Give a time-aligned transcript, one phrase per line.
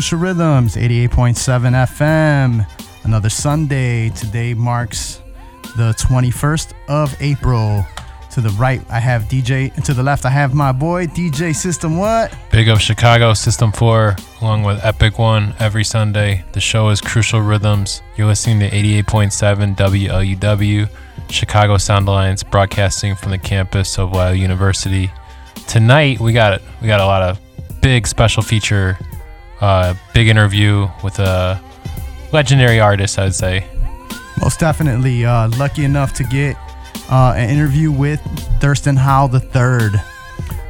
[0.00, 2.66] Crucial Rhythms, 88.7 FM.
[3.04, 4.08] Another Sunday.
[4.08, 5.20] Today marks
[5.76, 7.84] the 21st of April.
[8.30, 11.54] To the right, I have DJ, and to the left, I have my boy, DJ
[11.54, 12.34] System What?
[12.50, 16.46] Big of Chicago, System 4, along with Epic One every Sunday.
[16.52, 18.00] The show is Crucial Rhythms.
[18.16, 20.88] You're listening to 88.7 WLUW,
[21.28, 25.12] Chicago Sound Alliance, broadcasting from the campus of Loyola University.
[25.68, 27.38] Tonight, we got we got a lot of
[27.82, 28.98] big special feature
[29.60, 31.60] uh, big interview with a
[32.32, 33.66] legendary artist, I'd say.
[34.40, 35.24] Most definitely.
[35.24, 36.56] Uh, lucky enough to get
[37.10, 38.20] uh, an interview with
[38.60, 40.00] Thurston Howell III.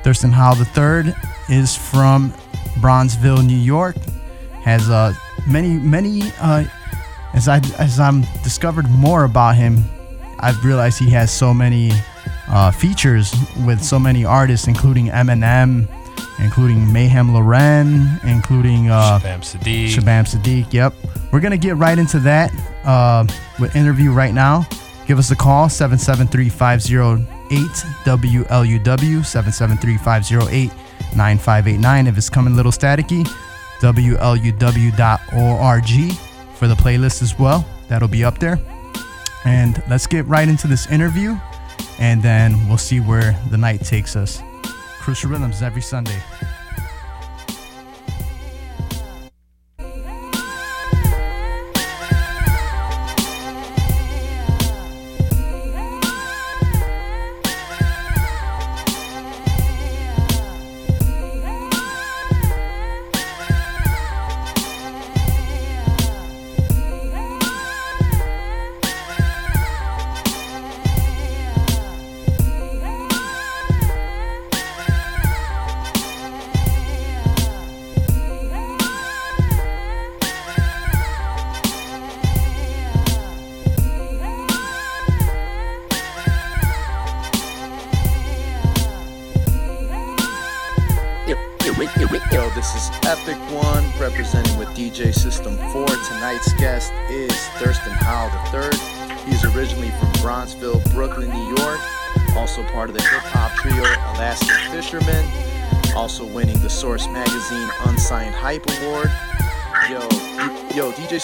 [0.02, 1.14] Thurston Howell III
[1.48, 2.32] is from
[2.80, 3.96] Brownsville, New York.
[4.64, 5.14] Has uh,
[5.46, 6.32] many, many.
[6.40, 6.64] Uh,
[7.32, 9.84] as I as I'm discovered more about him,
[10.40, 11.92] I've realized he has so many
[12.48, 13.32] uh, features
[13.64, 15.86] with so many artists, including Eminem,
[16.38, 19.88] including Meyhem Lauren, including uh, Shabaam Sahdeeq.
[19.88, 20.72] Shabaam Sahdeeq.
[20.72, 20.94] Yep.
[21.32, 22.52] We're gonna get right into that
[22.84, 23.24] uh,
[23.58, 24.66] with interview right now.
[25.06, 27.26] Give us a call 773-508
[28.04, 29.20] WLUW
[31.10, 32.06] 773-508-9589.
[32.08, 33.26] If it's coming a little staticky,
[33.80, 34.96] WLUW.org
[36.54, 37.66] for the playlist as well.
[37.88, 38.60] That'll be up there.
[39.44, 41.36] And let's get right into this interview,
[41.98, 44.42] and then we'll see where the night takes us.
[45.00, 46.22] Crucial Rhythms every Sunday.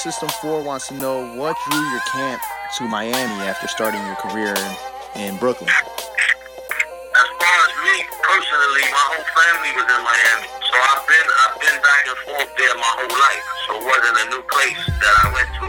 [0.06, 2.40] System 4 wants to know what drew your camp
[2.78, 5.66] to Miami after starting your career in, in Brooklyn.
[5.66, 10.46] As far as me personally, my whole family was in Miami.
[10.62, 13.46] So I've been I've been back and forth there my whole life.
[13.66, 15.66] So it wasn't a new place that I went to.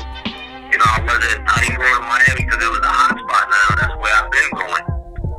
[0.69, 3.45] You know, I wasn't I didn't go to Miami because it was a hot spot
[3.49, 3.67] now.
[3.81, 4.96] That's where I've been going.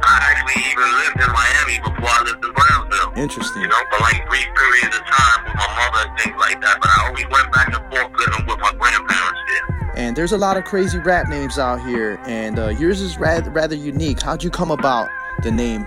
[0.08, 3.12] I actually even lived in Miami before I lived in Brownsville.
[3.20, 3.62] Interesting.
[3.62, 6.80] You know, for like brief periods of time with my mother and things like that.
[6.80, 9.64] But I always went back and forth living with my grandparents there.
[10.00, 13.50] And there's a lot of crazy rap names out here, and uh, yours is rather,
[13.50, 14.22] rather unique.
[14.22, 15.10] How'd you come about
[15.43, 15.87] the name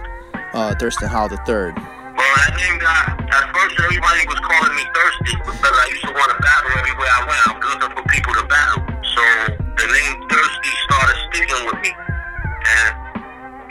[0.54, 1.74] uh, Thurston Howell III?
[1.74, 6.14] Well, that name got, at first everybody was calling me Thirsty because I used to
[6.14, 7.42] want to battle everywhere I went.
[7.42, 8.84] I was looking for people to battle.
[9.02, 9.24] So
[9.58, 11.92] the name Thirsty started sticking with me.
[11.96, 13.01] And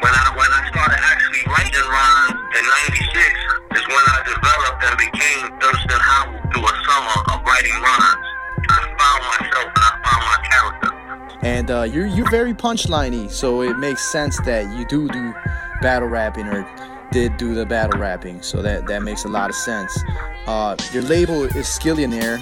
[0.01, 4.97] when I when I started actually writing rhymes in '96 is when I developed and
[4.97, 8.27] became Thurston Howell through a summer of writing rhymes.
[8.69, 10.91] I found myself and I found my character.
[11.43, 15.35] And uh, you're you're very punchliney, so it makes sense that you do do
[15.83, 16.67] battle rapping or
[17.13, 18.43] did do the battle rapping.
[18.43, 19.97] So that that makes a lot of sense.
[20.47, 22.41] Uh, your label is Skillionaire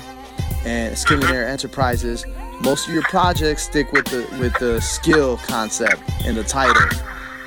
[0.64, 2.24] and Skillionaire Enterprises.
[2.60, 6.82] Most of your projects stick with the with the skill concept in the title.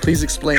[0.02, 0.58] Please explain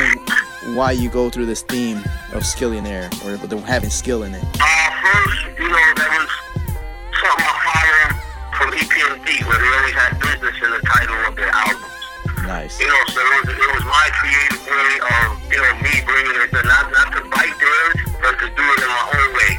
[0.78, 1.98] why you go through this theme
[2.30, 3.34] of skillionaire or
[3.66, 4.44] having skill in it.
[4.54, 6.30] Uh, first, you know, that was
[7.18, 8.14] something I followed
[8.54, 11.90] from EPMD, where they always had business in the title of their albums.
[12.46, 12.78] Nice.
[12.78, 16.38] You know, so it was, it was my creative way of, you know, me bringing
[16.38, 19.52] it to not, not to bite theirs, but to do it in my own way.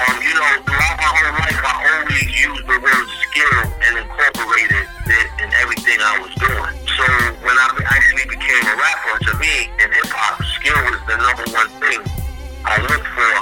[0.00, 4.88] Um, you know, throughout my whole life, I always used the word skill and incorporated
[5.12, 6.72] it in everything I was doing.
[6.88, 7.04] So
[7.44, 11.44] when I actually became a rapper, to me, in hip hop, skill was the number
[11.52, 12.00] one thing
[12.64, 13.32] I look for,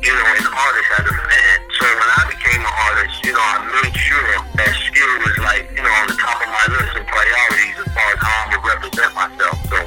[0.00, 1.56] you know, an artist as a fan.
[1.76, 4.32] So when I became an artist, you know, I made sure
[4.64, 7.88] that skill was like, you know, on the top of my list and priorities as
[7.92, 9.56] far as how I'm going to represent myself.
[9.68, 9.78] So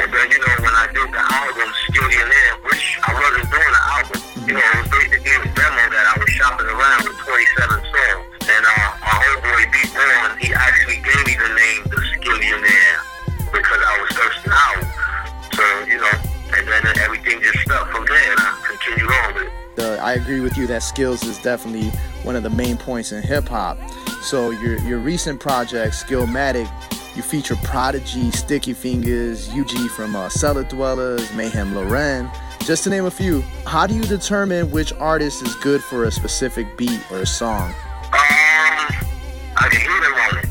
[0.00, 3.68] and then, you know, when I did the album, Studio Air, which I wasn't doing
[3.68, 7.20] an album, you know, it was basically a demo that I was shopping around with
[7.20, 8.24] 27 songs.
[8.48, 9.76] And uh, my homeboy B.
[9.92, 13.00] Born, he actually gave me the name The Skillionaire
[13.52, 14.84] because I was thirsting out.
[15.52, 16.16] So, you know,
[16.56, 19.52] and then everything just stuck from there and I continued on with it.
[19.84, 21.92] Uh, I agree with you that skills is definitely
[22.24, 23.76] one of the main points in hip hop.
[24.22, 26.68] So your your recent project, Skillmatic,
[27.16, 32.30] you feature Prodigy, Sticky Fingers, UG from uh, Cella Dwellas, Meyhem Lauren,
[32.64, 33.42] just to name a few.
[33.66, 37.70] How do you determine which artist is good for a specific beat or a song?
[37.70, 38.90] Um,
[39.56, 40.48] I can hear them on it.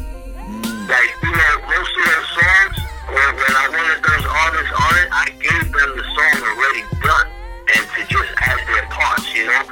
[0.90, 2.76] Like, you know, most of their songs,
[3.08, 7.28] when, when I wanted those artists on it, I gave them the song already done.
[7.76, 9.64] And to just add their parts, you know?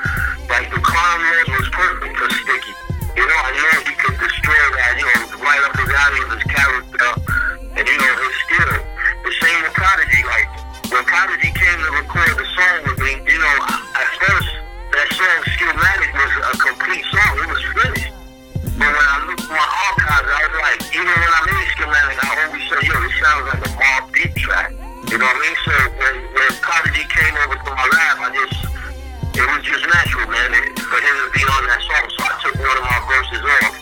[0.50, 2.97] Like, the Lord was perfect for Sticky.
[3.18, 6.38] You know, I know he could destroy that, you know, right up the alley of
[6.38, 7.10] his character
[7.74, 8.70] and, you know, his skill.
[8.70, 10.22] The same with Prodigy.
[10.22, 10.46] Like,
[10.94, 13.58] when Prodigy came to record the song with me, you know,
[13.98, 14.54] at first,
[14.94, 17.34] that song, Skillmatic, was a complete song.
[17.42, 18.14] It was finished.
[18.78, 22.30] But when I looked my archives, I was like, even when I made Skillmatic, I
[22.38, 24.70] always said, yo, this sounds like a Mobb Deep track.
[25.10, 25.58] You know what I mean?
[25.66, 28.62] So when, when Prodigy came over to my lab, I just,
[29.38, 32.06] it was just natural, man, it, for him to be on that song.
[32.10, 33.74] So I took one of my verses off,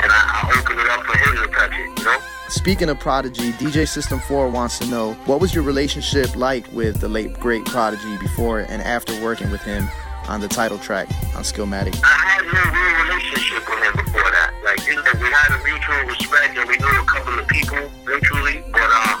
[0.00, 2.18] and I, I opened it up for him to touch it, you know?
[2.48, 7.00] Speaking of Prodigy, DJ System 4 wants to know what was your relationship like with
[7.00, 9.86] the late great Prodigy before and after working with him
[10.26, 12.00] on the title track on Skillmatic?
[12.02, 14.54] I had no real relationship with him before that.
[14.64, 17.90] Like, you know, we had a mutual respect and we knew a couple of people
[18.06, 19.18] mutually, but, uh,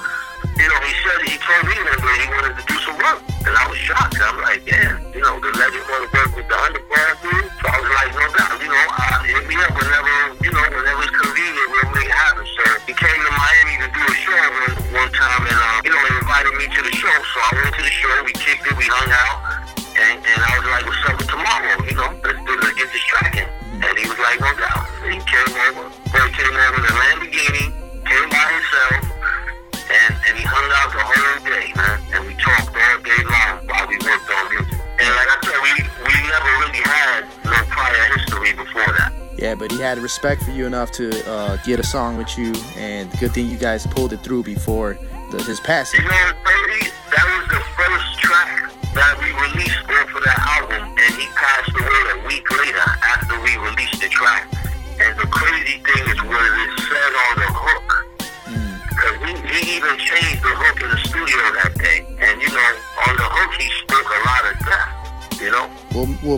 [0.58, 3.20] you know, he said, he told me day he wanted to do some work.
[3.46, 4.18] And I was shocked.
[4.18, 7.48] I'm like, yeah, you know, the legend want to work with the underground dude.
[7.58, 10.64] So I was like, no doubt, you know, uh, hit me up whenever, you know,
[10.68, 12.44] whenever it's convenient, we'll make it happen.
[12.44, 14.74] So he came to Miami to do a show one,
[15.06, 17.16] one time and, uh, you know, he invited me to the show.
[17.32, 19.38] So I went to the show, we kicked it, we hung out.
[19.98, 21.74] And, and I was like, what's up with tomorrow?
[21.82, 22.97] You know, let's, do, let's get this
[39.88, 43.50] had respect for you enough to uh, get a song with you, and good thing
[43.50, 44.98] you guys pulled it through before
[45.30, 46.00] the, his passing.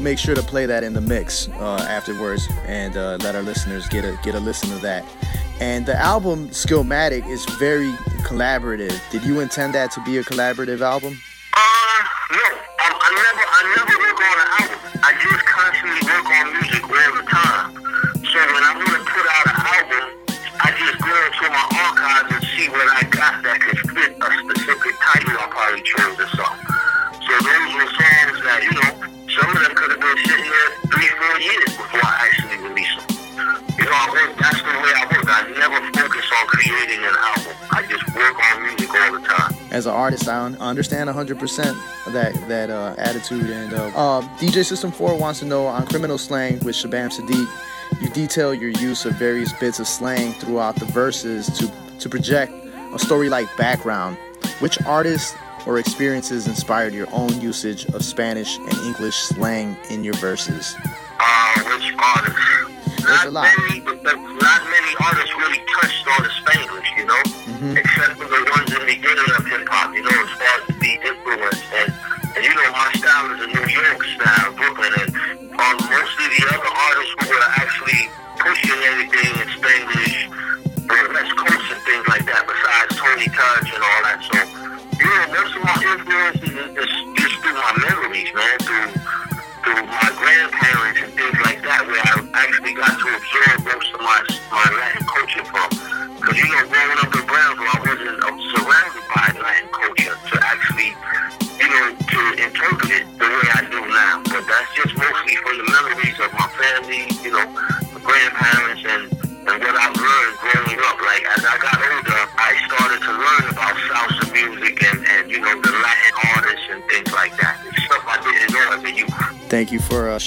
[0.00, 3.42] We'll, make sure to play that in the mix uh, afterwards and uh, let our
[3.42, 5.04] listeners get a get a listen to that.
[5.60, 7.92] And the album Skillmatic is very
[8.22, 8.98] collaborative.
[9.10, 11.18] Did you intend that to be a collaborative album?
[40.40, 43.50] Artist, I understand 100% that that uh, attitude.
[43.50, 48.00] And uh, uh, DJ System 4 wants to know on Criminal Slang with Shabaam Sahdeeq,
[48.02, 52.52] you detail your use of various bits of slang throughout the verses to, to project
[52.94, 54.16] a story-like background.
[54.60, 55.34] Which artists
[55.66, 60.74] or experiences inspired your own usage of Spanish and English slang in your verses?
[61.18, 62.40] Uh, which artists?
[63.04, 63.52] There's a Not lot.
[63.68, 66.69] many, but not many artists really touched on the Spanglish,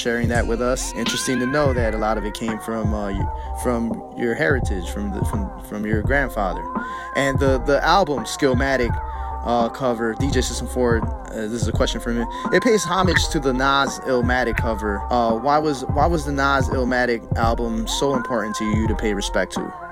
[0.03, 0.93] sharing that with us.
[0.93, 3.13] Interesting to know that a lot of it came from uh,
[3.63, 6.63] from your heritage, from the, from from your grandfather,
[7.15, 8.91] and the the album Skillmatic
[9.45, 11.01] uh, cover DJ System 4.
[11.05, 12.25] Uh, this is a question for me.
[12.53, 14.99] It pays homage to the Nas Illmatic cover.
[15.09, 19.13] Uh, why was why was the Nas Illmatic album so important to you to pay
[19.13, 19.82] respect to?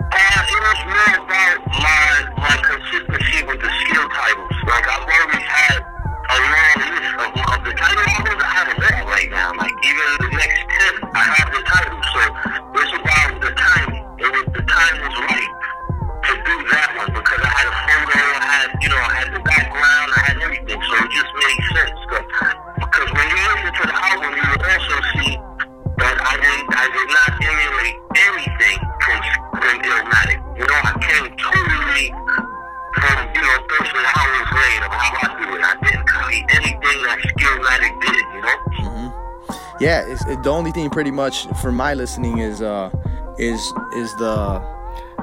[40.62, 42.92] Only thing pretty much for my listening is uh
[43.40, 43.60] is
[43.96, 44.62] is the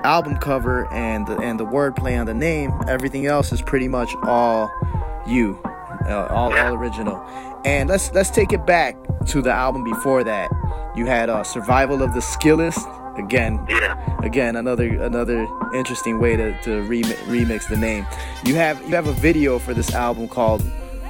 [0.03, 2.73] album cover and the and the wordplay on the name.
[2.89, 4.69] Everything else is pretty much all
[5.29, 5.57] you,
[6.09, 7.23] uh, all all original.
[7.65, 10.51] And let's let's take it back to the album before that.
[10.97, 12.83] You had uh, "Survival of the Skillest."
[13.17, 13.95] Again, Yeah.
[14.25, 18.05] again another another interesting way to, to rem- remix the name.
[18.45, 20.65] You have you have a video for this album called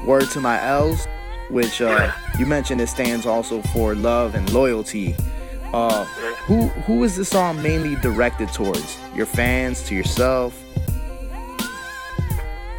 [0.04, 1.06] "Word to My L's,"
[1.50, 5.14] which uh, you mentioned it stands also for love and loyalty.
[5.72, 6.04] Uh,
[6.46, 8.98] who who is this song mainly directed towards?
[9.14, 10.54] Your fans, to yourself?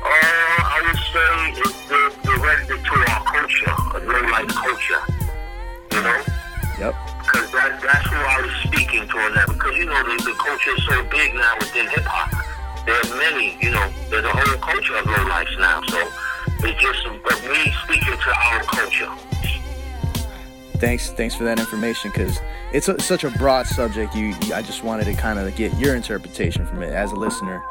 [0.02, 1.30] Uh, I would say
[1.62, 5.02] it's directed to our culture, a real life culture.
[5.92, 6.24] You know?
[6.80, 6.96] Yep.
[7.20, 9.48] Because that, that's who I was speaking to on that.
[9.50, 12.32] Because, you know, the, the culture is so big now within hip hop.
[12.86, 15.82] There are many, you know, there's a whole culture of low life now.
[15.90, 16.10] So
[16.62, 19.12] it's just but me speaking to our culture.
[20.80, 22.40] Thanks thanks for that information because
[22.72, 24.16] it's a, such a broad subject.
[24.16, 27.62] You, I just wanted to kind of get your interpretation from it as a listener.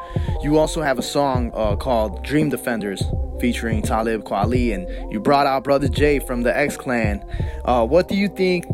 [0.43, 3.01] You also have a song uh, called "Dream Defenders"
[3.39, 7.25] featuring Talib Kweli, and you brought out Brother J from the X Clan.
[7.65, 8.65] Uh, what do you think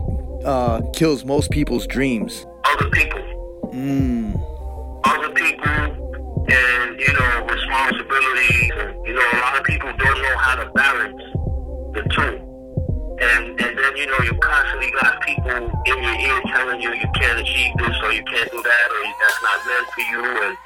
[0.44, 2.46] uh, kills most people's dreams?
[2.66, 3.22] Other people.
[3.74, 4.36] Mm,
[5.06, 6.06] other people
[6.48, 11.24] and you know responsibilities know a lot of people don't know how to balance
[11.96, 12.36] the two.
[13.16, 17.10] And and then you know you constantly got people in your ear telling you you
[17.16, 20.20] can't achieve this or you can't do that or that's not meant for you.
[20.20, 20.58] And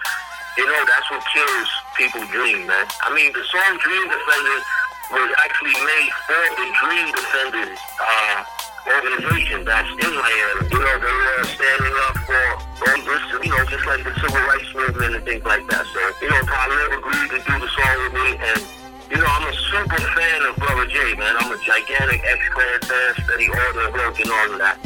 [0.57, 2.85] you know that's what kills people's dream man.
[3.05, 4.65] I mean the song dream defenders
[5.13, 8.43] was actually made for the dream defenders uh
[8.87, 10.63] organization that's in Miami.
[10.71, 12.43] You know, they were standing up for
[12.85, 15.85] all this, you know, just like the civil rights movement and things like that.
[15.89, 18.61] So, you know, Tyler agreed to do the song with me and
[19.09, 21.35] you know, I'm a super fan of Brother J, man.
[21.39, 24.77] I'm a gigantic X-Clan fan, steady order, work and all of that.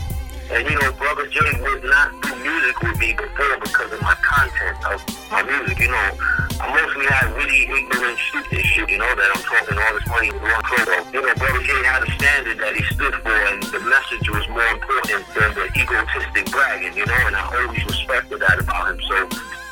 [0.50, 4.16] And you know, Brother J would not do music with me before because of my
[4.24, 5.80] content of my music.
[5.80, 6.12] You know,
[6.60, 10.42] mostly had really ignorant stupid shit, you know, that I'm talking all this money with
[10.42, 10.96] one photo.
[11.10, 14.46] You know, Brother J had a standard that he stood for and the message was
[14.50, 19.00] more important than the egotistic bragging, you know, and I always respected that about him.
[19.08, 19.18] So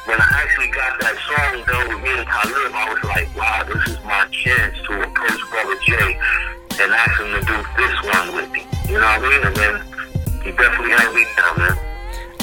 [0.10, 3.62] when I actually got that song done with me and Talib, I was like, wow,
[3.64, 5.94] this is my chance to approach Brother J
[6.82, 8.66] and ask him to do this one with me.
[8.90, 9.42] You know what I mean?
[9.46, 9.76] And then
[10.42, 11.76] he definitely held me down, man.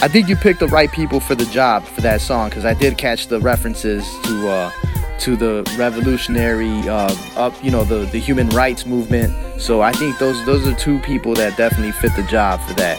[0.00, 2.72] I think you picked the right people for the job for that song because I
[2.72, 4.70] did catch the references to uh,
[5.18, 9.34] to the revolutionary, uh, up you know the the human rights movement.
[9.60, 12.96] So I think those those are two people that definitely fit the job for that.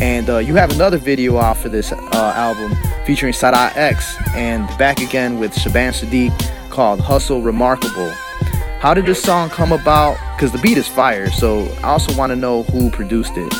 [0.00, 2.74] And uh, you have another video out for this uh, album
[3.04, 8.10] featuring Sadat X and back again with Shabaam Sahdeeq called "Hustle Remarkable."
[8.80, 10.16] How did this song come about?
[10.34, 11.30] Because the beat is fire.
[11.30, 13.52] So I also want to know who produced it.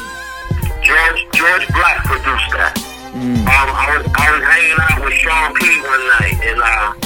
[0.88, 2.72] George George Black produced that.
[3.12, 6.96] Um, I was I was hanging out with Sean P one night, and uh,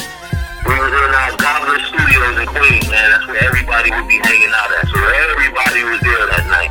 [0.71, 3.11] we was in uh, Goblin Studios in Queens, man.
[3.11, 4.87] That's where everybody would be hanging out at.
[4.87, 6.71] So everybody was there that night.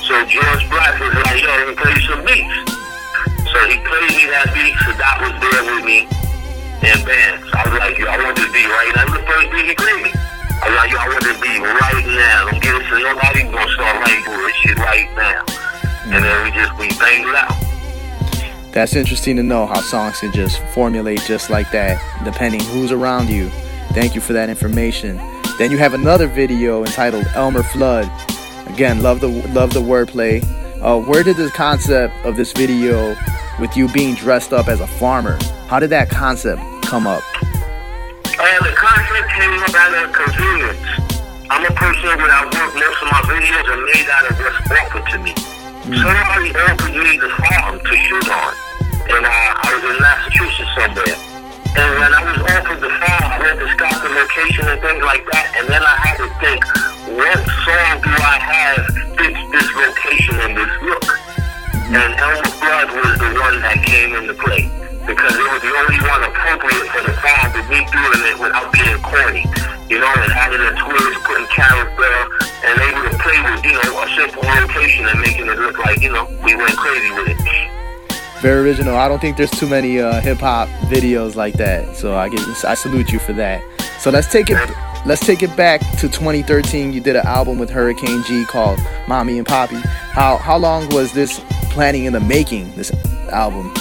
[0.00, 2.56] So George Black was like, "Yo, let me play you some beats."
[3.52, 4.72] So he played me that beat.
[4.80, 6.08] Sadat was there with me,
[6.88, 7.36] and bam.
[7.36, 9.74] So I was like, "Yo, I want this beat right now." The first beat he
[9.76, 10.12] played me.
[10.64, 12.48] I was like, "Yo, I want this beat right now.
[12.48, 13.44] Don't give it to nobody.
[13.44, 15.44] Gonna start writing this shit right now."
[16.06, 16.88] And then we just we
[17.34, 17.56] out.
[18.72, 23.28] That's interesting to know how songs can just formulate just like that, depending who's around
[23.28, 23.48] you.
[23.90, 25.16] Thank you for that information.
[25.58, 28.10] Then you have another video entitled Elmer Flood.
[28.68, 30.44] Again, love the love the wordplay.
[30.82, 33.16] Uh, where did the concept of this video
[33.58, 35.38] with you being dressed up as a farmer?
[35.66, 37.22] How did that concept come up?
[37.42, 41.06] Uh, the concept came up out of convenience.
[41.48, 44.70] I'm a person when I work, most of my videos are made out of what's
[44.70, 45.55] offered to me.
[45.86, 48.52] Somebody offered me the farm to shoot on.
[49.06, 51.14] And uh, I was in Massachusetts somewhere.
[51.78, 54.98] And when I was offered the farm, I went to scout the location and things
[55.06, 55.46] like that.
[55.54, 56.58] And then I had to think,
[57.14, 58.82] what song do I have
[59.14, 61.06] fits this location and this look?
[61.94, 64.66] And Elmer Blood was the one that came into play.
[65.06, 68.74] Because it was the only one appropriate for the farm to be doing it without
[68.74, 69.46] being corny.
[74.08, 78.40] Simple location and making it look like, you know, we went crazy with it.
[78.40, 78.96] Very original.
[78.96, 81.96] I don't think there's too many uh, hip hop videos like that.
[81.96, 83.62] So I get I salute you for that.
[83.98, 84.58] So let's take it
[85.06, 86.92] let's take it back to 2013.
[86.92, 89.80] You did an album with Hurricane G called Mommy and Poppy.
[90.12, 92.74] How how long was this planning in the making?
[92.76, 92.92] This
[93.30, 93.72] album.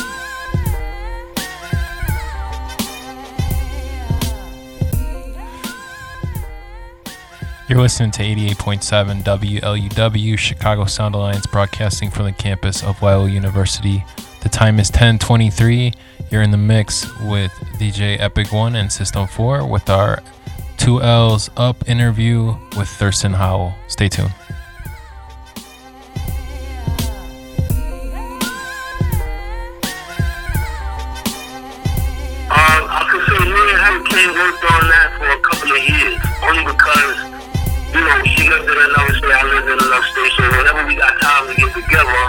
[7.68, 14.06] You're listening to 88.7 WLUW, Chicago Sound Alliance, broadcasting from the campus of Loyola University.
[14.44, 15.92] The time is 10:23.
[16.30, 20.22] You're in the mix with DJ Epic One and System Four with our
[20.78, 23.74] two L's up interview with Thurston Howell.
[23.88, 24.32] Stay tuned.
[32.48, 36.22] Um, I could say me and Hurricane worked on that for a couple of years,
[36.46, 37.18] only because,
[38.06, 41.14] know, she lived in another state, I lived in another state, so whenever we got
[41.22, 42.22] time to get together,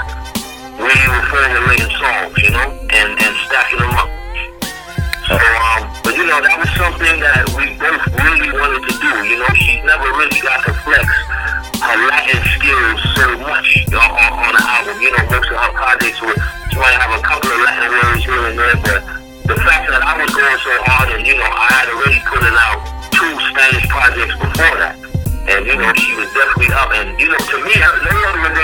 [0.80, 4.10] we were formulating songs, you know, and, and stacking them up.
[5.28, 9.12] So, um, but you know, that was something that we both really wanted to do,
[9.26, 11.08] you know, she never really got to flex
[11.82, 15.72] her Latin skills so much on, on, on the album, you know, most of her
[15.76, 16.36] projects were,
[16.72, 19.00] she might have a couple of Latin words here and there, but
[19.44, 22.42] the fact that I was going so hard and, you know, I had already put
[22.42, 22.80] it out
[23.12, 25.15] two Spanish projects before that.
[25.46, 26.90] And, you know, she was definitely up.
[26.90, 28.56] And, you know, to me, no one was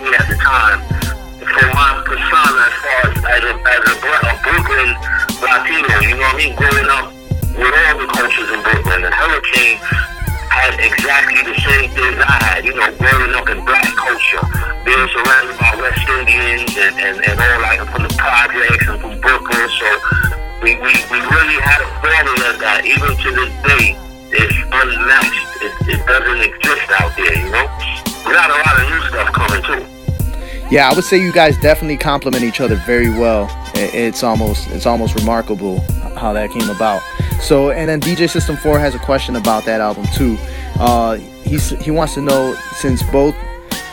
[0.00, 0.80] me at the time
[1.44, 4.90] for my persona as far as, as, a, as a, a Brooklyn
[5.44, 6.52] Latino, you know what I mean?
[6.56, 7.06] Growing up
[7.52, 9.04] with all the cultures in Brooklyn.
[9.04, 9.78] And Hurricane
[10.48, 14.44] had exactly the same things I had, you know, growing up in black culture,
[14.84, 19.14] being surrounded by West Indians and, and, and all like from the projects and from
[19.20, 19.68] Brooklyn.
[19.78, 19.88] So
[20.64, 23.94] we, we, we really had a formula that even to this day
[24.34, 25.62] is unmatched.
[25.62, 27.66] It, it doesn't exist out there, you know?
[28.26, 29.94] We got a lot of new stuff coming too.
[30.70, 33.48] Yeah, I would say you guys definitely complement each other very well.
[33.74, 35.80] It's almost it's almost remarkable
[36.16, 37.02] how that came about.
[37.40, 40.38] So, and then DJ System 4 has a question about that album too.
[40.80, 43.34] Uh, he's he wants to know since both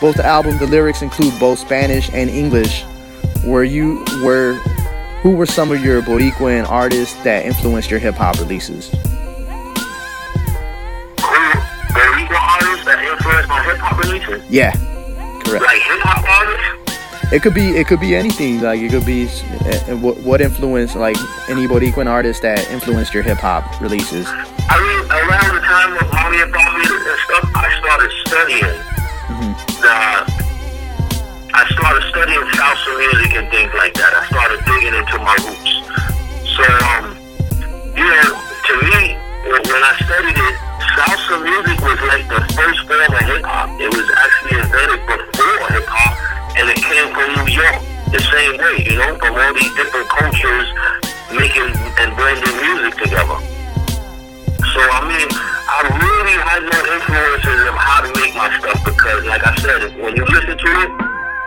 [0.00, 2.84] both the album the lyrics include both Spanish and English,
[3.44, 4.54] were you were
[5.22, 8.90] who were some of your Boricuan artists that influenced your hip hop releases?
[14.32, 14.50] Releases?
[14.50, 14.72] Yeah,
[15.44, 15.64] correct.
[15.64, 17.32] Like hip hop artists?
[17.32, 18.60] It could be it could be anything.
[18.60, 21.16] Like it could be uh, what what influence like
[21.48, 24.26] any Boricuan artist that influenced your hip hop releases.
[24.28, 28.76] I mean, around the time of Mommy and Poppy and stuff, I started studying
[29.80, 30.42] the.
[31.54, 34.12] I started studying salsa music and things like that.
[34.12, 35.72] I started digging into my roots.
[36.48, 36.64] So,
[36.96, 37.12] um,
[37.92, 40.56] you know, to me, when, when I studied it,
[40.92, 43.68] salsa music was like the first form of hip hop.
[43.80, 46.14] It was actually invented before hip hop,
[46.60, 47.80] and it came from New York
[48.12, 50.68] the same way, you know, from all these different cultures
[51.32, 53.38] making and blending music together.
[54.72, 59.24] So I mean, I really had no influences of how to make my stuff because,
[59.24, 60.90] like I said, when you listen to it,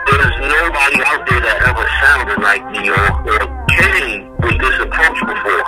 [0.09, 5.19] there's nobody out there that ever sounded like me or, or came with this approach
[5.25, 5.63] before.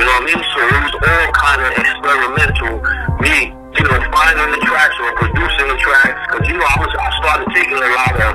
[0.00, 0.40] You know what I mean?
[0.40, 2.74] So it was all kind of experimental.
[3.20, 6.92] Me, you know, finding the tracks or producing the tracks because you know I was
[6.96, 8.32] I started taking a lot of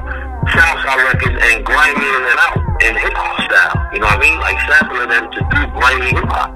[0.54, 3.74] salsa records and grinding them out in hip hop style.
[3.94, 4.38] You know what I mean?
[4.38, 6.54] Like sampling them to do grimy hip hop.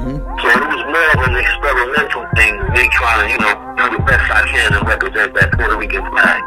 [0.00, 4.02] So it was more of an experimental thing, me trying to, you know, do the
[4.02, 6.40] best I can and represent that Puerto Rican flag.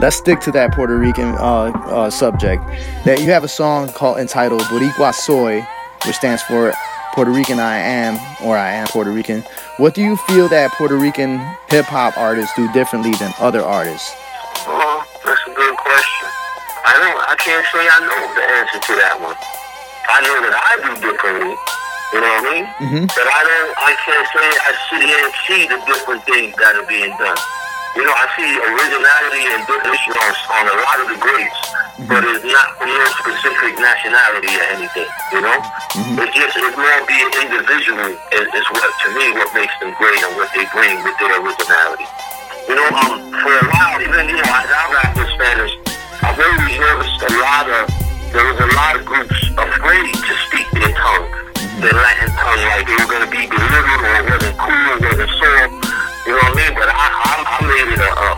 [0.00, 2.66] Let's stick to that Puerto Rican uh, uh, subject.
[3.04, 5.62] That you have a song called entitled "Boricua Soy,"
[6.06, 6.72] which stands for
[7.14, 9.44] Puerto Rican I am or I am Puerto Rican.
[9.76, 14.10] What do you feel that Puerto Rican hip hop artists do differently than other artists?
[14.66, 16.28] Well, that's a good question.
[16.82, 19.38] I don't, I can't say I know the answer to that one.
[20.10, 21.54] I know that I do differently.
[22.14, 22.66] You know what I mean?
[22.80, 23.02] Mhm.
[23.10, 26.76] But I don't, I can't say I sit here and see the different things that
[26.78, 27.38] are being done.
[27.98, 31.60] You know, I see originality and definition on, on a lot of the greats,
[32.04, 35.56] but it's not for no specific nationality or anything, you know?
[36.20, 40.20] It's just, it's more being individual is, is what, to me, what makes them great
[40.20, 42.04] and what they bring with their originality.
[42.68, 45.72] You know, um, for a while, even, you know, as I rap in Spanish,
[46.20, 47.82] I've always noticed a lot of,
[48.32, 51.28] there was a lot of groups afraid to speak their tongue,
[51.80, 55.02] their Latin tongue, like they were going to be belittled or it wasn't cool, it
[55.02, 55.72] wasn't soft,
[56.26, 56.72] you know what I mean?
[56.74, 58.30] But I, I, I made it a, a,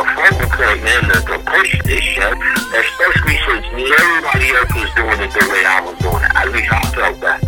[0.00, 2.34] a focal point, man, to, to push this shit,
[2.74, 6.32] especially since everybody else was doing it the way I was doing it.
[6.34, 7.38] At least I felt that.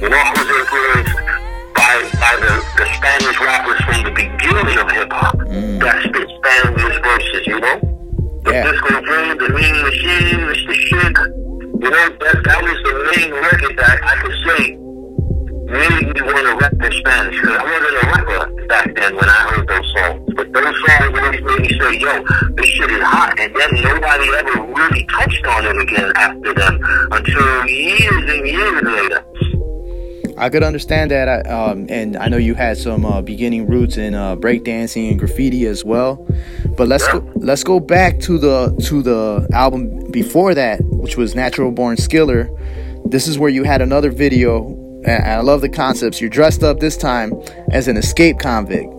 [0.00, 1.16] You know, I was influenced
[1.72, 5.80] by, by the, the Spanish rappers from the beginning of hip hop mm.
[5.80, 7.99] that spit Spanish verses, you know?
[8.44, 8.70] The Yeah.
[8.70, 10.74] Disco Dream, the Mean Machine, Mr.
[10.74, 11.16] Shit.
[11.80, 14.76] You know, that, that was the main record that I could say
[15.70, 17.40] made me want to rap in Spanish.
[17.40, 20.32] Because I wasn't a rapper back then when I heard those songs.
[20.34, 22.12] But those songs always made me say, yo,
[22.56, 23.38] this shit is hot.
[23.38, 26.80] And then nobody ever really touched on it again after them
[27.12, 29.24] until years and years later.
[30.40, 31.28] I could understand that.
[31.28, 35.18] I, um, and I know you had some uh, beginning roots in uh, breakdancing and
[35.18, 36.26] graffiti as well.
[36.76, 37.20] But let's Yeah.
[37.20, 41.96] go, let's go back to the to the album before that, which was Natural Born
[41.96, 42.48] Skiller.
[43.04, 44.66] This is where you had another video,
[45.04, 46.20] and I love the concepts.
[46.20, 47.32] You're dressed up this time
[47.72, 48.92] as an escape convict.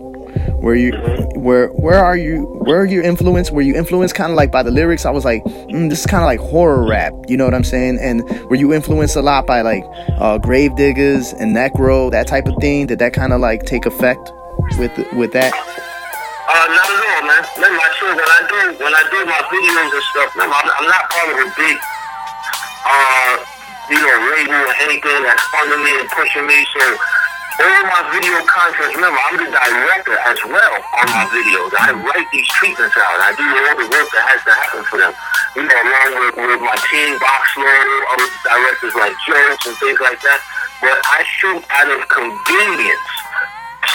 [0.60, 0.92] Where you,
[1.34, 2.44] where where are you?
[2.62, 3.50] Where are you influenced?
[3.50, 5.04] Were you influenced kind of like by the lyrics?
[5.04, 7.12] I was like, mm, this is kind of like horror rap.
[7.26, 7.98] You know what I'm saying?
[8.00, 9.84] And were you influenced a lot by like
[10.22, 12.86] uh, Gravediggaz and Necro, that type of thing?
[12.86, 14.32] Did that kind of like take effect
[14.78, 15.52] with with that?
[15.52, 17.42] Uh, not at all, man.
[17.56, 20.70] Remember, I said when I do when I do my videos and stuff, remember, I'm,
[20.78, 21.76] I'm not part of a big,
[22.86, 23.34] uh,
[23.90, 26.58] you know, or anything that's funding me and pushing me.
[26.70, 26.84] So
[27.60, 31.72] all my video content, remember, I'm the director as well on my videos.
[31.76, 33.18] I write these treatments out.
[33.20, 35.12] I do all the work that has to happen for them.
[35.52, 37.84] You know, along with, with my team, Boxlow,
[38.16, 40.40] other directors like Jones and things like that.
[40.80, 43.12] But I shoot out of convenience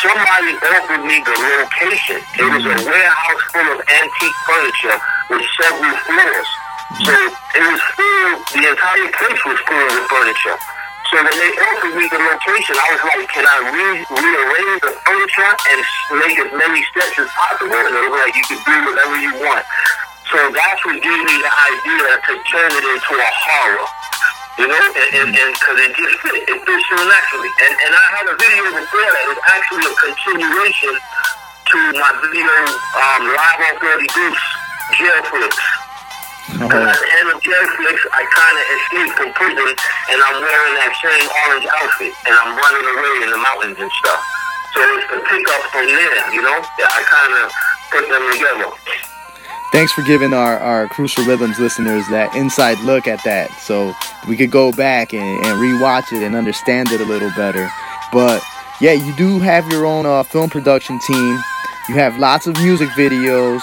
[0.01, 2.21] somebody offered me the location.
[2.37, 2.85] It was a mm-hmm.
[2.85, 4.97] warehouse full of antique furniture
[5.31, 6.49] with several floors.
[6.87, 7.05] Mm-hmm.
[7.07, 7.13] So
[7.57, 10.57] it was full, the entire place was full of furniture.
[11.07, 14.91] So when they offered me the location, I was like, can I re- rearrange the
[15.07, 15.79] furniture and
[16.19, 17.79] make as many steps as possible?
[17.79, 19.63] And they were like, you can do whatever you want.
[20.27, 23.87] So that's what gave me the idea to turn it into a horror.
[24.59, 24.83] You know,
[25.15, 27.51] and because it just fit, it fits so naturally.
[27.61, 29.25] And and I had a video before that.
[29.31, 30.91] It's actually a continuation
[31.71, 32.51] to my video
[32.99, 34.45] um, live on Dirty Goose
[34.97, 35.86] jail flicks.
[36.47, 39.67] Because Oh, at the flicks, I kind of escaped from prison,
[40.09, 43.91] and I'm wearing that same orange outfit, and I'm running away in the mountains and
[43.99, 44.21] stuff.
[44.73, 46.57] So it's the pickup from there, you know.
[46.79, 47.47] Yeah, I kind of
[47.91, 48.69] put them together.
[49.71, 53.93] thanks for giving our, our Crucial Rhythms listeners that inside look at that so
[54.27, 57.69] we could go back and, and rewatch it and understand it a little better.
[58.11, 58.41] But
[58.79, 61.39] yeah, you do have your own uh, film production team,
[61.89, 63.61] you have lots of music videos,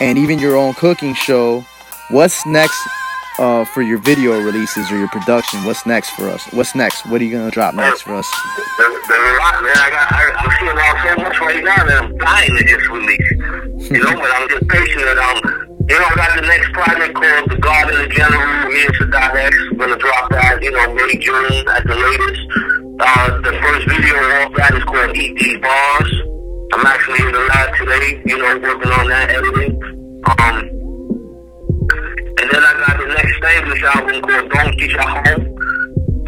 [0.00, 1.64] and even your own cooking show.
[2.10, 2.80] What's next
[3.38, 5.62] uh, for your video releases or your production?
[5.64, 6.42] What's next for us?
[6.54, 7.04] What's next?
[7.04, 8.26] What are you gonna drop next for us?
[8.78, 9.76] There, there's a lot, man.
[9.76, 12.88] I got, I, I'm seeing out so much right now that I'm dying to just
[12.88, 13.92] release.
[13.92, 17.12] You know, but I'm just patient and um, you know, I got the next project
[17.12, 18.72] called The Garden of General.
[18.72, 22.40] Me and Sadat X gonna drop that, you know, May, June at the latest.
[23.04, 26.12] Uh, the first video off that is called Eat These Bars.
[26.72, 29.76] I'm actually in the lab today, you know, working on that editing.
[30.24, 30.77] Um,
[32.48, 35.58] and then I got the next Spanglish album called Don't Get Your Home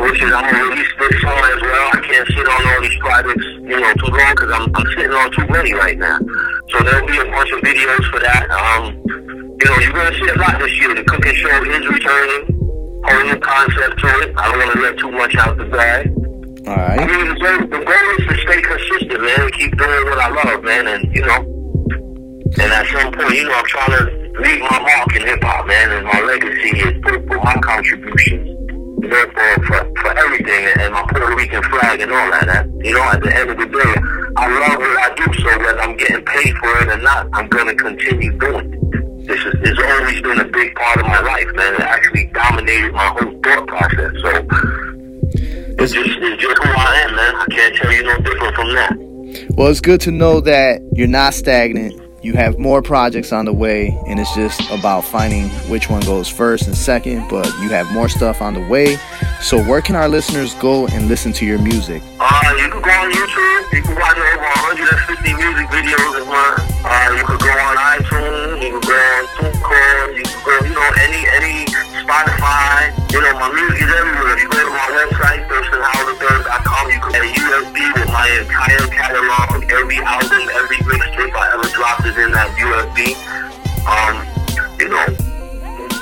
[0.00, 1.86] which is I'm gonna release this song as well.
[1.92, 5.12] I can't sit on all these projects, you know, too long because I'm I'm sitting
[5.12, 6.18] on too many right now.
[6.72, 8.48] So there'll be a bunch of videos for that.
[8.48, 10.94] Um, you know, you're gonna see a lot this year.
[10.94, 12.42] The cooking show is returning,
[13.04, 14.32] whole new concept to it.
[14.36, 16.08] I don't want to let too much out the bag.
[16.64, 20.04] All I mean, the goal, the goal is to stay consistent, man, and keep doing
[20.08, 21.40] what I love, man, and you know.
[22.56, 25.66] And at some point, you know, I'm trying to leave my mark in hip hop,
[25.66, 30.66] man, and my legacy is for, for my contributions, you know, for, for, for everything,
[30.78, 32.66] and my Puerto Rican flag and all that.
[32.84, 33.94] You know, at the end of the day,
[34.36, 37.48] I love what I do, so whether I'm getting paid for it or not, I'm
[37.48, 39.26] gonna continue doing it.
[39.26, 41.74] This is it's always been a big part of my life, man.
[41.74, 44.12] It actually dominated my whole thought process.
[44.22, 44.46] So
[45.78, 47.34] it's just it's just who I am, man.
[47.36, 49.10] I can't tell you no different from that.
[49.56, 52.00] Well, it's good to know that you're not stagnant.
[52.22, 56.28] You have more projects on the way, and it's just about finding which one goes
[56.28, 57.26] first and second.
[57.30, 58.98] But you have more stuff on the way.
[59.40, 62.02] So, where can our listeners go and listen to your music?
[62.20, 63.72] Uh, you can go on YouTube.
[63.72, 66.60] You can watch over 150 music videos of mine.
[66.84, 68.62] Uh, you could go on iTunes.
[68.62, 70.16] You can go on TuneCore.
[70.18, 71.69] You can go, you know, any any
[72.00, 72.92] Spotify.
[73.12, 74.34] You know, my music is everywhere.
[74.34, 78.86] If you go to my website, thurstonhoward3rd.com, you can get a USB with my entire
[78.88, 83.16] catalog, every album, every mixtape I ever dropped is in that USB.
[83.86, 84.26] Um,
[84.78, 85.29] you know.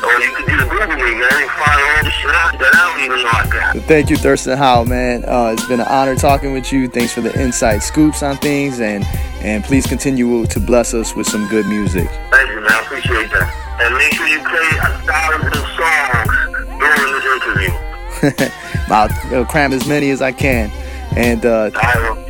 [0.02, 2.96] Or you can just Google me, man, and find all the shit out that I
[2.96, 3.84] don't even know I got.
[3.86, 5.24] Thank you, Thurston Howe, man.
[5.24, 6.88] Uh, it's been an honor talking with you.
[6.88, 9.04] Thanks for the inside scoops on things, and
[9.40, 12.08] and please continue to bless us with some good music.
[12.30, 12.70] Thank you, man.
[12.70, 13.78] I appreciate that.
[13.80, 18.54] And make sure you play a thousand songs during this interview.
[18.90, 20.70] I'll cram as many as I can.
[21.16, 21.70] And uh,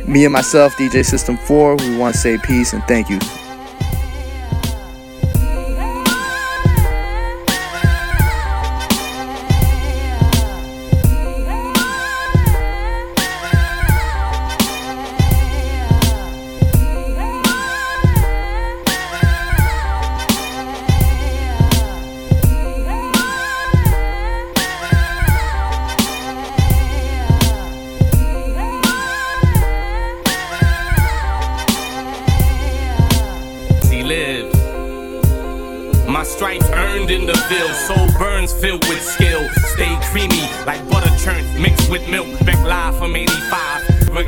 [0.07, 3.19] me and myself, DJ System 4, we want to say peace and thank you.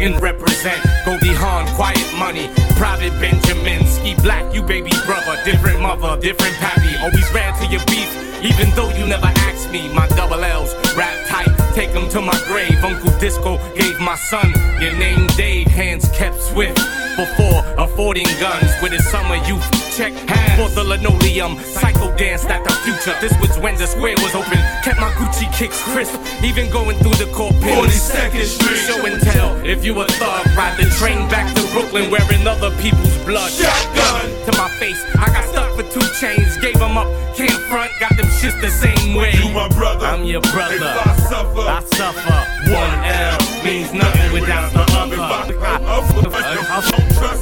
[0.01, 0.11] 85.
[0.11, 2.49] Again represent Goldie Hawn, quiet money.
[2.75, 5.37] Private Benjamin, ski black, you baby brother.
[5.45, 6.97] Different mother, different pappy.
[6.97, 8.09] Always ran to your beef,
[8.43, 9.93] even though you never asked me.
[9.93, 12.83] My double L's, rap tight, take them to my grave.
[12.83, 15.67] Uncle Disco gave my son your name, Dave.
[15.67, 16.77] Hands kept swift
[17.15, 19.65] before affording guns with his summer youth.
[20.01, 21.61] Check hands for the linoleum.
[21.61, 23.13] Psycho danced at the future.
[23.21, 24.57] This was when the square was open.
[24.81, 27.85] Kept my Gucci kicks crisp, even going through the core pin.
[27.85, 28.81] 42nd Street.
[28.89, 30.57] Show and tell if you a thug.
[30.57, 33.51] Ride the train back to Brooklyn wearing other people's blood.
[33.51, 34.25] Shotgun.
[34.49, 34.97] to my face.
[35.21, 36.57] I got stuck for two chains.
[36.57, 37.05] Gave them up.
[37.37, 37.91] Can't front.
[37.99, 39.33] Got them shits the same way.
[39.37, 40.07] You my brother.
[40.07, 40.81] I'm your brother.
[40.81, 42.41] If I suffer, I suffer.
[42.73, 45.21] One L means nothing without the other.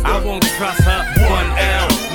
[0.04, 1.19] I won't trust her.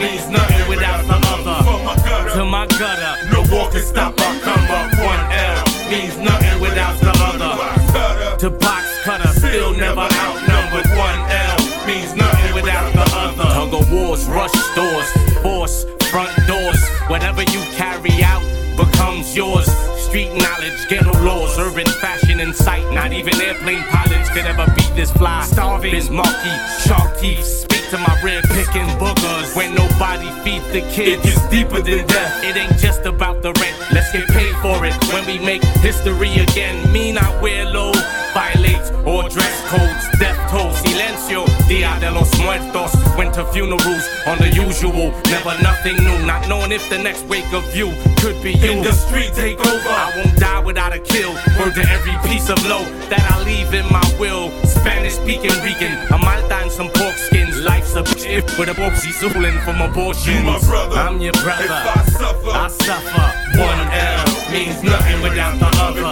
[0.05, 2.31] Means nothing without the other.
[2.37, 4.93] To my gutter, No war can stop our come up.
[5.01, 8.37] one L means nothing without the other.
[8.37, 10.89] To box cutter, still never outnumbered.
[10.93, 13.45] One L means nothing without the other.
[13.57, 15.09] Tug of wars, rush stores,
[15.41, 16.85] force, front doors.
[17.09, 18.43] Whatever you carry out
[18.77, 19.67] becomes yours.
[19.97, 22.85] Street knowledge, ghetto laws, urban fashion in sight.
[22.93, 25.43] Not even airplane pilots could ever beat this fly.
[25.45, 27.45] Starving, Bismarcky, shark teeth.
[27.45, 29.57] Speak to my rear picking boogers.
[29.57, 32.45] When nobody feeds the kids, it's deeper than death.
[32.45, 33.77] It ain't just about the rent.
[33.93, 34.95] Let's get paid for it.
[35.13, 37.93] When we make history again, me not wear low,
[38.33, 40.05] violate or dress codes.
[40.19, 42.93] Death toll, silencio, dia de los muertos.
[43.17, 45.13] Went to funerals on the usual.
[45.31, 46.19] Never nothing new.
[46.27, 48.71] Not knowing if the next wake of you could be you.
[48.71, 49.89] In the street, take over.
[49.89, 51.33] I won't die without a kill.
[51.59, 54.51] Word to every piece of low that I leave in my will.
[54.85, 57.59] Spanish speaking Rican, a malta and some pork skins.
[57.63, 60.37] Life's a bitch with a boxy zooling from abortion.
[60.37, 60.97] You my brother.
[61.01, 61.65] I'm your brother.
[61.65, 63.27] If I suffer, I suffer.
[63.65, 66.05] One L means nothing without the other.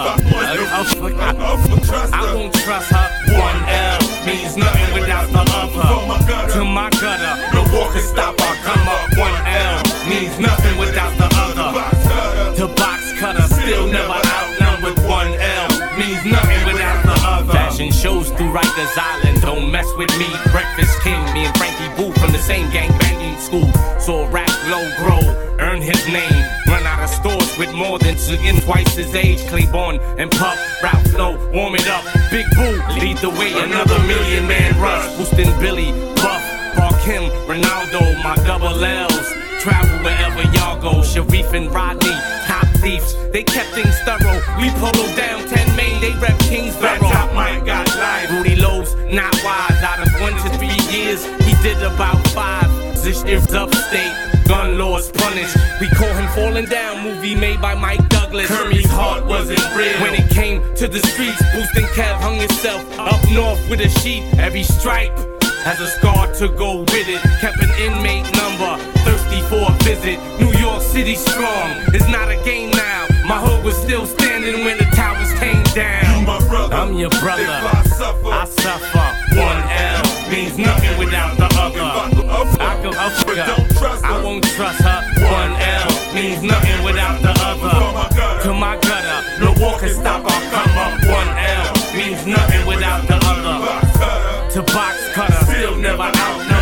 [2.17, 3.07] I won't trust her.
[3.37, 6.53] One L means nothing without the other.
[6.57, 9.05] To my gutter, no war can stop our come up.
[9.21, 12.57] One L means nothing without the other.
[12.57, 14.97] To box cutter, still never outnumbered.
[15.05, 16.52] One L means nothing
[18.03, 19.41] shows through Rikers Island.
[19.41, 20.27] Don't mess with me.
[20.51, 23.71] Breakfast King, me and Frankie Boo from the same gang banging school.
[23.97, 25.23] Saw rap low grow,
[25.59, 26.43] earn his name.
[26.67, 29.39] Run out of stores with more than two in twice his age.
[29.47, 32.03] Claiborne and Puff, Ralph Low, warm it up.
[32.29, 33.53] Big Boo, lead the way.
[33.53, 35.07] Another million man rush.
[35.15, 36.43] Boosting Billy, Buff,
[36.75, 39.27] Park him, Ronaldo, my double L's.
[39.61, 41.03] Travel wherever y'all go.
[41.03, 42.11] Sharif and Rodney,
[42.47, 43.15] top thieves.
[43.31, 44.39] They kept things thorough.
[44.59, 46.99] We polo down 10 main, they rep Kingsborough.
[46.99, 48.29] Top Mike got live.
[48.31, 49.79] Rudy Lowe's not wise.
[49.81, 52.69] Out of one to three years, he did about five.
[53.03, 54.13] This is upstate.
[54.47, 55.55] Gun laws punished.
[55.79, 57.03] We call him falling down.
[57.03, 58.47] Movie made by Mike Douglas.
[58.47, 59.99] Kermit's heart wasn't real.
[60.01, 64.23] When it came to the streets, boosting Kev hung himself up north with a sheet.
[64.37, 65.17] Every stripe
[65.63, 67.21] has a scar to go with it.
[67.39, 68.75] Kept an inmate number,
[69.07, 70.19] thirsty for a visit.
[70.39, 71.71] New York City strong.
[71.95, 73.07] It's not a game now.
[73.25, 76.19] My hood was still standing when the towers came down.
[76.19, 76.75] You my brother.
[76.75, 77.47] I'm your brother.
[77.47, 79.07] I suffer, I suffer.
[79.39, 81.79] One L means nothing without the other.
[82.59, 84.11] I go up But don't trust her.
[84.11, 84.99] I won't trust her.
[85.23, 88.43] One L means nothing without the other.
[88.43, 90.99] To my gutter, no war can stop our come up.
[91.07, 91.42] One L
[94.53, 96.52] To box cutter, still never outnumbered.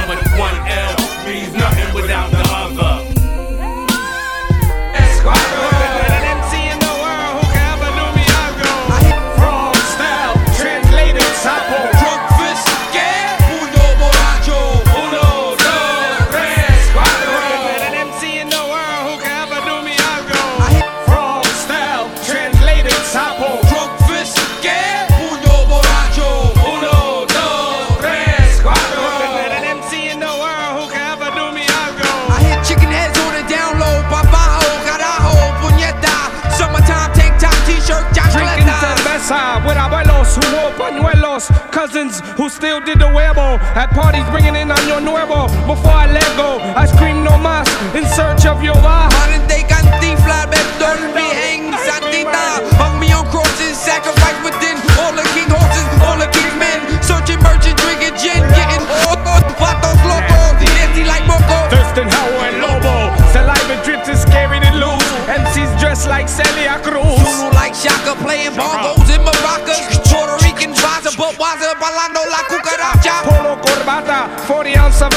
[41.71, 43.57] Cousins who still did the huevo.
[43.73, 45.47] At parties bringing in año nuevo.
[45.65, 49.09] Before I let go, I scream no mas in search of your baja.
[49.17, 52.61] Modern day cantinflas, don't be hanged, santita.
[52.77, 56.79] Hung me on crosses, sacrifice within all the king horses, all the king's men.
[57.01, 59.17] Searching merchant, drinking gin, getting all
[59.57, 61.57] vatos locos, dancing like moco.
[61.71, 62.95] Thurston Howell and Lobo.
[63.33, 65.09] Saliva drips is scary to lose.
[65.31, 67.17] MCs dressed like Celia Cruz.
[67.23, 69.00] Zulu like Shaka playing bongos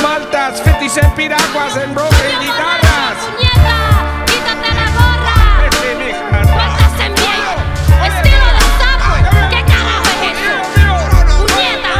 [0.04, 3.16] maltas, 50 cent piraguas en broken ¡Muñeca, guitarras.
[3.32, 3.78] ¡Muñeca!
[4.26, 5.36] ¡Quítate la gorra!
[5.64, 6.24] Este, mija.
[6.52, 7.12] ¡Cuántas en
[8.08, 9.12] ¡Estilo de sapo!
[9.50, 10.54] ¿Qué carajo es eso?
[11.40, 11.92] ¡Muñeca!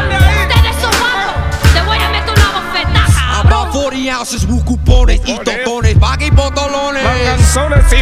[0.42, 1.36] ¡Ustedes son malos!
[1.72, 3.40] ¡Te voy a meter una bofetada!
[3.40, 5.73] About 40 ounces, cupones y todo.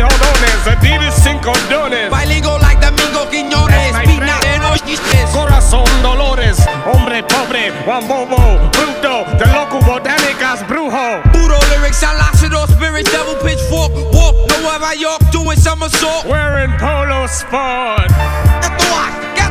[0.00, 2.10] Jodones, Adidas sin cordones.
[2.10, 4.54] Bailigo like Domingo Quiñones, Pina friend.
[4.56, 5.30] en Ojiches.
[5.32, 11.22] Corazón Dolores, hombre pobre, Juan Bobo, bruto, de loco botánicas, brujo.
[11.32, 16.24] Puro lyrics, I lost it all spirits, devil pitchfork, walk, Nueva York, doing somersault.
[16.26, 18.08] Wearing polo sport.
[19.34, 19.41] Get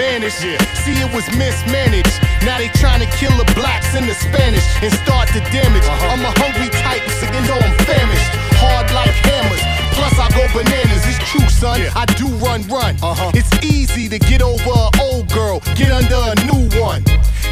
[0.00, 0.64] just vanish.
[0.84, 2.20] See, it was mismanaged.
[2.44, 5.84] Now they trying to kill the blacks and the Spanish and start the damage.
[5.84, 6.12] Uh-huh.
[6.12, 8.30] I'm a hungry type, so you know I'm famished.
[8.60, 9.62] Hard like hammers.
[9.94, 11.04] Plus I go bananas.
[11.06, 11.80] It's true, son.
[11.94, 12.96] I do run, run.
[13.02, 13.36] Uh -huh.
[13.36, 17.02] It's easy to get over an old girl, get under a new one.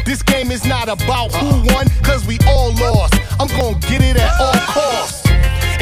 [0.05, 1.73] This game is not about who uh-huh.
[1.73, 3.13] won, cause we all lost.
[3.39, 4.73] I'm gonna get it at all uh-huh.
[4.73, 5.21] costs.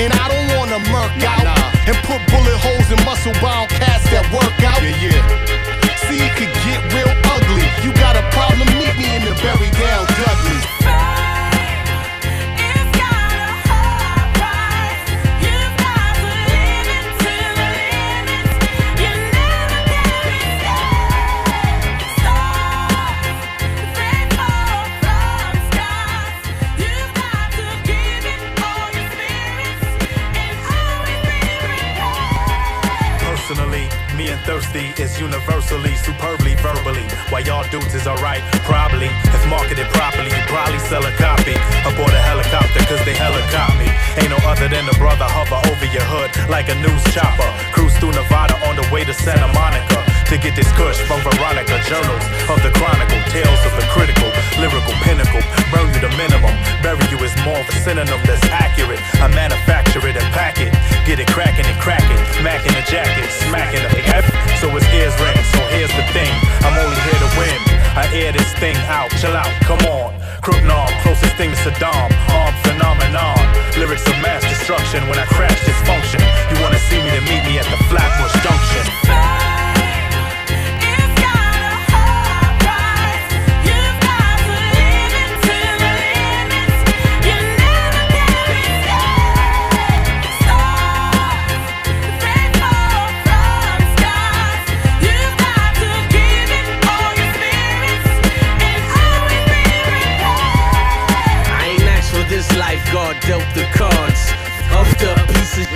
[0.01, 1.45] And I don't wanna murk out
[1.87, 4.81] and put bullet holes in muscle bound cats that work out.
[4.83, 5.56] Yeah, yeah.
[6.07, 7.67] See, it could get real ugly.
[7.83, 10.76] You got a problem, meet me in the Berry Down Dudley.
[34.77, 37.05] Me is universally, superbly, verbally.
[37.29, 39.09] Why y'all dudes is alright, probably.
[39.33, 41.57] If marketed properly, you probably sell a copy.
[41.89, 43.89] Aboard a helicopter, cause they helicopter me.
[44.21, 47.49] Ain't no other than the brother hover over your hood like a news chopper.
[47.73, 50.06] Cruise through Nevada on the way to Santa Monica.
[50.27, 54.27] To get this kush from Veronica Journals of the Chronicle, tales of the critical,
[54.59, 55.39] lyrical pinnacle.
[55.71, 56.51] Burn you the minimum,
[56.83, 58.99] bury you is more of a synonym that's accurate.
[59.23, 60.75] I manufacture it and pack it,
[61.07, 64.27] get it cracking and cracking, macking the jacket, smacking the F.
[64.59, 65.39] So his ears ring.
[65.55, 67.59] So here's the thing, I'm only here to win.
[67.95, 70.11] I air this thing out, chill out, come on.
[70.67, 73.39] Knob, closest thing to Saddam, arm phenomenon.
[73.79, 76.19] Lyrics of mass destruction when I crash dysfunction.
[76.51, 79.36] You wanna see me to meet me at the Flatbush Junction.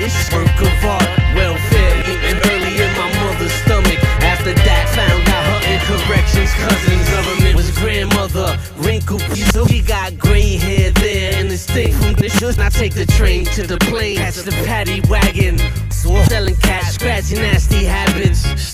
[0.04, 1.10] It's work of art.
[1.36, 4.00] Welfare, eating early in my mother's stomach.
[4.22, 7.10] After that, found out her incorrections, cousins.
[7.10, 9.52] Government was grandmother, wrinkled piece.
[9.68, 12.58] She got gray hair there, and it's thick from the shoes.
[12.60, 15.58] I take the train to the plane, catch the paddy wagon.
[15.92, 18.71] Selling cash, scratching nasty habits.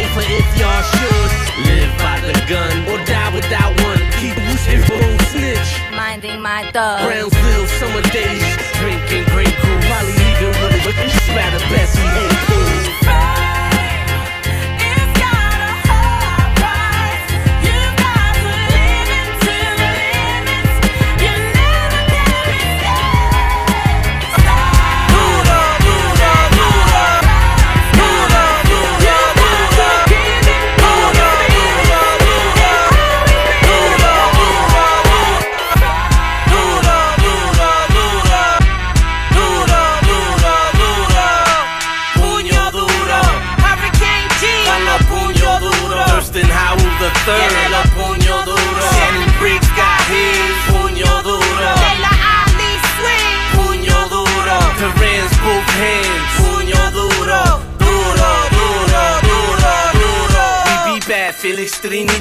[0.00, 1.30] Safer if y'all should.
[1.68, 4.00] Live by the gun or die without one.
[4.18, 5.72] Keep loose you won't snitch.
[5.94, 7.04] Minding my thug.
[7.04, 8.39] Brownsville summer days,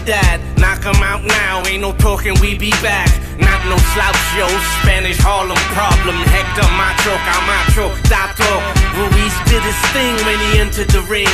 [0.10, 3.10] Trinidad, knock 'em out now, ain't no talking, we be back.
[3.38, 4.48] Not no slouch, yo,
[4.82, 6.16] Spanish Harlem problem.
[6.34, 8.52] Hector Macho, Camacho, Dato.
[8.98, 11.30] Ruiz did his thing when he entered the ring.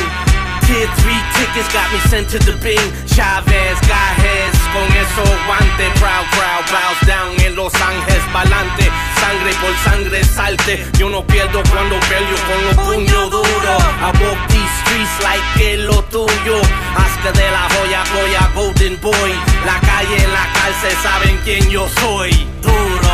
[0.66, 2.90] Tier 3 tickets got me sent to the Bing.
[3.06, 5.86] Chavez, Gajes, con eso guante.
[6.02, 8.90] Proud crowd bows down en Los Ángeles, pa'lante.
[9.20, 10.84] Sangre por sangre salte.
[10.98, 13.82] Yo no pierdo cuando peleo con los puños duros.
[14.02, 16.58] I walk these streets like que lo tuyo.
[16.98, 19.32] Asca de la joya, joya, golden boy.
[19.64, 22.30] La calle, la cárcel, saben quién yo soy.
[22.60, 23.05] Duro,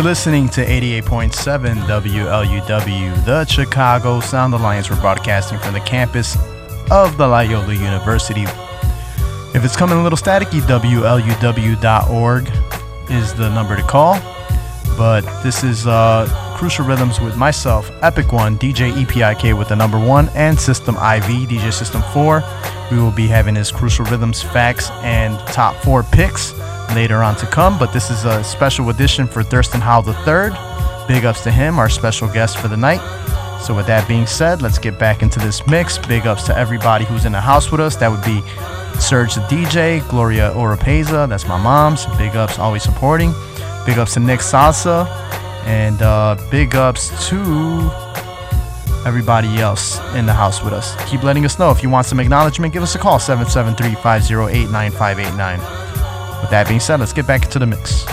[0.00, 4.88] You're listening to 88.7 WLUW, the Chicago Sound Alliance.
[4.88, 6.38] We're broadcasting from the campus
[6.90, 8.44] of the Loyola University.
[9.54, 12.48] If it's coming a little staticky, WLUW.org
[13.10, 14.14] is the number to call.
[14.96, 16.26] But this is uh,
[16.56, 21.50] Crucial Rhythms with myself, Epic One, DJ EPIK with the number one, and System IV,
[21.50, 22.42] DJ System 4.
[22.90, 26.54] We will be having his Crucial Rhythms facts and top four picks
[26.94, 27.78] later on to come.
[27.78, 30.50] But this is a special edition for Thurston Howell III.
[31.08, 33.00] Big ups to him, our special guest for the night.
[33.60, 35.98] So, with that being said, let's get back into this mix.
[35.98, 37.94] Big ups to everybody who's in the house with us.
[37.96, 38.42] That would be
[39.00, 42.04] Serge the DJ, Gloria Oropeza, that's my mom's.
[42.18, 43.32] Big ups, always supporting.
[43.86, 45.06] Big ups to Nick Salsa,
[45.64, 47.90] and uh, big ups to
[49.06, 50.94] everybody else in the house with us.
[51.10, 52.74] Keep letting us know if you want some acknowledgement.
[52.74, 55.89] Give us a call 773 508 9589.
[56.40, 58.06] With that being said, let's get back into the mix.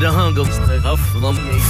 [0.00, 0.42] The hunger.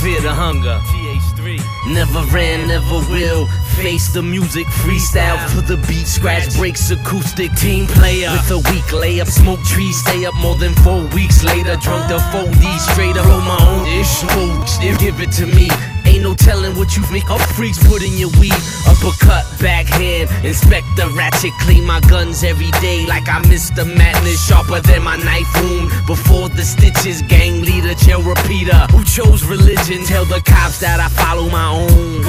[0.03, 0.81] Fear the hunger.
[0.87, 1.95] TH3.
[1.95, 3.47] Never ran, never will.
[3.77, 8.33] Face the music, freestyle for the beat, scratch breaks, acoustic team player.
[8.33, 11.77] With a weak layup, smoke trees, stay up more than four weeks later.
[11.77, 15.71] Drunk the 4D straight up, roll my own ish, give it to me.
[16.13, 18.53] Ain't no telling what you make up freaks put in your weed.
[18.87, 24.47] Uppercut, backhand, inspect the ratchet, clean my guns every day like I missed the madness.
[24.47, 25.89] Sharper than my knife wound.
[26.07, 28.77] Before the stitches, gang leader, chill repeater.
[28.93, 30.05] Who chose religion?
[30.05, 32.23] Tell the cops that I follow my own.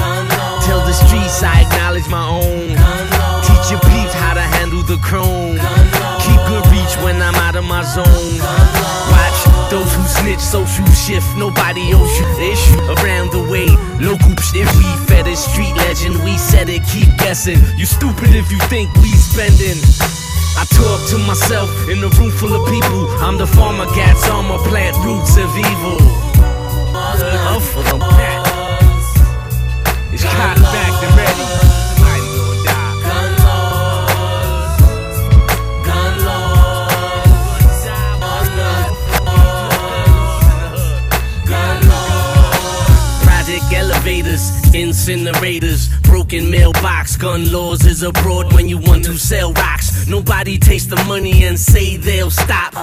[0.64, 2.68] Tell the streets I acknowledge my own.
[3.44, 6.03] Teach your peeps how to handle the chrome.
[6.54, 8.38] Keep reach when I'm out of my zone.
[9.10, 9.40] Watch
[9.70, 11.26] those who snitch, social shift.
[11.36, 13.66] Nobody owes you issue around the way.
[13.98, 16.22] Local shit, we fed it, street legend.
[16.22, 17.58] We said it, keep guessing.
[17.76, 19.82] You stupid if you think we spending.
[20.56, 23.10] I talk to myself in a room full of people.
[23.18, 25.98] I'm the farmer cat's armor plant roots of evil.
[26.94, 28.46] Up for the pack.
[30.12, 31.53] It's cotton back and ready.
[44.04, 50.06] Elevators, incinerators, broken mailbox, gun laws is abroad when you want to sell rocks.
[50.06, 52.74] Nobody takes the money and say they'll stop.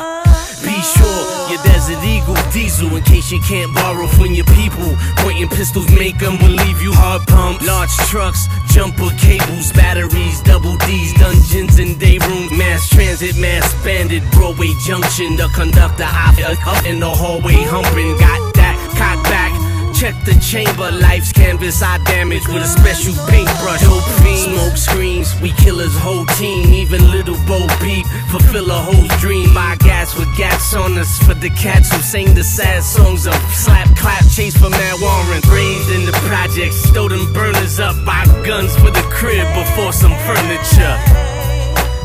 [0.65, 4.97] Be sure your Desert Eagle diesel in case you can't borrow from your people.
[5.17, 7.61] Pointing pistols make them believe you hard pump.
[7.61, 14.23] Large trucks, jumper cables, batteries, double D's, dungeons and day rooms, mass transit, mass bandit,
[14.31, 15.37] Broadway Junction.
[15.37, 18.17] The conductor hop uh, up in the hallway humping.
[18.17, 19.60] Got that cock back.
[20.01, 23.81] Check the chamber, life's canvas I damage with a special paintbrush.
[23.85, 26.73] Dope fiend, smoke screens, we kill his whole team.
[26.73, 29.53] Even little Bo Peep, fulfill a whole dream.
[29.53, 33.35] My gas with gas on us for the cats who sing the sad songs of
[33.53, 35.39] slap, clap, chase for Matt Warren.
[35.53, 40.17] Raised in the projects, throw them burners up, buy guns for the crib before some
[40.25, 40.97] furniture.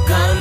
[0.06, 0.36] Gun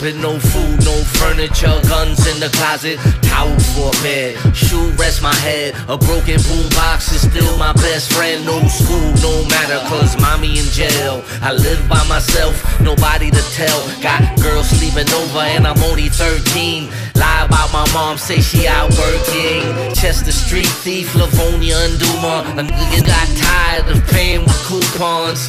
[0.00, 0.20] breakdancing.
[0.20, 5.34] No food, no furniture, guns in the closet, towel for a bed, shoe rest my
[5.34, 5.74] head.
[5.88, 8.44] A broken boombox is still my best friend.
[8.44, 11.22] No school, no matter, cause mommy in jail.
[11.42, 13.80] I live by myself, nobody to tell.
[14.02, 16.88] Got girls sleeping over and I'm only 13.
[17.16, 19.94] Lie about my mom, say she out working.
[19.94, 22.58] Chester Street thief, Livonia and Dumont.
[22.58, 25.48] A nigga got tired of paying with coupons.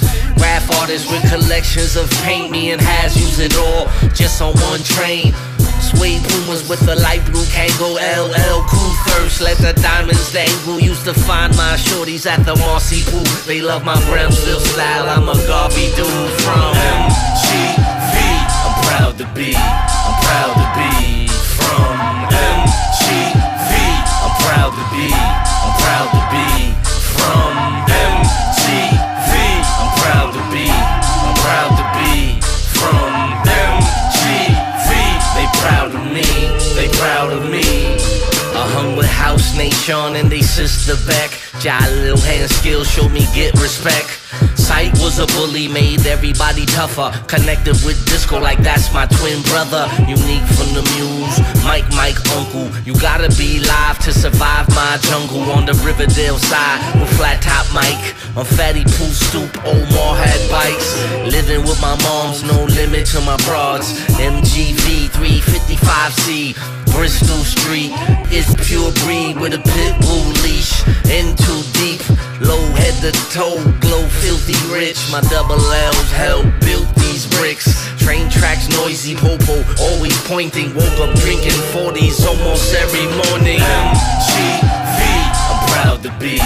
[0.81, 3.85] Artists with collections of paint me and has use it all
[4.15, 5.33] just on one train.
[5.77, 10.79] Suede Pumas with the light blue Kangol LL Cool thirst, let the diamonds dangle.
[10.79, 13.23] Used to find my shorties at the Mossy Pool.
[13.45, 15.05] They love my Brownsville style.
[15.07, 18.15] I'm a Garvey dude from MGV.
[18.65, 19.53] I'm proud to be.
[19.53, 21.93] I'm proud to be from
[22.33, 23.71] MGV.
[24.25, 25.07] I'm proud to be.
[25.13, 26.73] I'm proud to be
[27.13, 27.53] from
[27.85, 29.00] MGV.
[39.61, 40.95] House Nation and they sister.
[41.59, 44.09] Jolly little hand skills showed me get respect.
[44.57, 47.11] Sight was a bully, made everybody tougher.
[47.27, 49.85] Connected with disco like that's my twin brother.
[50.07, 52.69] Unique from the muse, Mike, Mike, uncle.
[52.85, 57.67] You gotta be live to survive my jungle on the Riverdale side with flat top
[57.73, 58.15] Mike.
[58.37, 60.95] On Fatty Pool Stoop, Omar had bikes.
[61.27, 63.91] Living with my moms, no limit to my broads.
[64.15, 66.55] MGV 355C.
[66.95, 67.91] Bristol Street
[68.31, 70.71] It's pure breed with a pit bull leash.
[71.11, 71.99] In too deep,
[72.39, 74.99] low head to toe, glow filthy rich.
[75.11, 77.67] My double L's help built these bricks.
[77.99, 79.59] Train tracks noisy, popo
[79.91, 80.73] always pointing.
[80.73, 83.59] Woke up drinking 40s almost every morning.
[83.59, 85.01] MGV,
[85.51, 86.39] I'm proud to be.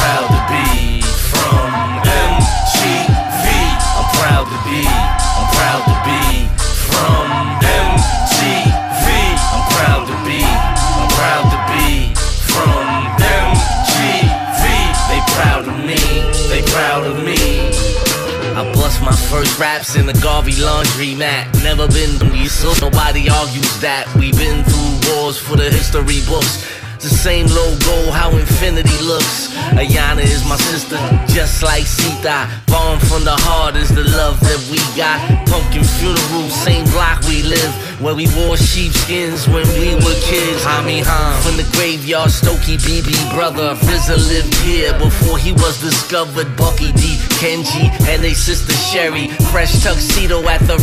[0.00, 1.68] I'm proud to be from
[2.08, 3.44] MGV.
[4.00, 6.48] I'm proud to be, I'm proud to be
[6.88, 7.28] from
[7.60, 9.04] MGV.
[9.52, 12.14] I'm proud to be, I'm proud to be
[12.48, 14.64] from MGV.
[15.10, 16.00] They proud of me,
[16.48, 17.68] they proud of me.
[18.56, 21.54] I bust my first raps in the Garvey laundry mat.
[21.62, 24.08] Never been to these, so nobody argues that.
[24.16, 26.79] We've been through wars for the history books.
[27.00, 29.48] The same logo, how infinity looks.
[29.72, 31.00] Ayana is my sister,
[31.32, 32.44] just like Sita.
[32.66, 35.16] Born from the heart is the love that we got.
[35.48, 37.72] Pumpkin funeral, same block we live.
[38.04, 40.60] Where we wore sheepskins when we were kids.
[40.60, 41.40] Hami Ham.
[41.40, 43.80] From the graveyard, Stokey BB brother.
[43.80, 46.54] RZA lived here before he was discovered.
[46.56, 49.28] Bucky D, Kenji, and they sister Sherry.
[49.48, 50.76] Fresh tuxedo at the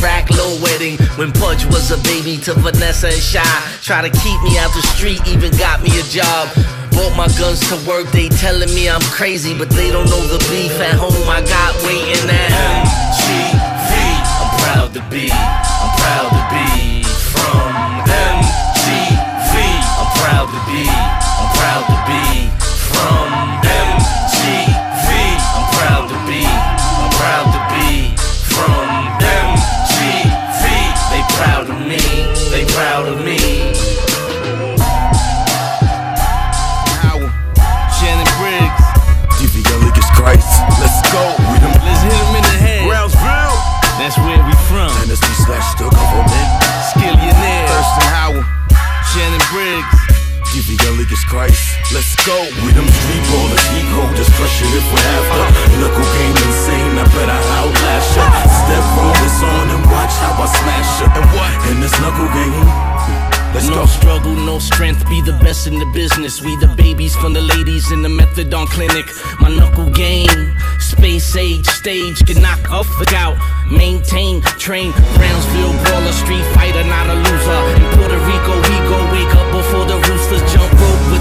[0.78, 0.98] wedding.
[1.18, 3.42] When Pudge was a baby to Vanessa and Shy.
[3.82, 6.50] Try to keep me out the street, even got me a job.
[6.92, 10.40] Brought my guns to work, they telling me I'm crazy, but they don't know the
[10.50, 13.92] beef at home I got waiting at MGV.
[14.42, 17.70] I'm proud to be, I'm proud to be from
[18.06, 19.54] MGV.
[20.02, 22.50] I'm proud to be, I'm proud to be
[22.90, 23.30] from
[23.62, 23.77] MGV.
[51.08, 51.94] DVLicus Christ.
[51.94, 52.36] Let's go.
[52.66, 55.80] We them street ballers, heat holders, crush it if we have to.
[55.80, 58.26] Knuckle game insane, I bet I outlast ya.
[58.44, 61.08] Step rollers on and watch how I smash ya.
[61.16, 61.72] And what?
[61.72, 63.28] In this knuckle game.
[63.54, 63.86] Let's no go.
[63.86, 66.42] struggle, no strength, be the best in the business.
[66.42, 69.08] We the babies from the ladies in the methadone clinic.
[69.40, 73.38] My knuckle game, space age stage, can knock off the gout.
[73.72, 77.62] Maintain, train, Brownsville brawler, street fighter, not a loser.
[77.80, 80.07] In Puerto Rico, we go wake up before the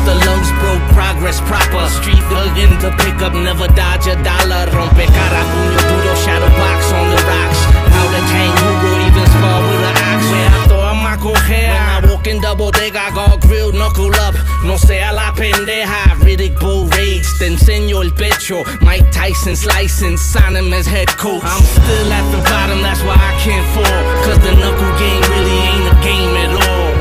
[0.06, 0.84] the lungs broke.
[0.94, 4.64] Progress proper, street thuggin' to pick up, never dodge a dollar.
[4.70, 7.60] Rompe cara, puño duro, shadow box on the rocks.
[7.90, 10.20] Powder tank, Hugo even spar with an ox.
[10.30, 11.74] Where I throw a maco hair.
[11.74, 14.34] When I walk in the bodega, got all grilled, knuckle up.
[14.64, 16.14] No sea la pendeja.
[16.24, 18.64] Riddick Bowe Rage, te enseño el pecho.
[18.80, 21.42] Mike Tyson's license, sign him as head coach.
[21.44, 24.02] I'm still at the bottom, that's why I can't fall.
[24.24, 26.95] Cause the knuckle game really ain't a game at all.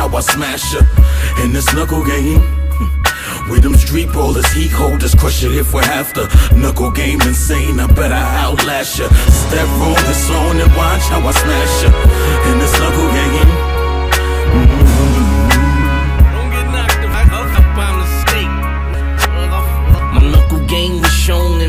[0.00, 0.80] How I smash ya.
[1.44, 2.40] In this knuckle game.
[2.40, 6.24] Hmm, with them street ballers, heat holders, crush it if we have to.
[6.56, 9.08] Knuckle game insane, I bet I outlast ya.
[9.28, 11.90] Step on this on and watch how I smash ya.
[12.50, 13.69] In this knuckle game.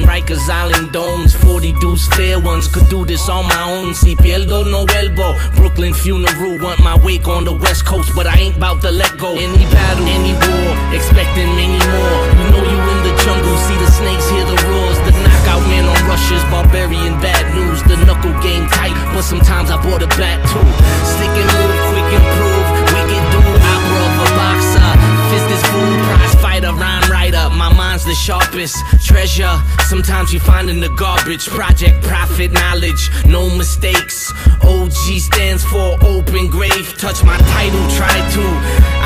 [0.04, 1.36] Rikers Island domes.
[1.36, 3.94] 40 dudes, fair ones, could do this on my own.
[3.94, 5.34] Si pierdo, no elbow.
[5.56, 9.18] Brooklyn funeral, want my wake on the west coast, but I ain't about to let
[9.18, 9.34] go.
[9.34, 12.20] Any battle, any war, expecting many more.
[12.40, 15.00] You know you in the jungle, see the snakes, hear the roars.
[15.06, 17.82] The knockout man on rushes, barbarian bad news.
[17.84, 20.68] The knuckle game tight, but sometimes I bought a bat too.
[21.06, 22.66] Stick and move, quick improve.
[22.94, 24.92] Wicked dude, opera of a boxer.
[25.30, 27.01] Fist is fool, prize fighter, rhyme
[27.32, 27.50] writer.
[27.56, 29.52] My mind's the sharpest treasure.
[29.88, 31.48] Sometimes you find in the garbage.
[31.48, 34.32] Project profit knowledge, no mistakes.
[34.64, 36.98] OG stands for open grave.
[36.98, 38.44] Touch my title, try to.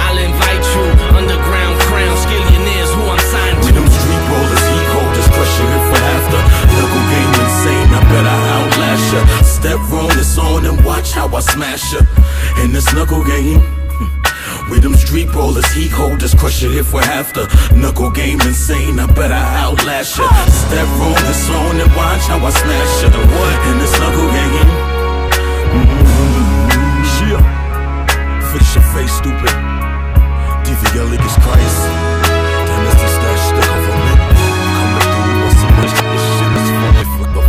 [0.03, 0.85] I'll invite you.
[1.17, 3.73] Underground crown, skillionaires who I'm signed We to.
[3.73, 6.41] them street ballers, heat holders, crush it for after.
[6.73, 9.21] Knuckle game insane, I bet I outlast ya.
[9.43, 12.01] Step rollers on and watch how I smash ya.
[12.63, 13.84] In this knuckle game.
[14.69, 17.47] We them street ballers, heat holders, crush it if we have to.
[17.75, 20.27] Knuckle game insane, I bet I outlast ya.
[20.49, 23.09] Step rollers on and watch how I smash ya.
[23.69, 24.69] In this knuckle game.
[25.75, 26.55] Mm-hmm.
[27.29, 27.41] Yeah.
[28.51, 29.53] Fix your face, stupid.
[30.65, 30.81] Is
[33.17, 34.19] stash the government.
[34.77, 37.45] Coming through on this shit is the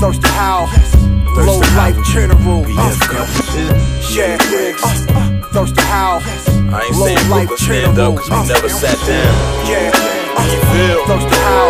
[0.00, 0.83] Thirsty Thirsty
[1.36, 2.64] Low Life General.
[2.64, 3.28] BF cup.
[4.10, 4.36] Yeah,
[5.52, 8.12] Thirsty How, I ain't Low saying Life Brooklyn stand General.
[8.12, 9.34] up cause we never sat down.
[9.66, 11.00] Yeah, You uh, feel?
[11.06, 11.66] Thirsty How,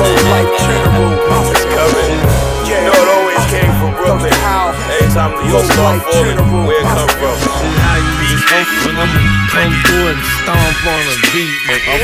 [0.00, 1.12] Low Life General.
[1.50, 2.20] It's coming.
[2.68, 4.32] You know it always came from Brooklyn.
[4.32, 6.66] Every time the Low York start Life falling, General.
[6.66, 8.19] where it come from?
[8.50, 8.82] You Beef
[9.50, 11.94] Come through and stomp on a beat, nigga.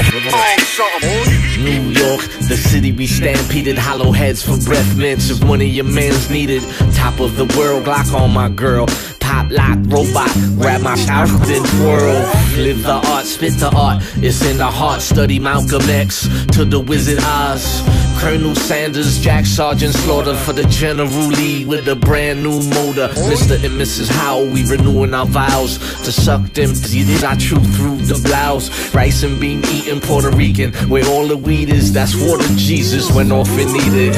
[1.64, 5.86] New York, the city we stampeded, hollow heads for breath mints if one of your
[5.86, 6.62] mans needed.
[6.94, 8.86] Top of the world, Glock on my girl.
[9.18, 12.14] Pop lock, robot, grab my shout, then twirl.
[12.56, 14.02] Live the art, spit the art.
[14.16, 15.00] It's in the heart.
[15.02, 18.05] Study Malcolm X to the Wizard Oz.
[18.18, 23.08] Colonel Sanders, Jack Sergeant Slaughter for the General Lee with a brand new motor.
[23.28, 23.54] Mr.
[23.64, 24.08] and Mrs.
[24.08, 28.94] Howell, we renewing our vows to suck them titties I chew through the blouse.
[28.94, 33.32] Rice and bean eating Puerto Rican, where all the weed is, that's water Jesus went
[33.32, 34.14] off and needed.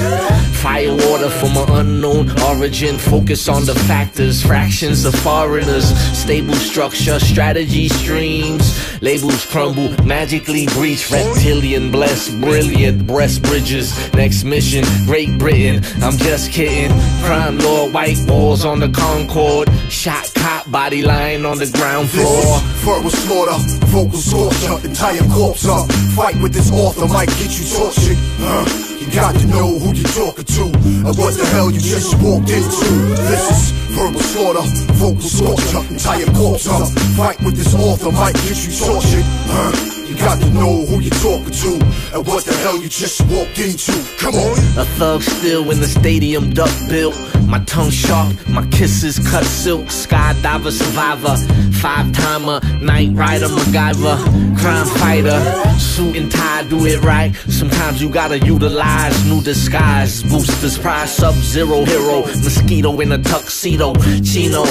[0.58, 7.18] Fire water from an unknown origin, focus on the factors, fractions of foreigners, stable structure,
[7.20, 13.92] strategy streams, labels crumble, magically breach, reptilian, blessed, brilliant, breast bridges.
[14.14, 16.90] Next mission, Great Britain, I'm just kidding.
[17.22, 22.60] Crime lord, white walls on the Concord, shot cop, body lying on the ground floor.
[22.84, 25.90] Verbal slaughter, vocal torture, entire corpse up.
[26.14, 28.18] Fight with this author might get you tortured.
[28.40, 30.62] Uh, you got to know who you're talking to,
[31.06, 32.88] or what the hell you just walked into.
[33.28, 34.62] This is verbal slaughter,
[34.94, 36.88] vocal torture, entire corpse up.
[37.16, 39.24] Fight with this author might get you tortured.
[39.48, 41.72] Uh, you got to know who you're talking to,
[42.14, 43.92] and what the hell you just walked into.
[44.18, 44.58] Come on.
[44.78, 47.14] A thug still in the stadium, duck built.
[47.46, 49.86] My tongue sharp, my kisses cut silk.
[49.86, 51.36] Skydiver survivor,
[51.72, 55.40] five timer, night rider, MacGyver, crime fighter.
[55.78, 57.34] Suit and tie, do it right.
[57.48, 60.22] Sometimes you gotta utilize new disguise.
[60.22, 62.22] Boosters, prize, sub zero hero.
[62.42, 64.64] Mosquito in a tuxedo, chino,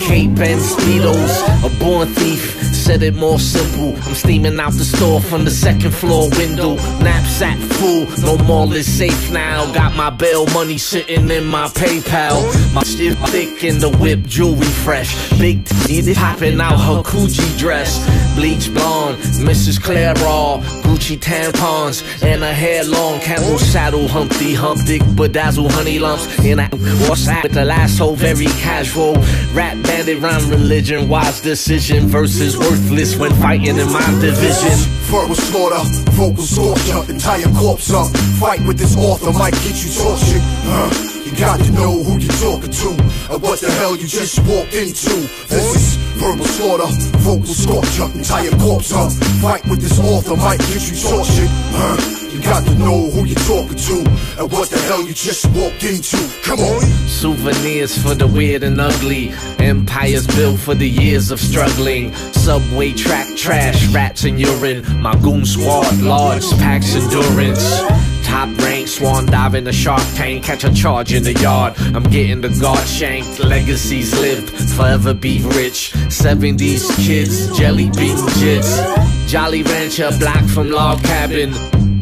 [0.00, 1.32] cape and speedos.
[1.64, 3.96] A born thief, said it more simple.
[4.06, 6.74] I'm steaming out the store from the second floor window.
[7.02, 9.70] Knapsack full, no more is safe now.
[9.72, 12.42] Got my bail money sitting in my PayPal.
[12.74, 15.30] My shit thick in the whip, jewelry fresh.
[15.38, 17.98] Big titty popping out her coochie dress.
[18.34, 19.18] Bleach blonde,
[19.48, 19.80] Mrs.
[19.82, 20.60] Claire Raw.
[20.82, 23.20] Gucci tampons, and her hair long.
[23.20, 26.26] Camel saddle, Humpty Hump Dick, bedazzle honey lumps.
[26.40, 26.68] And I
[27.08, 29.14] was at with the lasso, very casual.
[29.52, 34.63] Rap bandit, rhyme religion, wise decision versus worthless when fighting in my division.
[34.64, 38.16] Verbal slaughter, vocal torture, entire corpse up.
[38.40, 40.40] Fight with this author might get you tortured.
[40.64, 42.88] Uh, you got to know who you're talking to,
[43.32, 45.14] and what the hell you just walked into.
[45.48, 46.86] This is verbal slaughter,
[47.18, 49.10] vocal torture, entire corpse up.
[49.40, 51.48] Fight with this author might get you tortured.
[51.72, 51.96] Uh,
[52.30, 53.96] you got to know who you're talking to,
[54.40, 56.18] and what the hell you just walked into.
[56.42, 56.82] Come on.
[57.08, 59.32] Souvenirs for the weird and ugly.
[59.58, 62.14] Empires built for the years of struggling.
[62.32, 64.84] Subway track trash, rats and urine.
[65.00, 68.13] My goon squad, large packs endurance.
[68.34, 71.72] Top rank, swan dive in the shark tank, catch a charge in the yard.
[71.94, 75.92] I'm getting the guard shanked, legacies lived, forever be rich.
[76.08, 79.28] 70s kids, jelly bean jits.
[79.28, 81.52] Jolly Rancher, black from log cabin.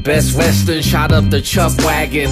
[0.01, 2.31] Best Western shot up the chuck wagon.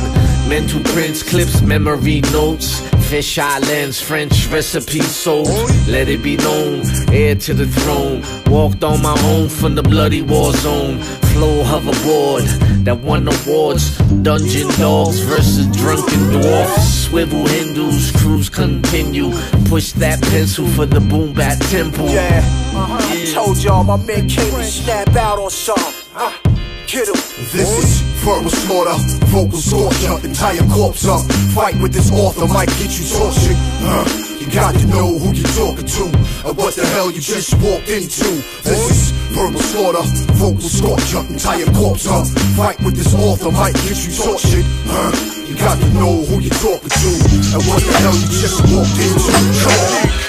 [0.51, 2.81] Mental prints, clips, memory notes.
[3.09, 5.47] Fish islands, French recipes sold.
[5.87, 6.83] Let it be known,
[7.13, 8.25] heir to the throne.
[8.53, 10.99] Walked on my own from the bloody war zone.
[11.33, 13.97] Flow hoverboard that won awards.
[14.23, 17.05] Dungeon dogs versus drunken dwarfs.
[17.05, 19.31] Swivel Hindus, cruise continue.
[19.67, 22.09] Push that pencil for the boom bat temple.
[22.09, 22.43] Yeah,
[22.75, 22.99] uh-huh.
[22.99, 25.95] I told y'all my man came to snap out on something.
[26.13, 26.60] Huh?
[26.91, 28.99] This is verbal slaughter,
[29.31, 31.23] vocal torture, entire corpse up.
[31.55, 33.55] Fight with this author might get you tortured.
[33.79, 34.03] Uh,
[34.41, 36.05] you got to know who you're talking to,
[36.51, 38.27] and what the hell you just walked into.
[38.67, 40.03] This is verbal slaughter,
[40.35, 42.27] vocal torture, entire corpse up.
[42.59, 44.67] Fight with this author might get you tortured.
[44.91, 45.15] Uh,
[45.47, 47.11] you got to know who you're talking to,
[47.55, 50.20] and what the hell you just walked into.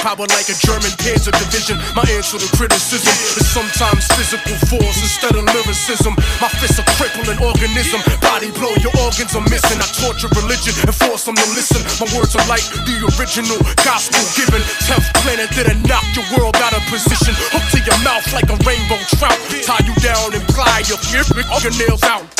[0.00, 1.76] Firepower like a German panzer division.
[1.94, 6.16] My answer to criticism is sometimes physical force instead of lyricism.
[6.40, 9.78] My fists are crippling organism, body blow, your organs are missing.
[9.80, 11.84] I torture religion and force them to listen.
[12.00, 14.62] My words are like the original gospel given.
[14.88, 17.36] 10th planet that'll knock your world out of position.
[17.52, 19.36] Hook to your mouth like a rainbow trout.
[19.60, 22.39] Tie you down and ply your fear, off your nails out.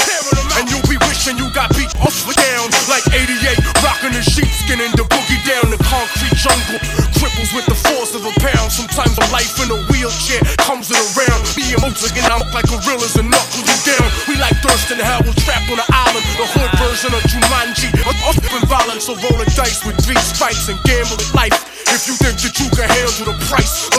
[0.60, 4.92] And you'll be wishing you got beat off down like 88, rocking the sheepskin and
[4.92, 6.76] the boogie down the concrete jungle.
[7.16, 8.68] Cripples with the force of a pound.
[8.68, 11.40] Sometimes a life in a wheelchair comes around.
[11.80, 14.04] Mozart and out like gorillas and knuckle you down.
[14.28, 17.88] We like Thurston Howell trapped on an island, the hood version of Jumanji.
[18.04, 21.79] Up and violent, so roll dice with three spikes and gamble life.
[21.90, 23.90] If you think that you can handle the price,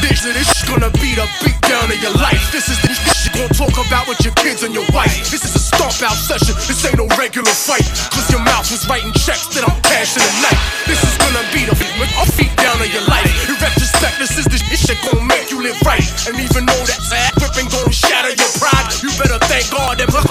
[0.00, 2.40] this this is gonna be the beat down of your life.
[2.54, 5.12] This is the shit you gonna talk about with your kids and your wife.
[5.28, 6.54] This is a stomp out session.
[6.70, 7.84] This ain't no regular fight.
[8.14, 10.60] Cause your mouth is writing checks that I'm cashing tonight.
[10.86, 13.28] This is gonna be the beat down of your life.
[13.44, 16.06] In retrospect, this is the shit gonna make you live right.
[16.30, 17.83] And even though that gonna shatter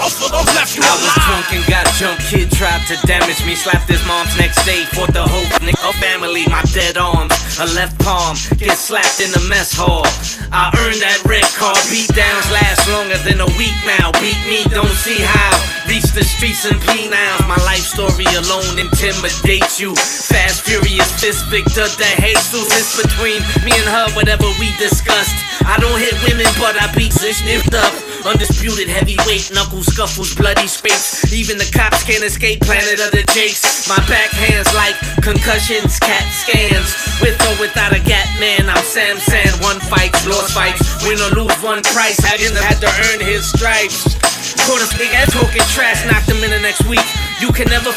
[0.04, 1.24] God that I'm left you I was alive.
[1.24, 2.28] drunk and got jumped.
[2.28, 3.56] Kid tried to damage me.
[3.56, 4.84] Slapped his mom's next day.
[4.92, 6.44] Fought the whole nigga family.
[6.52, 8.36] My dead arms, a left palm.
[8.60, 10.04] Get slapped in the mess hall.
[10.52, 11.80] I earned that red card.
[11.88, 14.12] Beat downs last longer than a week now.
[14.20, 15.56] Beat me, don't see how.
[15.88, 17.40] Reach the streets and penals.
[17.48, 19.96] My life story alone intimidates you.
[19.96, 22.68] Fast, furious, fist Victor de Jesus.
[22.76, 25.36] It's between me and her, whatever we discussed.
[25.64, 27.92] I don't hit women, but I beat this sniffed up.
[28.24, 31.22] Undisputed heavyweight, knuckle scuffles, bloody scrapes.
[31.32, 33.86] Even the cops can't escape planet of the jakes.
[33.86, 36.90] My backhands like concussions, cat scans.
[37.22, 39.54] With or without a gat man, I'm Sam Sand.
[39.62, 42.18] One fights, lost fights, win or lose one price.
[42.18, 44.18] Having had to earn his stripes.
[44.66, 47.06] Caught a big ass talking trash, knocked him in the next week.
[47.40, 47.92] You can never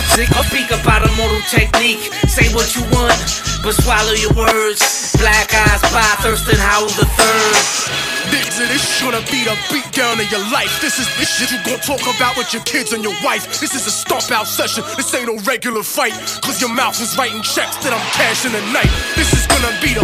[0.47, 2.01] speak about a mortal technique.
[2.27, 3.21] Say what you want,
[3.63, 5.13] but swallow your words.
[5.17, 8.07] Black eyes by Thurston Howell the third.
[8.57, 10.81] This is gonna be the beat down of your life.
[10.81, 13.45] This is this shit you gon' talk about with your kids and your wife.
[13.61, 14.83] This is a stomp out session.
[14.97, 16.17] This ain't no regular fight.
[16.41, 18.89] Cause your mouth is writing checks that I'm cashing tonight.
[19.13, 20.01] This is gonna be the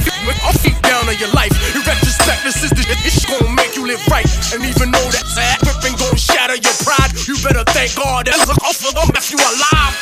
[0.62, 1.50] beat down of your life.
[1.74, 4.30] In retrospect, this is the shit gonna make you live right.
[4.54, 8.86] And even though that whipping gon' shatter your pride, you better thank God that off
[8.86, 9.98] of them if you alive.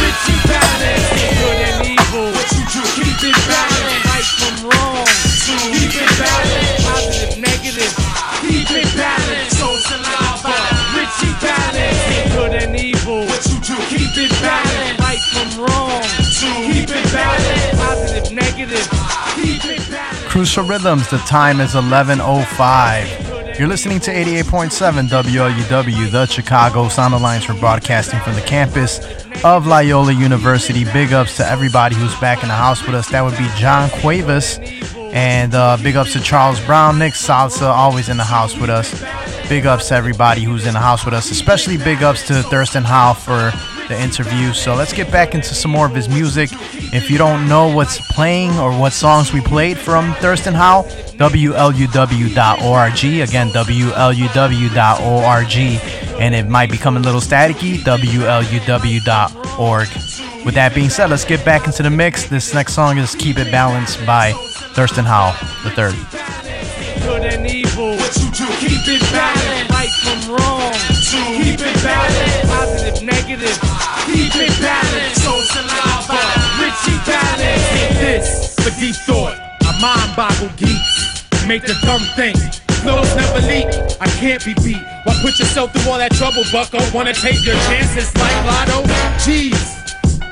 [0.00, 2.32] Richie Balance, good and evil.
[2.32, 2.80] What you do?
[2.96, 5.04] Keep it balanced, right from wrong.
[5.44, 7.92] Keep it balanced, positive, negative.
[8.40, 10.56] Keep it balanced, so saliva.
[10.96, 13.26] Richie Balance, good and evil.
[13.28, 13.76] What you do?
[13.92, 16.00] Keep it balanced, right from wrong.
[16.40, 18.88] Keep it balanced, positive, negative.
[19.36, 20.28] Keep it balanced.
[20.32, 23.39] Crucial Rhythms, the time is 11.05.
[23.60, 29.00] You're listening to 88.7 WLUW, the Chicago Sound Alliance for broadcasting from the campus
[29.44, 30.84] of Loyola University.
[30.84, 33.10] Big ups to everybody who's back in the house with us.
[33.10, 34.58] That would be John Cuevas.
[35.12, 38.98] And uh, big ups to Charles Brown, Nick Salsa, always in the house with us.
[39.50, 42.82] Big ups to everybody who's in the house with us, especially big ups to Thurston
[42.82, 43.52] Howell for
[43.90, 44.54] the interview.
[44.54, 46.48] So let's get back into some more of his music.
[46.92, 50.84] If you don't know what's playing or what songs we played from Thurston Howell,
[51.18, 53.04] WLUW.org.
[53.28, 55.54] Again, WLUW.org.
[56.20, 59.88] And it might become a little staticky, WLUW.org.
[60.44, 62.26] With that being said, let's get back into the mix.
[62.26, 64.32] This next song is Keep It Balanced by
[64.74, 65.32] Thurston Howell
[65.64, 65.94] the third.
[67.02, 67.96] good and evil.
[67.96, 68.46] What you do?
[68.56, 70.72] Keep it balanced, right from wrong.
[71.10, 73.58] Keep it balanced, positive, negative.
[74.40, 76.16] Keep it balanced, so saliva.
[76.56, 77.68] Richie balance.
[77.76, 79.36] Take this for deep thought.
[79.36, 81.28] I mind boggle geeks.
[81.46, 82.38] Make the dumb think.
[82.80, 83.68] Flows never leak.
[84.00, 84.80] I can't be beat.
[85.04, 86.80] Why put yourself through all that trouble, bucko?
[86.96, 88.88] Wanna take your chances like Lotto?
[89.20, 89.60] Jeez.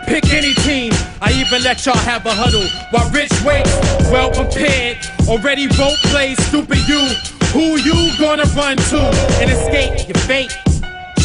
[0.07, 0.95] Pick any team.
[1.21, 2.65] I even let y'all have a huddle.
[2.89, 3.77] While Rich waits,
[4.09, 5.05] well prepared.
[5.29, 7.05] Already wrote plays, stupid you.
[7.53, 9.01] Who you gonna run to
[9.37, 10.57] and escape your fate?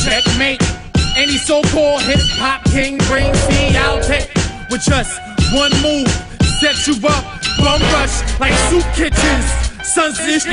[0.04, 0.83] Checkmate.
[1.16, 4.02] Any so-called hip hop king brings me out
[4.70, 5.22] with just
[5.54, 6.10] one move.
[6.58, 7.24] Set you up,
[7.62, 9.46] bum rush like soup kitchens.
[9.86, 10.48] Sons this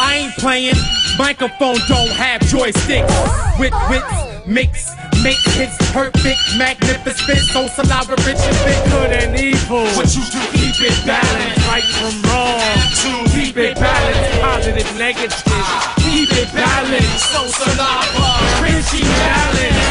[0.00, 0.74] I ain't playing.
[1.18, 3.06] Microphone don't have joysticks.
[3.60, 4.90] With wits, mix,
[5.22, 7.38] make hits perfect, magnificent.
[7.54, 9.86] So saliva rich and big, good and evil.
[9.94, 13.28] What you do, keep it balanced, right from wrong.
[13.30, 15.42] Keep it balanced, positive, negative.
[15.46, 15.94] Ah.
[15.98, 19.81] Keep it balanced, so saliva, Richie balance.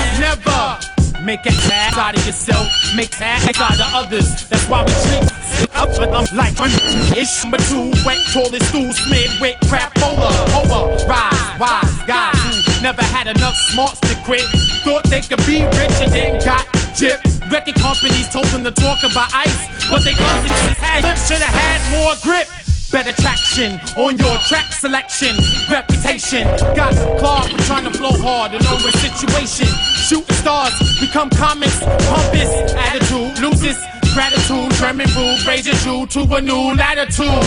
[1.22, 4.48] Make a ass out of yourself, make ass out of others.
[4.50, 5.30] That's why we treat
[5.76, 6.72] up and I'm like I'm
[7.16, 12.82] ish number two, wet toilet stool smeared with crap over, over, rise, wise guys who
[12.82, 14.42] never had enough smarts to quit.
[14.84, 16.66] Thought they could be rich and then got
[16.98, 17.52] gypped.
[17.52, 21.80] Record companies told them to talk about ice, but they constantly had should have had
[21.92, 22.48] more grip.
[22.92, 25.34] Better traction on your track selection,
[25.72, 26.44] reputation.
[26.76, 29.68] Got Clark trying to blow hard in over situation.
[29.96, 33.78] Shooting stars become comics, pompous attitude loses
[34.14, 37.42] gratitude, German rude, raises you to a new latitude.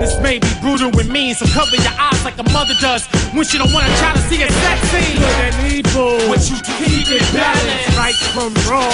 [0.00, 3.44] This may be brutal with me, so cover your eyes like a mother does when
[3.44, 5.16] she don't wanna try to see a sex scene.
[5.16, 8.90] Good and evil, what you do, keep it balanced, right from wrong.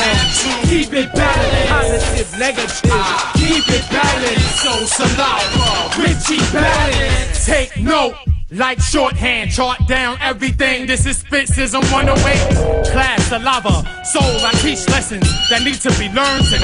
[0.68, 3.32] Keep it balanced, positive, negative, ah.
[3.36, 4.62] keep it balanced.
[4.62, 7.46] So saliva, Richie balance.
[7.46, 8.14] Take note.
[8.52, 10.86] Like shorthand, chart down everything.
[10.86, 12.86] This is Spitzism 108.
[12.92, 14.22] Class, saliva, soul.
[14.22, 16.46] I teach lessons that need to be learned.
[16.54, 16.56] To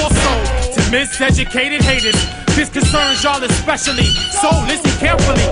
[0.00, 0.32] also
[0.72, 2.16] to miseducated haters.
[2.56, 4.08] This concerns y'all especially.
[4.40, 5.44] So listen carefully.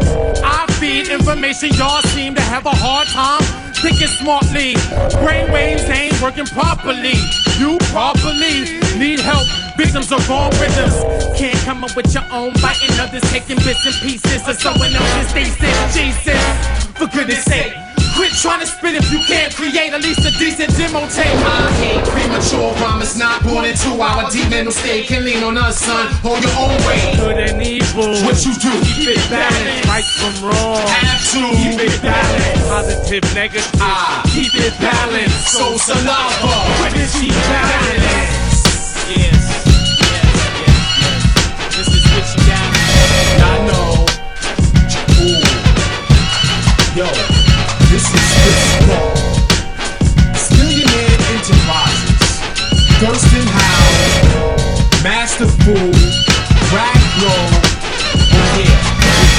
[0.42, 3.42] I feed information y'all seem to have a hard time
[3.74, 4.72] thinking smartly.
[5.20, 7.20] Brainwaves ain't working properly.
[7.58, 8.64] You probably
[8.98, 9.46] need help.
[9.76, 10.94] Victims of wrong rhythms.
[11.36, 15.32] Can't come up with your own, biting others, taking bits and pieces of someone else's
[15.32, 15.94] thesis.
[15.94, 17.91] Jesus, for goodness sake.
[18.16, 21.32] Quit trying to spit if you can't create at least a decent demo tape.
[21.32, 25.06] I hate premature rhymes, not born into our deep mental state.
[25.06, 26.12] Can lean on us, son.
[26.20, 27.16] Hold your own weight.
[27.16, 28.12] Good and evil.
[28.24, 28.72] What you do?
[28.84, 29.88] Keep it balanced.
[29.88, 30.76] Right from wrong.
[30.84, 31.40] Have to.
[31.56, 32.68] Keep it balanced.
[32.68, 33.80] Positive, negative.
[33.80, 34.22] Ah.
[34.28, 35.48] Keep it balanced.
[35.48, 36.52] So saliva.
[36.84, 38.04] Quit it, keep balance.
[39.08, 39.40] Yes.
[39.40, 40.32] Yes.
[41.72, 42.68] This is what you got.
[43.40, 44.04] I know.
[45.24, 45.62] Ooh.
[46.94, 47.08] Yo,
[47.92, 49.12] this is Chris Paul.
[50.56, 52.40] Millionaire Enterprises.
[52.96, 55.04] Thurston Howell.
[55.04, 55.92] Master Fool.
[56.72, 57.48] Rag Roll.
[58.32, 58.80] Oh yeah.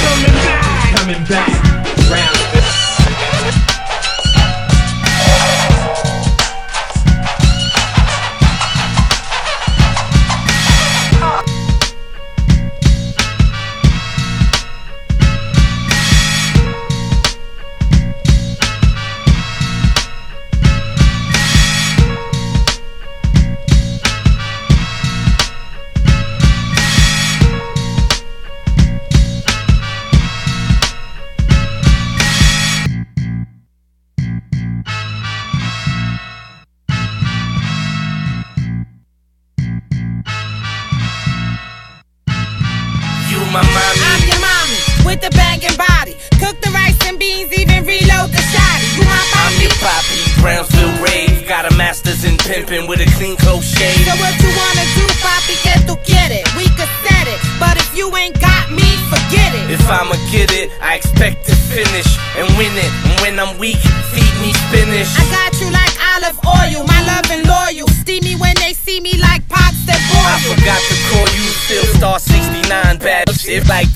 [0.06, 0.94] Coming back.
[0.96, 1.50] Coming back.
[2.08, 2.53] Round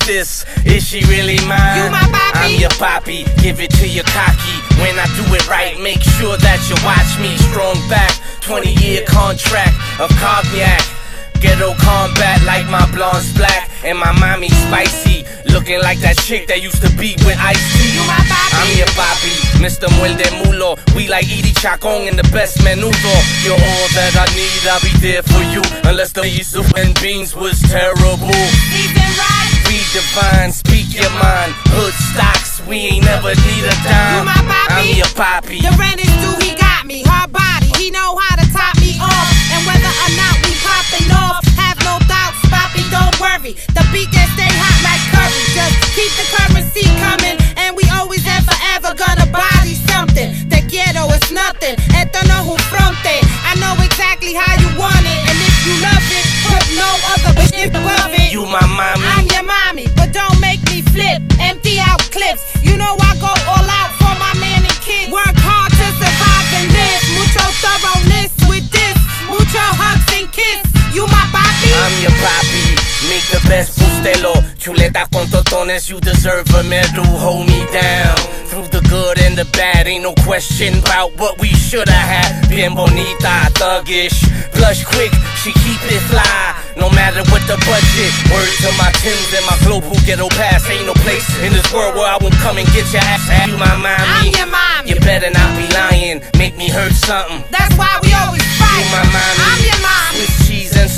[0.09, 0.43] this.
[0.65, 1.77] Is she really mine?
[1.77, 2.41] You my papi?
[2.41, 3.29] I'm your poppy.
[3.37, 4.57] Give it to your cocky.
[4.81, 7.37] When I do it right, make sure that you watch me.
[7.53, 8.09] Strong back,
[8.41, 10.81] 20 year contract of cognac.
[11.37, 15.23] Ghetto combat like my blonde's black and my mommy spicy.
[15.53, 17.93] Looking like that chick that used to be with Ice T.
[17.93, 18.65] You my papi?
[18.65, 19.87] I'm your papi, Mr.
[19.93, 20.73] Muelde Mulo.
[20.97, 23.13] We like Edie Chacon and the best menudo.
[23.45, 25.61] You're all that I need, I'll be there for you.
[25.85, 28.33] Unless the Yusuf and beans was terrible.
[29.89, 31.49] Divine, speak your mind.
[31.73, 34.21] Hood stocks, we ain't never need a dime.
[34.21, 34.69] You my papi?
[34.69, 35.57] I'm your papi.
[35.65, 37.01] The rent is due, he got me.
[37.09, 39.27] Hard body, he know how to top me off.
[39.49, 43.57] And whether or not we popping off, have no doubts, papi, don't worry.
[43.73, 45.41] The beat can stay hot like curry.
[45.57, 50.29] Just keep the currency coming, and we always and forever gonna body something.
[50.53, 51.73] Te quiero is nothing.
[51.97, 53.25] Esto no es un fronte.
[53.41, 56.28] I know exactly how you want it, and if you love it,
[56.75, 58.31] no other bitch above it.
[58.31, 59.05] You my mommy.
[59.05, 61.21] I'm your mommy, but don't make me flip.
[61.39, 62.43] Empty out clips.
[62.63, 65.11] You know I go all out for my man and kids.
[65.11, 67.01] Work hard to survive and live.
[67.17, 68.97] Mucho thoroughness with this.
[69.27, 70.61] Mucho hugs and kiss.
[70.93, 71.69] You my papi.
[71.73, 72.68] I'm your papi.
[73.09, 74.37] Make the best bustelo.
[74.61, 77.03] Chuleta con tostones, you deserve a medal.
[77.17, 78.15] Hold me down.
[78.45, 82.47] Through the good and the bad, ain't no question about what we shoulda had.
[82.49, 84.13] Bien bonita, thuggish.
[84.53, 85.09] Blush quick,
[85.41, 86.53] she keep it fly.
[86.77, 88.13] No matter what the budget.
[88.29, 90.69] Word to my Tims and my global ghetto pass.
[90.69, 93.25] Ain't no place in this world where I won't come and get your ass.
[93.49, 94.89] You my I'm your mommy.
[94.89, 96.21] You better not be lying.
[96.37, 97.41] Make me hurt something.
[97.49, 98.77] That's why we always fight.
[98.77, 99.41] You my mommy.
[99.49, 100.08] I'm your mommy.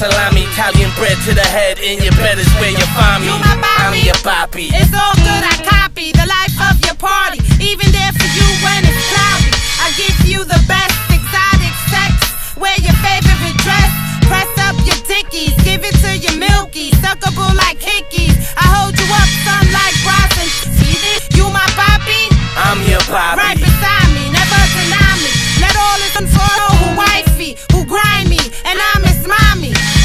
[0.02, 2.86] Swiss cheese and salami, Italian bread to the head, and your bed is where you
[2.98, 3.30] find me.
[3.30, 4.74] You my I'm your papi.
[4.74, 7.38] It's all good, I copy the life of your party.
[7.62, 9.54] Even there for you when it's cloudy.
[9.78, 12.14] I give you the best exotic sex.
[12.58, 13.92] Wear your favorite dress.
[14.26, 15.54] Press up your dickies.
[15.62, 16.90] Give it to your milky.
[16.98, 18.38] Suckable like hickeys.
[18.58, 20.50] I hold you up, son, like Bronson.
[20.82, 21.30] See this?
[21.38, 22.26] You my papi?
[22.58, 23.38] I'm your papi.
[23.38, 25.32] Right beside me, never deny me.
[25.62, 26.81] Let all this unfold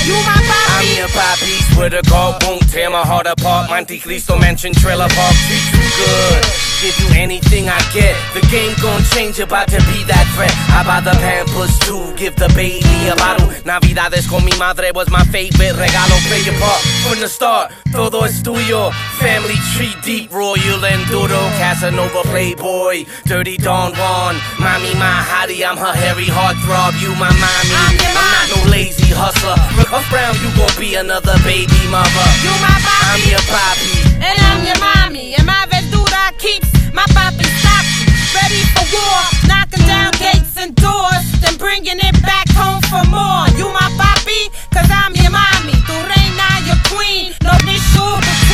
[0.07, 0.93] You my poppy.
[0.93, 3.71] I'm your poppy where the God won't tear my heart apart.
[3.71, 6.45] Monte Cristo mansion trailer park treat you good.
[6.83, 8.13] Give you anything I get.
[8.35, 10.53] The game gon' change, about to be that threat.
[10.69, 13.49] I buy the pampers too, give the baby a bottle.
[13.65, 16.17] Navidades con mi madre was my favorite regalo.
[16.29, 17.73] Play your part from the start.
[17.93, 18.93] Todo es tuyo.
[19.17, 21.41] Family tree deep, royal and duro.
[21.57, 24.37] Casanova playboy, dirty Don Juan.
[24.61, 27.01] Mommy, my hottie, I'm her hairy heartthrob.
[27.01, 27.73] You my mommy.
[27.73, 29.57] I'm, not no lazy hustler.
[29.97, 32.27] Up brown, you gon' be another baby mother.
[32.43, 33.13] You my papi.
[33.13, 33.91] I'm your papi.
[34.23, 35.35] And I'm your mommy.
[35.35, 38.07] And my verdura keeps my papi stocky.
[38.35, 39.21] Ready for war.
[39.49, 41.25] Knocking down gates and doors.
[41.41, 43.47] Then bringing it back home for more.
[43.59, 44.51] You my papi.
[44.75, 45.77] Cause I'm your mommy.
[45.87, 47.33] Tu reina, your queen.
[47.43, 48.46] No issue between.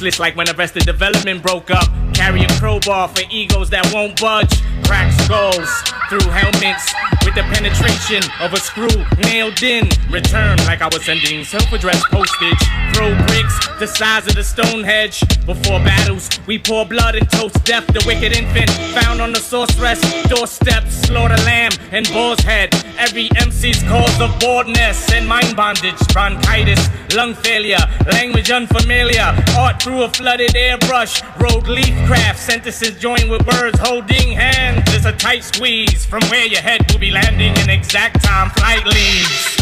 [0.00, 1.86] Speechless like when Arrested Development broke up.
[2.14, 4.62] Carrying crowbar for egos that won't budge.
[4.84, 5.68] Crack skulls
[6.08, 6.90] through helmets
[7.22, 9.88] with the penetration of a screw nailed in.
[10.10, 12.62] Return like I was sending self-addressed postage.
[12.94, 15.20] Throw bricks the size of the Stonehenge.
[15.44, 17.86] Before battles, we pour blood and toast death.
[17.88, 20.88] The wicked infant found on the sorceress doorstep.
[20.88, 22.74] Slaughter lamb and boar's head.
[22.96, 29.36] Every MC's cause of boredness and mind bondage, bronchitis, lung failure, language unfamiliar.
[29.56, 31.20] Art through a flooded airbrush.
[31.40, 32.38] Road leaf craft.
[32.38, 34.82] Sentences joined with birds holding hands.
[34.94, 38.86] It's a tight squeeze from where your head will be landing in exact time flight
[38.86, 39.59] leaves.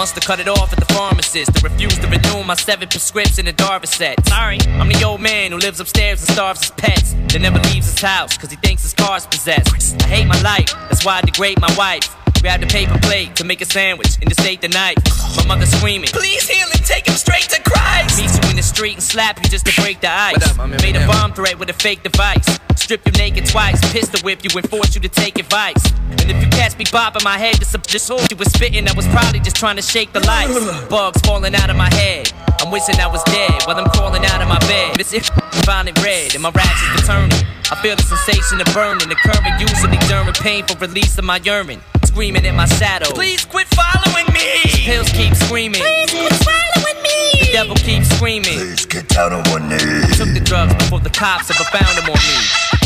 [0.00, 3.46] Must have cut it off at the pharmacist to refuse to renew my seven prescription
[3.46, 4.26] and Darvocet.
[4.26, 7.12] Sorry, I'm the old man who lives upstairs and starves his pets.
[7.12, 10.02] That never leaves his house cause he thinks his car's possessed.
[10.02, 12.08] I hate my life, that's why I degrade my wife.
[12.40, 14.96] Grab the paper plate to make a sandwich and just ate the knife.
[15.36, 18.16] My mother screaming, Please heal him, take him straight to Christ.
[18.16, 20.56] Meet you in the street and slap you just to break the ice.
[20.80, 22.58] Made a bomb threat with a fake device.
[22.76, 25.84] Strip you naked twice, pistol whip you and force you to take advice.
[26.10, 28.88] And if you catch me bobbing my head, just, just hold you was spitting.
[28.88, 30.88] I was probably just trying to shake the lights.
[30.88, 32.32] Bugs falling out of my head.
[32.60, 34.98] I'm wishing I was dead while I'm crawling out of my bed.
[34.98, 35.28] It's if
[35.66, 37.46] violet red and my raps is returning.
[37.70, 41.80] I feel the sensation of burning, the current usually during painful release of my urine.
[42.10, 43.06] Screaming at my shadow.
[43.12, 44.42] Please quit following me.
[44.82, 45.80] Pills keep screaming.
[45.80, 47.38] Please quit following me.
[47.38, 48.58] The devil keeps screaming.
[48.58, 49.76] Please get down on one knee.
[49.76, 52.79] I took the drugs before the cops ever found them on me.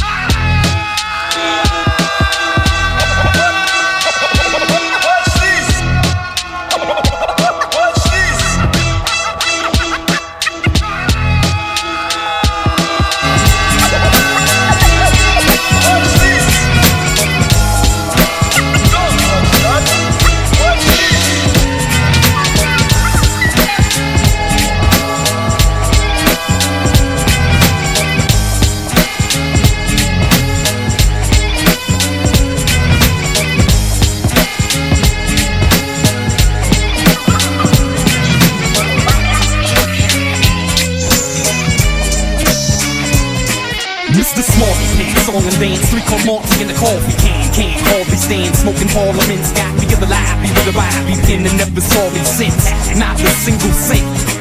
[45.35, 49.51] Song and dance, three come Martin in the coffee can, can't hardly stand, smoking parliaments,
[49.51, 53.20] got me alive, be with a vibe, be in and never saw me since, not
[53.20, 54.34] a single cent.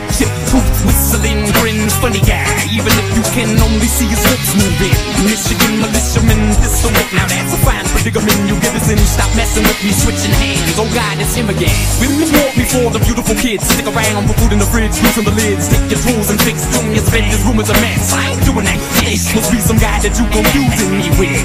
[0.54, 4.94] Whistling, grin, funny guy, even if you can only see his lips moving.
[5.26, 8.38] Michigan militiaman, pistol whip, now that's a fine predicament.
[8.46, 10.78] You get us in, stop messing with me, switching hands.
[10.78, 11.74] Oh God, it's him again.
[11.98, 15.34] Women walk before the beautiful kids, stick around, put food in the fridge, loosen the
[15.34, 16.62] lids, take your tools and fix.
[16.94, 18.14] Your spend, this room is a mess.
[18.14, 18.78] I ain't doing that.
[19.02, 21.42] This must be some guy that you confusing me with.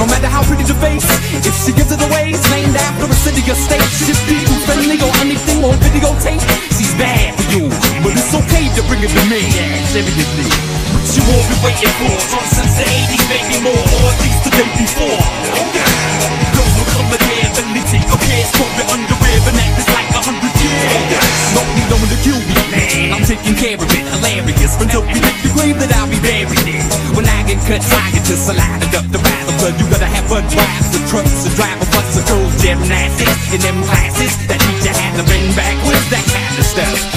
[0.00, 1.04] No matter how pretty the face,
[1.44, 3.84] if she gives it away, it's named after a city or state.
[3.92, 6.57] She's people friendly or anything on videotape.
[9.28, 10.48] Yeah, seriously.
[10.88, 12.16] What you all been waiting for?
[12.32, 13.28] From since the 80s.
[14.80, 15.20] before.
[16.56, 19.88] Girls will come again, then they take a pass from your underwear, and act is
[19.92, 21.36] like a hundred years.
[21.52, 23.20] No need no one to kill me, man.
[23.20, 24.80] I'm taking care of it, hilarious.
[24.80, 26.80] Hope me make the grave that I'll be buried in.
[27.12, 30.24] When I get cut, I get just sliding up the battle, but you gotta have
[30.24, 34.88] fun drives, the trucks, the driver, bus, the girls, gymnastics, in them classes that teach
[34.88, 37.07] you how to bend backwards, that kind of stuff.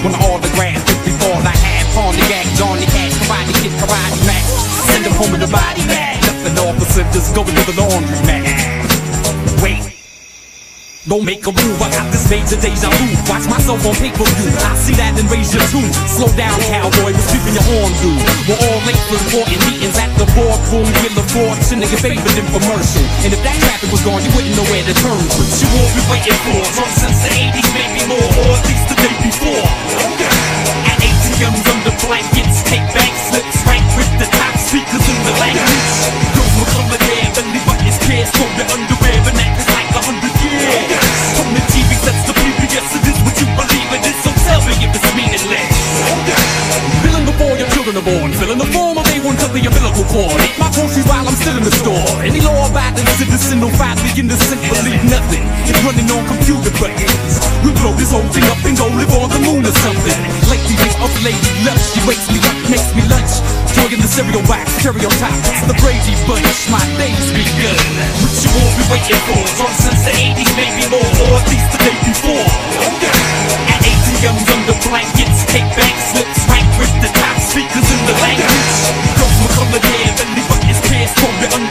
[0.00, 4.48] When all the grass just before I had on the cash, karate kid, karate match.
[4.88, 6.16] Send them home in the body bag.
[6.24, 8.48] Nothing officer, just going to the laundry man.
[9.60, 9.92] Wait.
[11.08, 13.08] Don't make a move, I got this major deja vu.
[13.28, 14.52] Watch myself on pay per view.
[14.64, 15.88] I see that and raise your tune.
[16.08, 18.16] Slow down, cowboy, what's keeping your horn due?
[18.48, 20.88] We're all late for important meetings at the boardroom.
[21.00, 23.04] Wheel of fortune, your favorite infomercial.
[23.24, 25.24] And if that traffic was gone, you wouldn't know where to turn.
[25.40, 26.60] What you all be waiting for?
[26.72, 27.68] Drunk since the 80s,
[28.00, 29.66] maybe more, or at least the day before.
[30.88, 35.92] At ATMs under blankets, take bank slips, rank with the top speakers in the language.
[36.32, 39.90] Girls will come in there, leave buttons pierced from your underwear, and act is like
[39.92, 41.00] a hundred years.
[41.36, 44.60] From the TV sets to PBS, it is what you believe it is, so tell
[44.64, 45.72] me if it's meaningless.
[47.04, 48.99] Filling before your children are born, filling the form of A1 to
[49.50, 50.38] the umbilical cord.
[50.38, 52.06] Eat my groceries while I'm still in the store.
[52.22, 55.42] Any law-abiding citizen, no badly innocent, believe nothing.
[55.66, 57.34] It's running on computer brains.
[57.66, 60.20] We blow this whole thing up and go live on the moon or something.
[60.46, 63.42] Lately, they up lady love, she wakes me up, makes me lunch.
[63.74, 66.58] Jogging the cereal wax, stereotype, it's the Brady Bunch.
[66.70, 67.80] My days be good.
[68.22, 69.40] What you all be waiting for?
[69.58, 72.50] Drunk since the 80s, maybe more, or at least the day before.
[73.66, 79.19] At ATMs under blankets, take bank slips, rank with the top speakers in the language.
[79.40, 81.69] Girls will come again, then leave buckets pierced from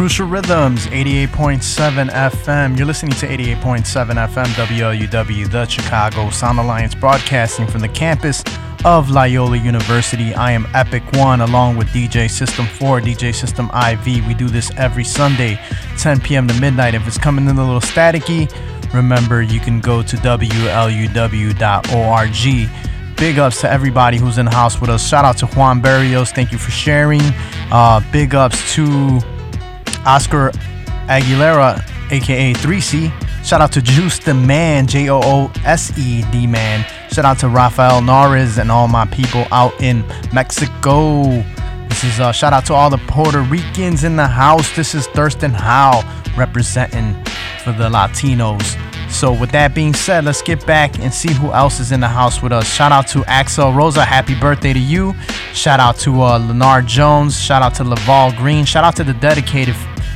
[0.00, 2.78] Crucial Rhythms, 88.7 FM.
[2.78, 8.42] You're listening to 88.7 FM WLUW, the Chicago Sound Alliance, broadcasting from the campus
[8.86, 10.32] of Loyola University.
[10.32, 14.26] I am Epic One, along with DJ System 4, DJ System IV.
[14.26, 15.60] We do this every Sunday,
[15.98, 16.48] 10 p.m.
[16.48, 16.94] to midnight.
[16.94, 18.50] If it's coming in a little staticky,
[18.94, 21.10] remember you can go to WLUW.org.
[23.18, 25.06] Big ups to everybody who's in the house with us.
[25.06, 26.32] Shout out to Juan Barrios.
[26.32, 27.20] Thank you for sharing.
[27.70, 29.20] Uh, big ups to
[30.06, 30.50] Oscar
[31.08, 33.44] Aguilera, aka 3C.
[33.44, 36.84] Shout out to Juice the Man, J O O S E D Man.
[37.10, 41.22] Shout out to Rafael Norris and all my people out in Mexico.
[41.88, 44.74] This is a shout out to all the Puerto Ricans in the house.
[44.76, 46.04] This is Thurston Howell
[46.36, 47.14] representing
[47.64, 48.76] for the Latinos.
[49.10, 52.08] So, with that being said, let's get back and see who else is in the
[52.08, 52.72] house with us.
[52.72, 55.14] Shout out to Axel Rosa, happy birthday to you.
[55.54, 57.38] Shout out to uh, Jones.
[57.38, 58.64] Shout out to Laval Green.
[58.64, 59.74] Shout out to the dedicated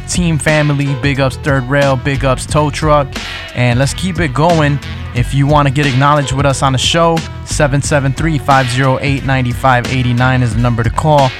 [0.08, 0.94] team family.
[1.02, 3.08] Big ups Third Rail, big ups Tow Truck.
[3.54, 4.78] And let's keep it going.
[5.14, 7.16] If you want to get acknowledged with us on the show,
[7.46, 11.30] 773 508 9589 is the number to call.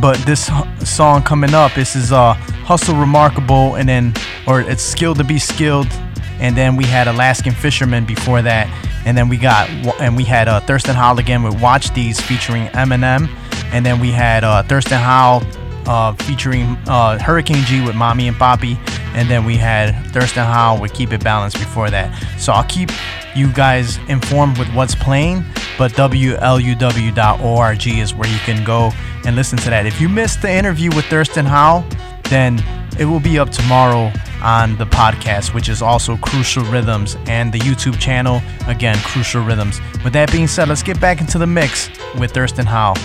[0.00, 0.50] But this
[0.84, 4.12] song coming up, this is uh, Hustle Remarkable, and then,
[4.46, 5.88] or it's Skilled to Be Skilled.
[6.40, 8.68] And then we had Alaskan Fisherman before that.
[9.06, 9.68] And then we got,
[10.00, 13.28] and we had uh, Thurston Howell again with Watch These featuring Eminem.
[13.72, 15.42] And then we had uh, Thurston Howell
[15.86, 18.78] uh, featuring uh, Hurricane G with Mommy and Poppy.
[19.14, 22.12] And then we had Thurston Howell with Keep It Balanced before that.
[22.38, 22.90] So I'll keep
[23.34, 25.44] you guys informed with what's playing,
[25.78, 28.90] but WLUW.org is where you can go
[29.24, 29.86] and listen to that.
[29.86, 31.84] If you missed the interview with Thurston Howell,
[32.24, 32.62] then
[32.98, 34.12] it will be up tomorrow
[34.42, 39.80] on the podcast, which is also Crucial Rhythms, and the YouTube channel, again, Crucial Rhythms.
[40.04, 42.96] With that being said, let's get back into the mix with Thurston Howell.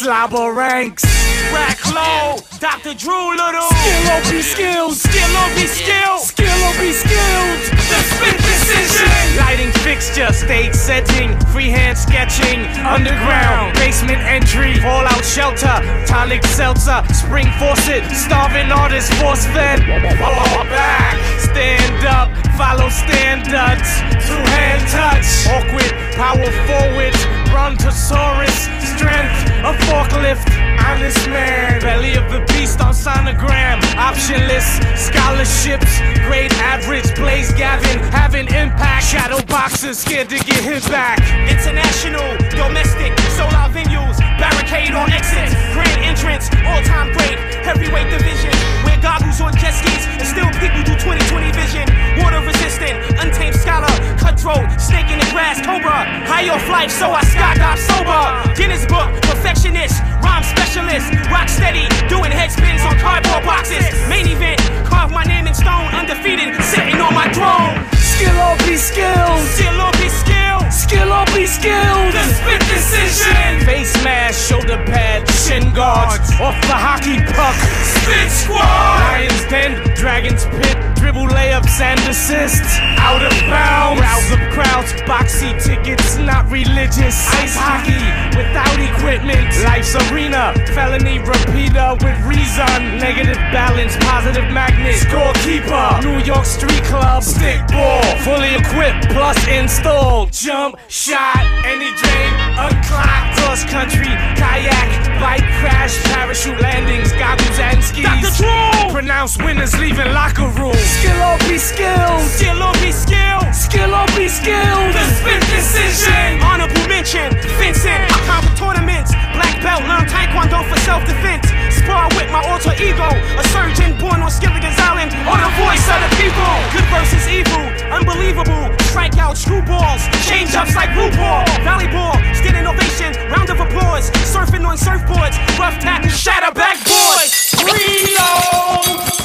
[0.00, 1.04] Slobber ranks.
[1.52, 2.94] Rack low, Dr.
[2.94, 3.68] Drew Little.
[3.68, 7.60] Skill or be skilled, skill or be skilled, skill or be skilled.
[7.92, 9.12] The spin decision.
[9.36, 18.02] Lighting texture, stage setting, freehand sketching, underground, basement entry, fallout shelter, tonic seltzer, spring faucet,
[18.16, 19.84] starving artist force fed.
[20.16, 23.88] Fall back, stand up, follow standards,
[24.28, 27.16] two hand touch, awkward, power forward,
[27.48, 30.44] brontosaurus, strength, a forklift,
[30.84, 38.46] honest man, belly of the beast on sonogram, optionless, scholarships, grade average, Blaze Gavin, having
[38.52, 41.16] impact, shadow boxes, scared to get hit back.
[41.48, 43.16] International, domestic,
[43.56, 48.52] out venues, barricade on exits, grand entrance, all time great, heavyweight division,
[48.84, 51.88] wear goggles on jet skis, and still people do 2020 vision,
[52.18, 57.22] water resistant, untamed scholar, cutthroat, snake in the grass, cobra, high off life, so I
[57.22, 58.22] skydive sober,
[58.56, 64.60] Guinness book, perfectionist, rhyme specialist, rock steady, doing head spins on cardboard boxes, main event,
[64.88, 67.99] carve my name in stone, undefeated, sitting on my throne.
[68.20, 69.40] Skill or be skilled.
[69.48, 70.68] Skill or be skilled.
[70.70, 72.12] Skill or be skilled.
[72.12, 73.64] The spit decision.
[73.64, 76.28] Face mask, shoulder pad, shin guards.
[76.36, 77.56] Off the hockey puck.
[77.80, 78.60] Spit squad.
[78.60, 80.76] Lions den, dragon's pit.
[81.00, 82.76] Dribble layups and assists.
[83.00, 84.02] Out of bounds.
[84.04, 84.92] Rouse of crowds.
[85.08, 87.16] Boxy tickets, not religious.
[87.40, 88.04] Ice hockey
[88.36, 89.48] without equipment.
[89.64, 90.52] Life's arena.
[90.76, 93.00] Felony repeater with reason.
[93.00, 94.94] Negative balance, positive magnet.
[95.08, 96.04] Scorekeeper.
[96.04, 97.22] New York Street Club.
[97.22, 98.09] Stick ball.
[98.18, 100.32] Fully equipped plus installed.
[100.32, 101.40] Jump shot.
[101.64, 102.32] Any drain.
[102.58, 103.38] Unclocked.
[103.38, 104.12] Cross country.
[104.36, 104.88] Kayak.
[105.20, 105.96] Bike crash.
[106.10, 107.12] Parachute landings.
[107.12, 108.04] Goggles and skis.
[108.04, 108.30] Dr.
[108.36, 108.92] Drew.
[108.92, 110.74] Pronounce winners leaving locker room.
[110.74, 112.22] Skill or be skilled.
[112.36, 113.48] Skill or be skilled.
[113.54, 114.92] Skill or be skilled.
[114.92, 116.42] The spit decision.
[116.42, 117.32] Honorable mention.
[117.56, 118.04] Fencing.
[118.28, 119.12] Conquer tournaments.
[119.32, 119.82] Black belt.
[119.88, 121.48] Learn taekwondo for self-defense.
[121.72, 123.08] Spar with my alter ego.
[123.40, 125.10] A surgeon born on Skilligan's Island.
[125.24, 126.52] Or the voice of the people.
[126.74, 127.64] Good versus evil.
[128.00, 128.72] Unbelievable.
[128.88, 130.00] Strikeout screwballs.
[130.26, 131.44] Change ups like RuPaul.
[131.68, 132.16] Volleyball.
[132.34, 133.12] Standing ovation.
[133.30, 134.10] Round of applause.
[134.24, 135.36] Surfing on surfboards.
[135.58, 136.08] Rough tack.
[136.08, 137.52] Shatter backboards.
[137.60, 139.20] Reload.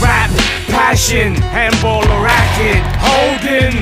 [0.00, 0.30] Rap,
[0.68, 2.80] passion, handball or racket.
[3.02, 3.74] Holding,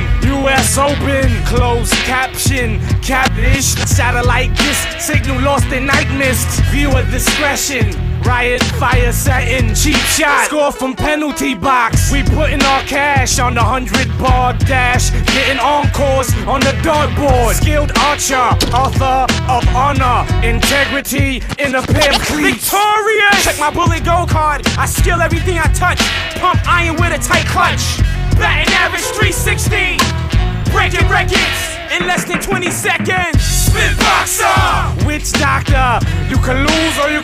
[0.42, 6.48] US Open, closed caption, capish, satellite disk, signal lost in night mist.
[6.70, 8.13] Viewer discretion.
[8.24, 12.10] Riot fire setting, cheap shot, score from penalty box.
[12.10, 17.54] We putting our cash on the hundred bar dash, getting encores on the dartboard.
[17.54, 22.70] Skilled archer, author of honor, integrity in a pair of cleats.
[22.70, 23.44] Victorious!
[23.44, 24.62] Check my bullet gold card.
[24.78, 26.00] I skill everything I touch.
[26.40, 28.00] Pump iron with a tight clutch.
[28.40, 30.00] Batting average 360.
[30.72, 33.40] Breaking records in less than 20 seconds.
[33.40, 35.06] Spit boxer!
[35.06, 36.00] Which doctor?
[36.28, 37.23] You can lose or you can lose.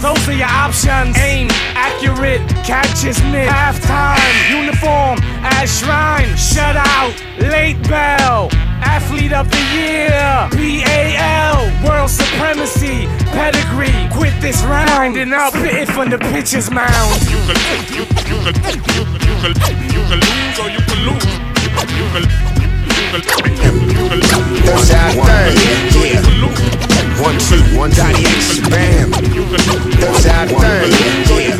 [0.00, 1.16] Those are your options.
[1.18, 3.48] Aim, accurate, catches mid.
[3.48, 6.36] Halftime, uniform, as shrine.
[6.36, 8.48] Shut out, late bell.
[8.80, 13.90] Athlete of the year, PAL, world supremacy, pedigree.
[14.14, 17.18] Quit this round, grinding up, spitting from the pitcher's mound.
[17.26, 17.58] You can,
[17.90, 19.52] you, you can, you can, you can,
[19.90, 21.26] you can lose or you can lose.
[21.58, 24.20] You can, you can, you can, you can, you can
[24.62, 26.87] That's our thing, yeah.
[27.18, 29.10] One, two, one, dotty, X, bam.
[29.10, 30.92] That's our thing,
[31.34, 31.50] yeah.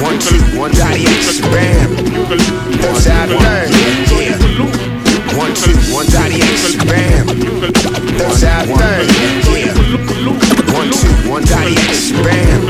[0.00, 1.92] One, two, one, dotty, X, bam.
[2.80, 3.72] That's our thing,
[4.08, 4.40] yeah.
[5.36, 7.26] One, two, one, dotty, X, bam.
[8.16, 9.08] That's our thing,
[9.52, 9.76] yeah.
[10.72, 12.64] One, two, one, dotty, X, bam.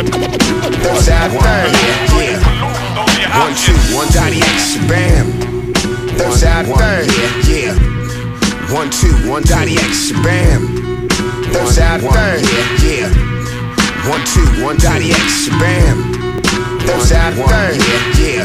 [0.83, 1.75] That's our thing,
[2.19, 2.43] yeah.
[3.39, 5.31] One, two, one, dotty, X, bam.
[6.19, 7.09] That's our thing,
[7.49, 8.75] yeah.
[8.75, 10.84] One, two, one, dotty, X, bam.
[11.57, 12.45] Our thing,
[12.83, 13.09] yeah.
[14.11, 16.43] One, two, one, dotty, X, bam.
[16.85, 17.81] That's our thing,
[18.19, 18.45] yeah.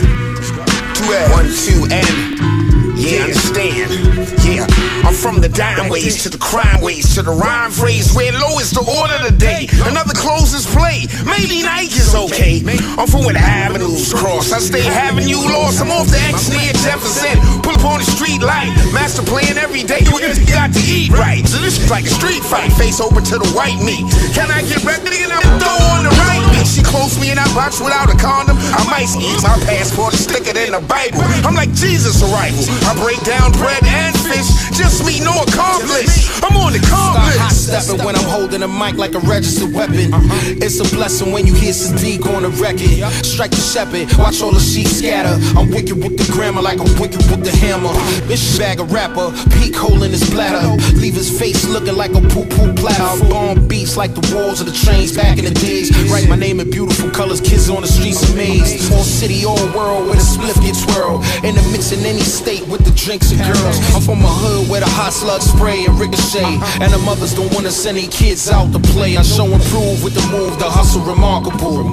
[0.94, 2.69] Two, one, two, and.
[3.00, 3.96] Yeah, understand.
[4.44, 4.68] Yeah,
[5.08, 8.60] I'm from the dime ways to the crime ways to the rhyme phrase where low
[8.60, 9.72] is the order of the day.
[9.88, 11.08] Another closes play.
[11.24, 12.60] Maybe Nike is okay.
[13.00, 14.52] I'm from where the avenues cross.
[14.52, 15.80] I stay having you lost.
[15.80, 17.40] I'm off the X near Jefferson.
[17.64, 18.76] Pull up on the street light.
[18.92, 20.04] Master plan every day.
[20.04, 20.20] You
[20.52, 21.48] got to eat right.
[21.48, 22.74] So this is like a street fight.
[22.74, 24.04] Face open to the white meat.
[24.36, 25.44] Can I get to get up?
[25.64, 26.49] Throw on the right.
[26.66, 28.58] She close me in that box without a condom.
[28.76, 31.22] I might eat my passport, stick it in the Bible.
[31.46, 32.64] I'm like Jesus arrival.
[32.88, 34.48] I break down bread and fish.
[34.76, 36.28] Just me, no accomplice.
[36.44, 37.68] I'm on the Start hot accomplice.
[37.68, 40.14] stepping when I'm holding a mic like a registered weapon.
[40.14, 40.64] Uh-huh.
[40.64, 42.90] It's a blessing when you hear Sahdeeq on the record.
[43.26, 45.36] Strike the shepherd, watch all the sheep scatter.
[45.58, 47.94] I'm wicked with the grammar like I'm wicked with the hammer.
[48.28, 50.66] Bitch bag a rapper, peak hole in his bladder.
[50.96, 53.30] Leave his face looking like a poo poo platter.
[53.30, 55.92] Bomb beats like the walls of the trains back in the days.
[56.12, 58.92] Write my name in beautiful colors, kids on the streets amazed.
[58.92, 61.22] All city, all world, where the spliff gets swirled.
[61.46, 63.78] In the mix in any state with the drinks and girls.
[63.94, 66.58] I'm from a hood where the hot slugs spray and ricochet.
[66.82, 69.18] And the mothers don't wanna send their kids out to play.
[69.18, 71.84] I show and prove with the move, the hustle remarkable.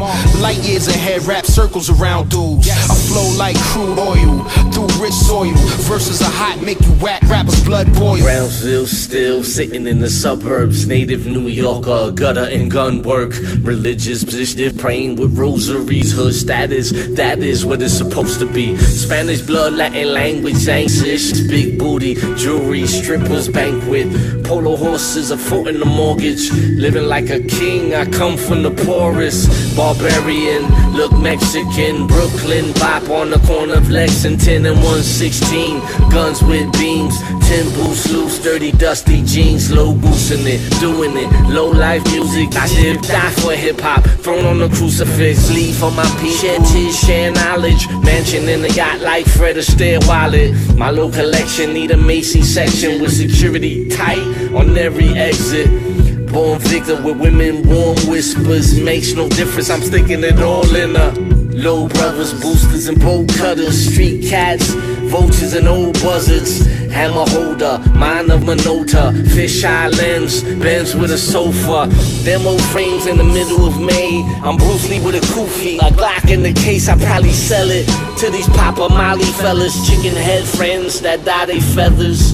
[0.40, 2.70] Light years ahead, rap circles around dudes.
[2.70, 5.52] I flow like crude oil through rich soil.
[5.90, 8.22] Verses are hot, make you whack rappers blood boil.
[8.22, 14.45] Brownsville still sitting in the suburbs, native New Yorker, gutter and gun work, religious position,
[14.78, 18.76] praying with rosaries, hood status, that is what it's supposed to be.
[18.76, 24.06] Spanish blood, Latin language, anxious, big booty, jewelry, strippers, banquet,
[24.44, 27.94] polo horses, a foot in the mortgage, living like a king.
[27.94, 30.62] I come from the poorest, barbarian,
[30.94, 37.18] look Mexican, Brooklyn, bop on the corner of Lexington and 116, guns with beams,
[37.48, 42.54] 10 boots loose, dirty, dusty jeans, low boosting it, doing it, low life music.
[42.54, 44.04] I should die for hip hop,
[44.36, 46.36] thrown on the crucifix, leave for my people.
[46.36, 50.54] Share tears, share knowledge, mansion in the yacht like Fred Astaire wallet.
[50.76, 54.18] My little collection need a Macy section with security tight
[54.52, 55.68] on every exit.
[56.32, 59.70] Born victim with women, warm whispers makes no difference.
[59.70, 61.12] I'm sticking it all in a
[61.54, 64.74] low brothers, boosters and bolt cutters, street cats,
[65.06, 66.66] vultures and old buzzards.
[66.90, 71.88] Hammer holder, mind of Minota, fish eye lens, Benz with a sofa.
[72.24, 74.22] Demo frames in the middle of May.
[74.42, 76.88] I'm Bruce Lee with a kufi, a Glock in the case.
[76.88, 77.86] I probably sell it
[78.18, 82.32] to these Papa Molly fellas, chicken head friends that dye they feathers.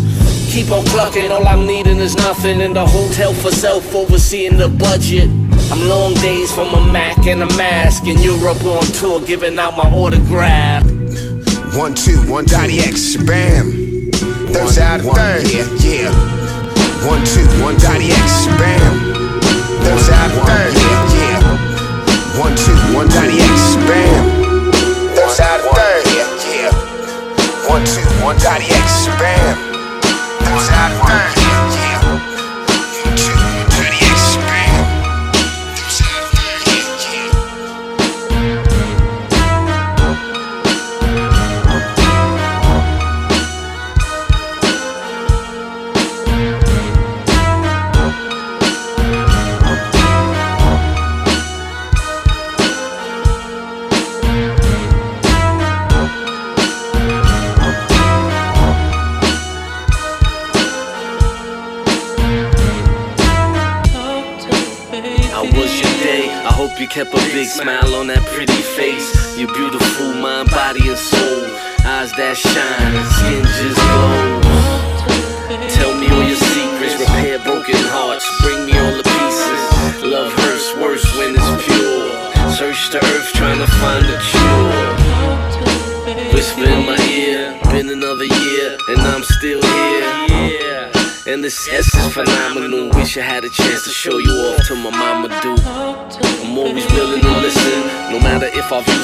[0.53, 4.69] Keep on clucking, all I'm needing is nothing in the hotel for self, overseeing the
[4.69, 5.31] budget.
[5.73, 9.77] I'm long days from a Mac and a mask in Europe on tour, giving out
[9.77, 10.85] my autograph.
[11.75, 13.73] One, two, one, Dottie X, bam.
[14.53, 16.13] Third out of third, yeah, yeah.
[17.09, 19.15] One, two, one, Dottie X, bam.
[19.81, 22.39] Third out of third, yeah, yeah.
[22.39, 24.73] One, two, one, Dottie X, bam.
[25.17, 27.69] Third out of third, yeah, yeah.
[27.71, 29.72] One, two, one, Dottie X, bam.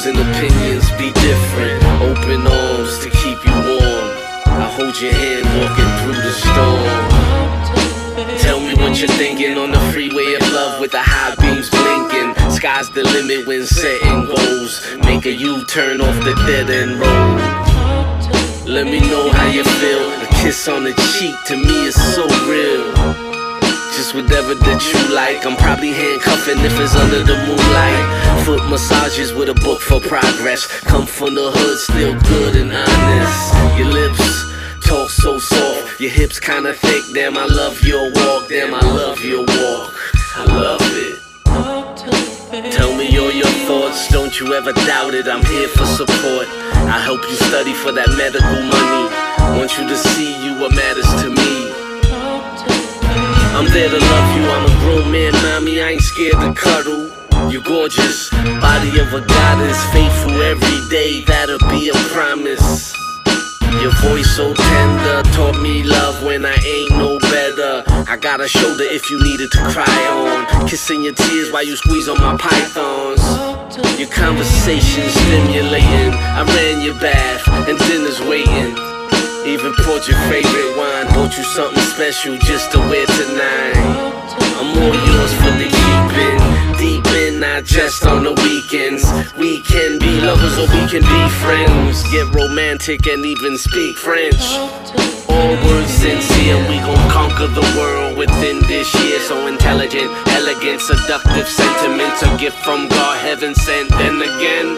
[0.09, 1.85] And opinions be different.
[2.01, 4.09] Open arms to keep you warm.
[4.47, 7.09] I hold your hand walking through the storm.
[8.39, 12.35] Tell me what you're thinking on the freeway of love with the high beams blinking.
[12.51, 14.81] Sky's the limit when setting goals.
[15.05, 17.39] Make a U-turn off the dead end road.
[18.67, 20.11] Let me know how you feel.
[20.23, 23.28] A kiss on the cheek to me is so real.
[24.15, 25.45] Whatever that you like.
[25.45, 28.45] I'm probably handcuffing if it's under the moonlight.
[28.45, 30.67] Foot massages with a book for progress.
[30.89, 33.79] Come from the hood, still good and honest.
[33.79, 34.25] Your lips
[34.81, 36.01] talk so soft.
[36.01, 37.05] Your hips kinda thick.
[37.13, 38.49] Damn, I love your walk.
[38.49, 39.95] Damn, I love your walk.
[40.37, 41.19] I love it.
[42.73, 45.29] Tell me all your thoughts, don't you ever doubt it.
[45.29, 46.49] I'm here for support.
[46.89, 49.05] I help you study for that medical money.
[49.59, 51.58] Want you to see you what matters to me.
[53.59, 55.83] I'm there to love you, I'm a grown man, mommy.
[55.83, 57.11] I ain't scared to cuddle.
[57.51, 61.25] You're gorgeous, body of a goddess, faithful every day.
[61.25, 62.95] That'll be a promise.
[63.83, 67.83] Your voice so tender, taught me love when I ain't no better.
[68.09, 70.69] I got a shoulder if you needed to cry on.
[70.69, 73.27] Kissing your tears while you squeeze on my pythons.
[73.99, 76.15] Your conversation stimulating.
[76.15, 78.88] I ran your bath and dinner's waiting.
[79.49, 83.77] Even poured your favorite wine, bought you something special just to wear tonight.
[84.61, 86.37] I'm all yours for the keeping.
[86.77, 89.09] Deep in, not just on the weekends.
[89.39, 92.05] We can be lovers or we can be friends.
[92.13, 94.37] Get romantic and even speak French.
[95.31, 99.19] All words sincere, we gon' conquer the world within this year.
[99.21, 103.89] So intelligent, elegant, seductive sentiments, a gift from God, heaven sent.
[103.97, 104.77] Then again,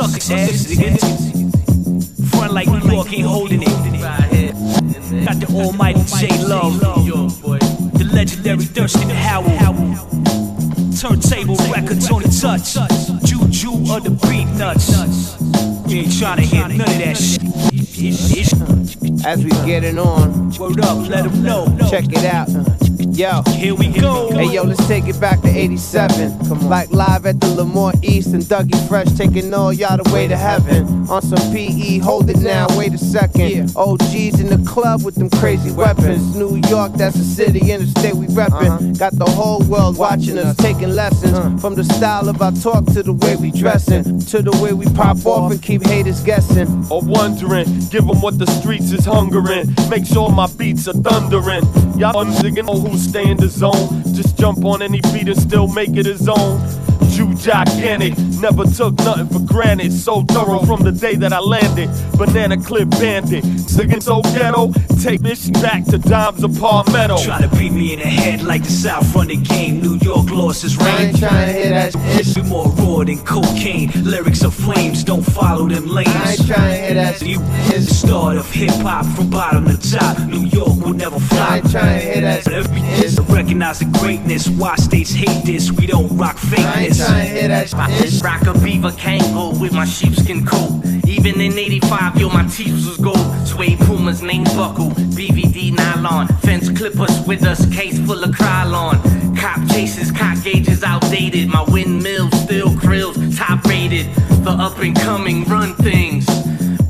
[0.00, 2.30] ass, ass, nigga.
[2.30, 3.68] Front like New York ain't holding it.
[5.24, 6.80] Got the almighty J Love.
[6.80, 9.94] The legendary Thurston Howell.
[10.98, 12.74] Turntable record, Tony Touch.
[13.24, 14.88] Juju of the beat nuts.
[15.88, 17.42] You ain't trying to hear none of that shit.
[19.24, 21.66] As we getting on, word up, let them know.
[21.88, 22.48] Check it out.
[23.14, 24.28] Yo, here we go.
[24.32, 26.36] Hey yo, let's take it back to 87.
[26.48, 30.26] Come Like live at the Lamont East and Dougie Fresh taking all y'all the way
[30.26, 31.08] to heaven.
[31.08, 33.70] On some PE, hold it now, wait a second.
[33.76, 36.34] OGs in the club with them crazy weapons.
[36.34, 38.50] New York, that's the city in the state we reppin'.
[38.66, 38.92] Uh-huh.
[38.98, 41.56] Got the whole world watching us, taking lessons uh.
[41.58, 44.86] from the style of our talk to the way we dressin', to the way we
[44.86, 46.84] pop off and keep haters guessing.
[46.90, 49.72] Or wondering, give them what the streets is hungering.
[49.88, 51.62] Make sure my beats are thundering.
[51.96, 54.02] Y'all niggas know who stay in the zone.
[54.14, 56.83] Just jump on any beat and still make it his own.
[57.14, 59.92] Jew gigantic, never took nothing for granted.
[59.92, 61.88] So thorough from the day that I landed.
[62.18, 64.72] Banana clip bandit, singing so ghetto.
[65.00, 67.18] Take this back to dimes of palmetto.
[67.18, 69.80] Try to beat me in the head like the South run the game.
[69.80, 70.88] New York lost his reign.
[70.88, 72.36] I ain't tryna hear that shit.
[72.36, 73.92] You more raw than cocaine.
[74.02, 76.08] Lyrics of flames, don't follow them lanes.
[76.08, 77.40] I ain't tryna hear that You
[77.72, 80.18] is the start of hip hop from bottom to top.
[80.26, 81.38] New York will never fly.
[81.38, 84.48] I ain't tryna hear that Every is recognize the greatness.
[84.48, 85.70] Why states hate this?
[85.70, 87.03] We don't rock fakeness.
[87.04, 88.22] Tryna hear that shit.
[88.22, 90.84] Rock a beaver Kangol with my sheepskin coat.
[91.06, 93.46] Even in 85, yo, my teeth was gold.
[93.46, 94.90] Suede Pumas, name buckle.
[94.90, 96.28] BVD nylon.
[96.38, 98.96] Fence clippers with us, case full of Krylon.
[99.36, 101.48] Cop chases, cock gauges outdated.
[101.48, 104.06] My windmill still krills, top rated.
[104.44, 106.26] The up and coming run things.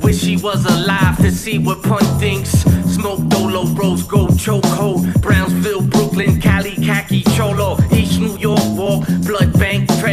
[0.03, 2.51] Wish he was alive to see what Punt thinks.
[2.95, 5.21] Smoke Dolo, Rose Gold, Chokehold.
[5.23, 6.77] Brownsville, Brooklyn, Cali,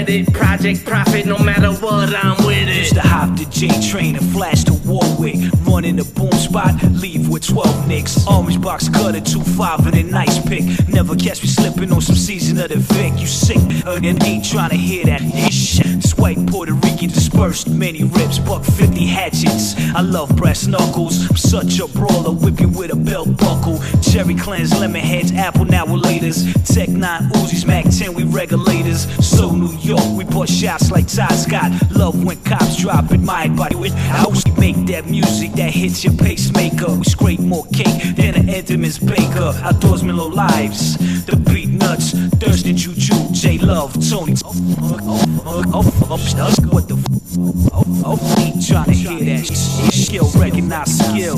[0.04, 1.26] credit, project, profit.
[1.28, 2.41] No matter what, I'm.
[2.82, 5.36] Used to hop the J train and flash to Warwick.
[5.68, 8.26] Run in the boom spot, leave with 12 nicks.
[8.26, 10.64] Orange box cutter, 2-5 and a nice pick.
[10.90, 13.20] Never catch me slipping on some season of the Vic.
[13.20, 15.80] You sick, and ain't trying to hear that ish.
[16.10, 19.76] Swipe Puerto Rican dispersed, many rips, buck 50 hatchets.
[19.94, 21.30] I love brass knuckles.
[21.30, 23.80] I'm such a brawler, whip you with a belt buckle.
[24.02, 26.52] Cherry cleanse, lemon heads, apple now we're laters.
[26.74, 29.06] Tech 9 Uzis, Mac 10, we regulators.
[29.24, 31.72] So New York, we put shots like Todd Scott.
[31.92, 34.44] Love when cops drop in my body with house.
[34.46, 36.92] We make that music that hits your pacemaker.
[36.96, 39.54] We scrape more cake than an Entenmann's baker.
[39.62, 42.12] Outdoorsman low lives, the Beatnuts.
[42.40, 44.34] Thurston Juju, J Love, Tony.
[44.44, 44.52] Oh,
[44.82, 46.18] oh, oh, oh, oh,
[46.72, 47.72] what the f?
[47.72, 49.46] Oh, oh, trying to hear that.
[49.94, 51.38] Skill, recognize skill.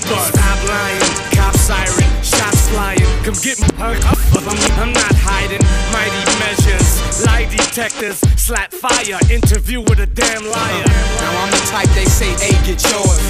[0.00, 0.20] Paper.
[0.20, 1.00] Stop lying,
[1.32, 3.00] cop siren, shots flying.
[3.24, 3.96] Come get me, I'm,
[4.48, 5.17] I'm, I'm not
[7.78, 10.84] detectors, slap fire, interview with a damn liar.
[11.22, 13.22] Now I'm the type they say, hey, get yours.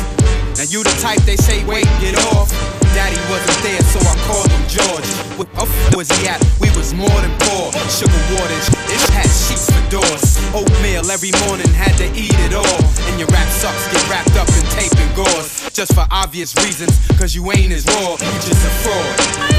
[0.56, 2.48] Now you the type they say, wait, get off.
[2.96, 5.04] Daddy wasn't there, so I called him George.
[5.36, 6.40] What f- was he at?
[6.64, 7.68] We was more than poor.
[7.92, 10.40] Sugar water, and sh- it had sheets for doors.
[10.56, 12.80] Oatmeal every morning, had to eat it all.
[13.04, 15.68] And your rap sucks, get wrapped up in tape and gauze.
[15.76, 19.58] Just for obvious reasons, cause you ain't as raw, you just a fraud.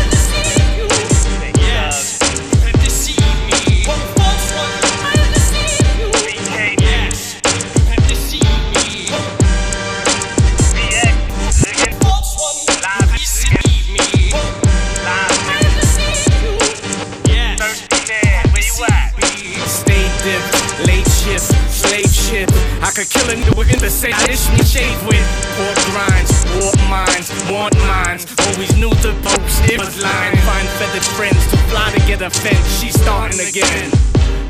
[21.40, 22.50] Shift, slave ship.
[22.84, 25.24] I could kill a nigga in the same dish me shave with.
[25.56, 28.28] Pork grinds, warp minds, want minds.
[28.48, 30.36] Always knew the post it was line.
[30.44, 32.68] Find feathered friends to fly to get a fence.
[32.80, 33.92] She's starting again.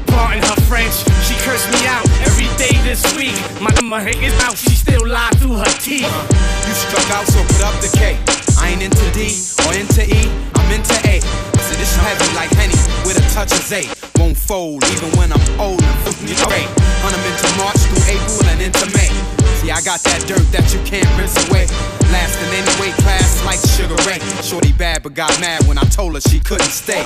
[0.08, 3.38] Parting her French, she cursed me out every day this week.
[3.62, 6.10] My hate is out, she still lied through her teeth.
[6.68, 8.49] You struck out, so put up the K.
[8.60, 9.32] I ain't into D
[9.66, 11.20] or into E, I'm into A.
[11.64, 12.76] So this heavy like Henny
[13.06, 13.90] with a touch of Z.
[14.20, 16.68] Won't fold, even when I'm old and fucking great.
[17.02, 19.10] Hunt 'em into March through April and into May.
[19.62, 21.68] See, I got that dirt that you can't rinse away.
[22.12, 24.20] Lasting any weight class like Sugar Ray.
[24.42, 27.04] Shorty bad but got mad when I told her she couldn't stay.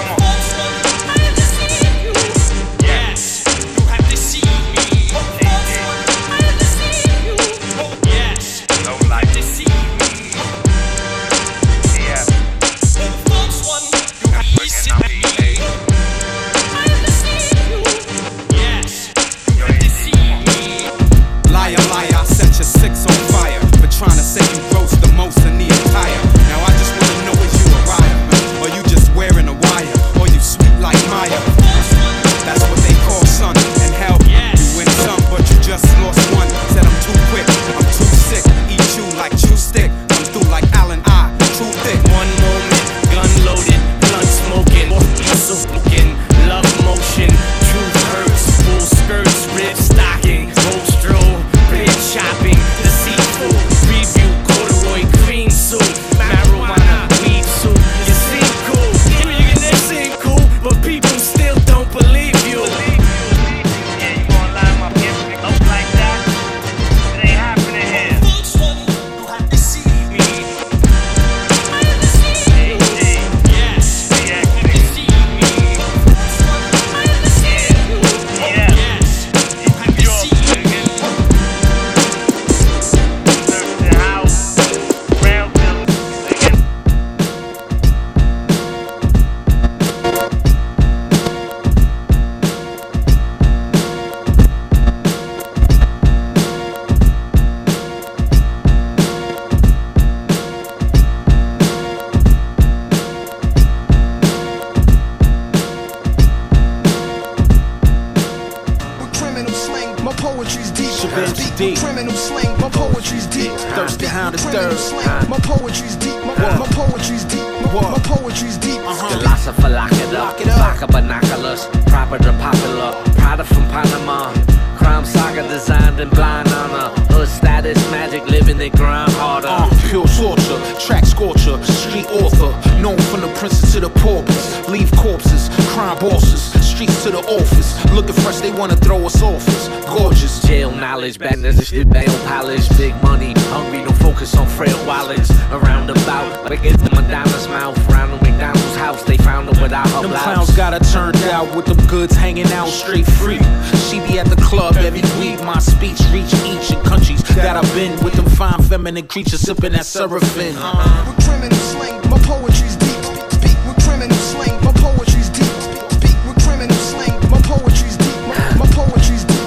[159.13, 160.55] Feminine creatures sipping that seraphim.
[160.55, 163.03] With criminal slang, my poetry's deep.
[163.31, 165.45] Speak with criminal slang, my poetry's deep.
[165.91, 168.17] Speak with criminal slang, my poetry's deep.
[168.27, 169.37] My, my poetry's deep.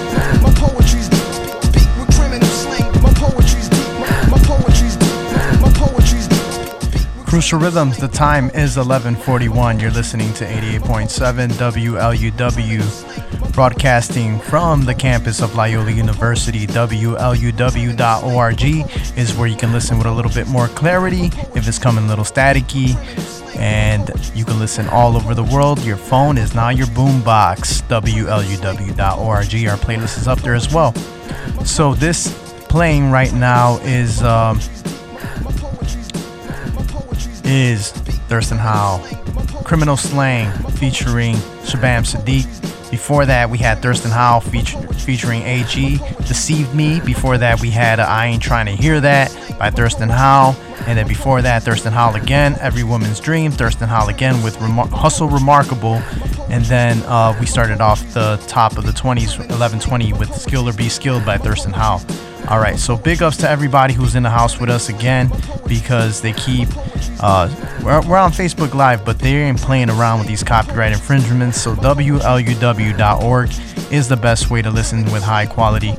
[0.42, 1.26] My poetry's deep.
[1.64, 3.92] Speak with criminal slang, my poetry's deep.
[3.98, 5.60] My, my poetry's deep.
[5.60, 7.26] My poetry's deep.
[7.26, 9.80] Crucial Rhythms, the time is 1141.
[9.80, 16.66] You're listening to 88.7 WLUW, broadcasting from the campus of Loyola University.
[16.66, 18.62] WLUW.org
[19.16, 22.08] is where you can listen with a little bit more clarity if it's coming a
[22.08, 22.94] little staticky.
[23.56, 25.82] And you can listen all over the world.
[25.82, 27.82] Your phone is now your boombox.
[27.88, 28.98] WLUW.org.
[29.68, 30.94] Our playlist is up there as well.
[31.64, 32.32] So, this
[32.68, 34.22] playing right now is.
[34.22, 34.60] Um,
[37.46, 37.92] is
[38.28, 38.98] Thurston Howell.
[39.62, 42.65] Criminal Slang featuring Shabaam Sahdeeq.
[42.90, 47.00] Before that, we had Thurston Howell feature, featuring AG, Deceived Me.
[47.00, 50.56] Before that, we had uh, I Ain't Trying to Hear That by Thurston Howell.
[50.86, 53.50] And then before that, Thurston Howell again, Every Woman's Dream.
[53.50, 55.94] Thurston Howell again with Remar- Hustle Remarkable.
[56.48, 60.72] And then uh, we started off the top of the 20s, 1120 with Skill or
[60.72, 62.00] Be Skilled by Thurston Howell.
[62.48, 65.32] All right, so big ups to everybody who's in the house with us again
[65.66, 66.68] because they keep.
[67.20, 67.52] Uh,
[67.82, 71.60] we're, we're on Facebook Live, but they ain't playing around with these copyright infringements.
[71.60, 73.50] So WLUW.org
[73.92, 75.94] is the best way to listen with high quality.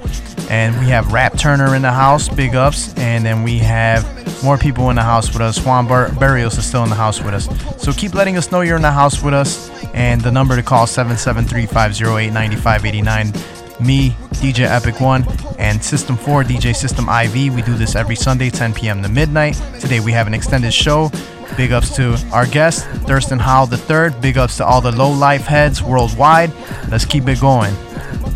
[0.49, 2.97] And we have Rap Turner in the house, big ups.
[2.97, 4.05] And then we have
[4.41, 5.59] more people in the house with us.
[5.65, 7.49] Juan Bar- Barrios is still in the house with us.
[7.83, 9.69] So keep letting us know you're in the house with us.
[9.93, 15.25] And the number to call 773 508 9589 me, DJ Epic One,
[15.59, 17.53] and System 4, DJ System IV.
[17.53, 19.01] We do this every Sunday, 10 p.m.
[19.03, 19.61] to midnight.
[19.79, 21.11] Today we have an extended show.
[21.55, 24.19] Big ups to our guest, Thurston Howell III.
[24.21, 26.51] Big ups to all the low life heads worldwide.
[26.89, 27.73] Let's keep it going.
[27.73, 28.35] With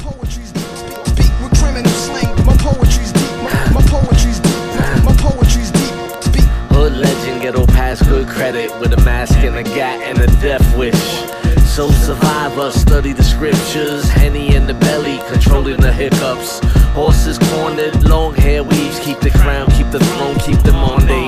[1.60, 3.24] criminal slang, my poetry's deep.
[3.44, 5.04] My, my poetry's deep.
[5.04, 6.24] My poetry's deep.
[6.24, 10.28] Speak Hood legend, ghetto pass, good credit with a mask and a gat and a
[10.42, 11.41] death wish.
[11.82, 12.72] Soul survivor.
[12.72, 16.60] Study the scriptures, Henny in the belly, controlling the hiccups.
[16.94, 21.21] Horses cornered, long hair weaves, keep the crown, keep the throne, keep them on their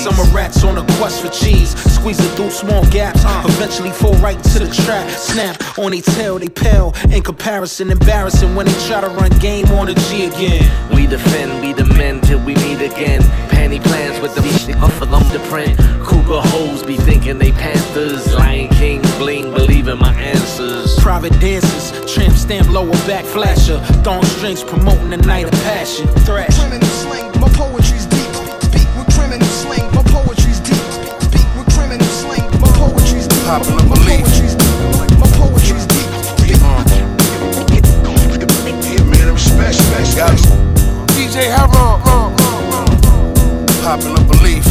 [0.00, 0.16] knees.
[0.16, 3.22] Summer rats on a quest for cheese, squeezing through small gaps.
[3.24, 3.42] Uh.
[3.46, 5.08] Eventually fall right into the trap.
[5.10, 6.94] Snap on they tail, they pale.
[7.10, 10.64] In comparison, embarrassing when they try to run game on the G again.
[10.94, 13.22] We defend, we the men till we meet again.
[13.50, 14.50] Panty plans with the beat,
[14.98, 15.78] for them to print.
[16.04, 18.32] Cougar hoes be thinking they panthers.
[18.34, 20.98] Lion King bling, believing my answers.
[20.98, 23.78] Private dances, tramp stamp lower back flasher.
[24.02, 26.06] Thong strings promoting the night of passion.
[26.24, 26.58] Thrash.
[26.58, 27.29] Criminal slang,
[33.50, 34.22] Popular belief.
[35.18, 36.06] My poetry's deep.
[39.10, 40.38] Man, respect, respect, got
[41.16, 42.00] DJ Harold.
[43.82, 44.69] Popular belief.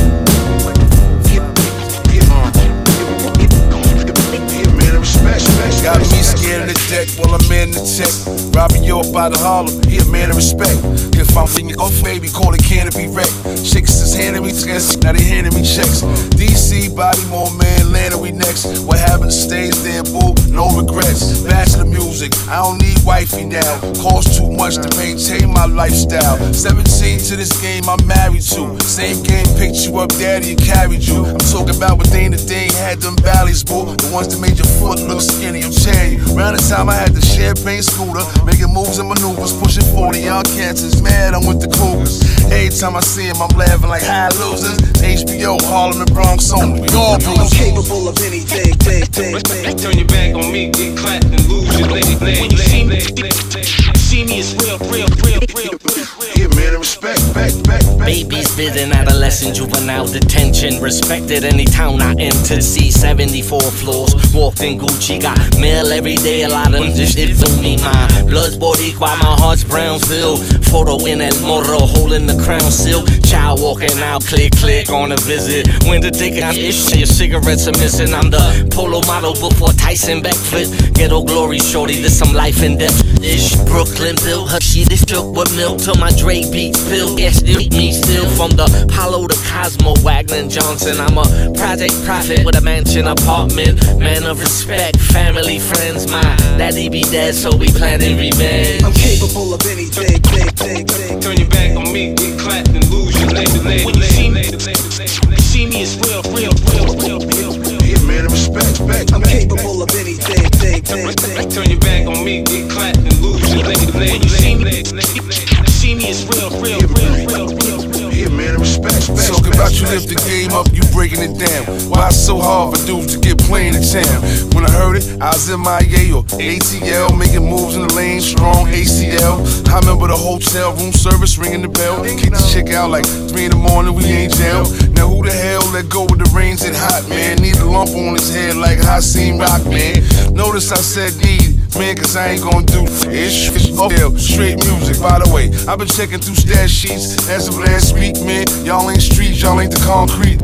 [5.83, 8.11] Got me scared of the deck while I'm in the tech.
[8.53, 10.75] Robbing you up out of Harlem, yeah, man of respect.
[11.15, 13.31] If I'm thinking oh, off, baby, call it canopy wreck.
[13.63, 16.03] Chicks is handing me checks, now they handing me checks.
[16.35, 18.83] DC, body more man, landing we next.
[18.83, 21.41] What happened stays there, boo, no regrets.
[21.47, 23.79] Bachelor music, I don't need wifey now.
[24.03, 26.35] Cost too much to maintain my lifestyle.
[26.53, 28.75] 17 to this game I'm married to.
[28.83, 31.23] Same game picked you up, daddy, and carried you.
[31.23, 33.95] I'm talking about what day to day had them valleys, boo.
[33.95, 36.17] The ones that made your foot look skinny, I'm.
[36.35, 40.43] Round the time I had the champagne scooter, making moves and maneuvers, pushing 40 young
[40.43, 41.01] cancers.
[41.01, 42.23] Mad, I'm with the Cougars.
[42.51, 44.79] Every time I see him, I'm laughing like high losers.
[45.01, 46.81] HBO, Harlem, and Bronx only.
[46.81, 49.77] We all I'm capable of anything, thing, thing, thing.
[49.77, 52.83] Turn your back on me, get clapped and lose your leg, leg, When you see
[52.85, 56.09] me, leg, see me as real, real, real, real, real.
[56.35, 58.05] Yeah, man, respect, back, back, back.
[58.07, 60.81] Babies bidden adolescent juvenile detention.
[60.81, 62.63] Respected any town I entered.
[62.63, 64.15] See 74 floors.
[64.33, 65.21] Walked in Gucci.
[65.21, 66.41] Got mail every day.
[66.43, 67.77] A lot of this shit for me.
[67.77, 69.13] My blood's Boricua.
[69.21, 70.37] My heart's Brownsville.
[70.71, 71.85] Photo in El Morro.
[71.85, 73.05] Holding the crown silk.
[73.23, 74.25] Child walking out.
[74.25, 75.67] Click, click on a visit.
[75.85, 76.95] When the dick on ish.
[76.95, 78.11] Your cigarettes are missing.
[78.13, 80.95] I'm the polo model before Tyson backflip.
[80.95, 82.01] Ghetto glory shorty.
[82.01, 83.55] This some life and death ish.
[83.69, 84.59] Brooklyn built her.
[84.61, 87.19] She this shook with milk till my Dre beats spill.
[87.19, 90.99] Yes, eat me still from the Apollo to Cosmo, Wagner and Johnson.
[90.99, 91.25] I'm a
[91.57, 93.79] project prophet with a mansion apartment.
[93.99, 96.09] Man of respect, family, friends.
[96.09, 96.21] My
[96.57, 98.83] daddy be dead, so we planning revenge.
[98.83, 101.19] I'm capable of anything, thing, thing, thing.
[101.19, 104.29] Turn your back on me, get clapped and lose your leg, leg, When you see
[104.29, 105.39] me, leg.
[105.39, 107.78] see me as real, real, real, real, real, real.
[107.89, 111.49] Yeah, man, respect, back, I'm back, capable of anything, thing, thing, thing.
[111.49, 114.55] Turn your back on me, get clapped and lose your leg, leg, When you see
[114.57, 117.98] me, leg, leg, see me as real, real, real, real, real, real.
[118.19, 119.31] Yeah, man, respect, respect.
[119.31, 121.63] Talk about you lift the game up, you breaking it down.
[121.87, 124.19] Why it's so hard for dudes to get playing in town?
[124.51, 125.79] When I heard it, I was in my
[126.11, 129.39] or ATL, making moves in the lane, strong ACL.
[129.71, 132.03] I remember the hotel room service ringing the bell.
[132.03, 134.67] Kick the chick out like 3 in the morning, we ain't jail.
[134.91, 137.37] Now who the hell let go with the reins and hot, man?
[137.39, 140.03] Need a lump on his head like Hasim Rock, man.
[140.35, 141.58] Notice I said need.
[141.77, 143.49] Man, cause I ain't gonna do ish.
[143.77, 145.01] Oh, hell, straight music.
[145.01, 148.47] By the way, I've been checking through stat sheets as of last week, man.
[148.65, 150.39] Y'all ain't streets, y'all ain't the concrete.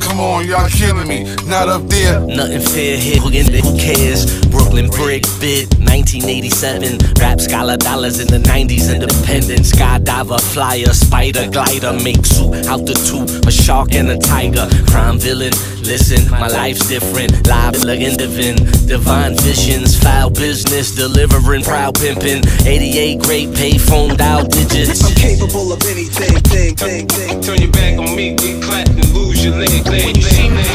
[0.00, 1.24] Come on, y'all killing me.
[1.46, 2.20] Not up there.
[2.20, 3.30] Nothing fair here, who
[3.78, 4.44] cares?
[4.46, 6.98] Brooklyn Brick Bit, 1987.
[7.18, 9.66] Rap scholar dollars in the 90s, independent.
[9.66, 11.92] Skydiver, flyer, spider, glider.
[11.92, 14.68] Make suit out the two, a shark and a tiger.
[14.86, 15.52] Crime villain,
[15.82, 17.46] listen, my life's different.
[17.48, 18.56] Live looking divine,
[18.86, 22.42] divine visions, foul business, delivering, proud pimping.
[22.66, 25.04] 88 great pay phone dial digits.
[25.04, 27.40] I'm capable of anything, thing, thing, thing.
[27.42, 30.48] Turn your back on me, get clapped and lose your leg, leg, When you see
[30.48, 30.66] me, leg.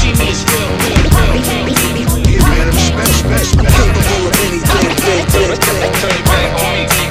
[0.00, 1.88] see me as real, real, real, real.
[2.28, 3.76] Yeah, man, respect, respect, I'm respect.
[3.76, 5.92] capable of anything, thing, thing, thing.
[6.00, 7.07] Turn your back on me,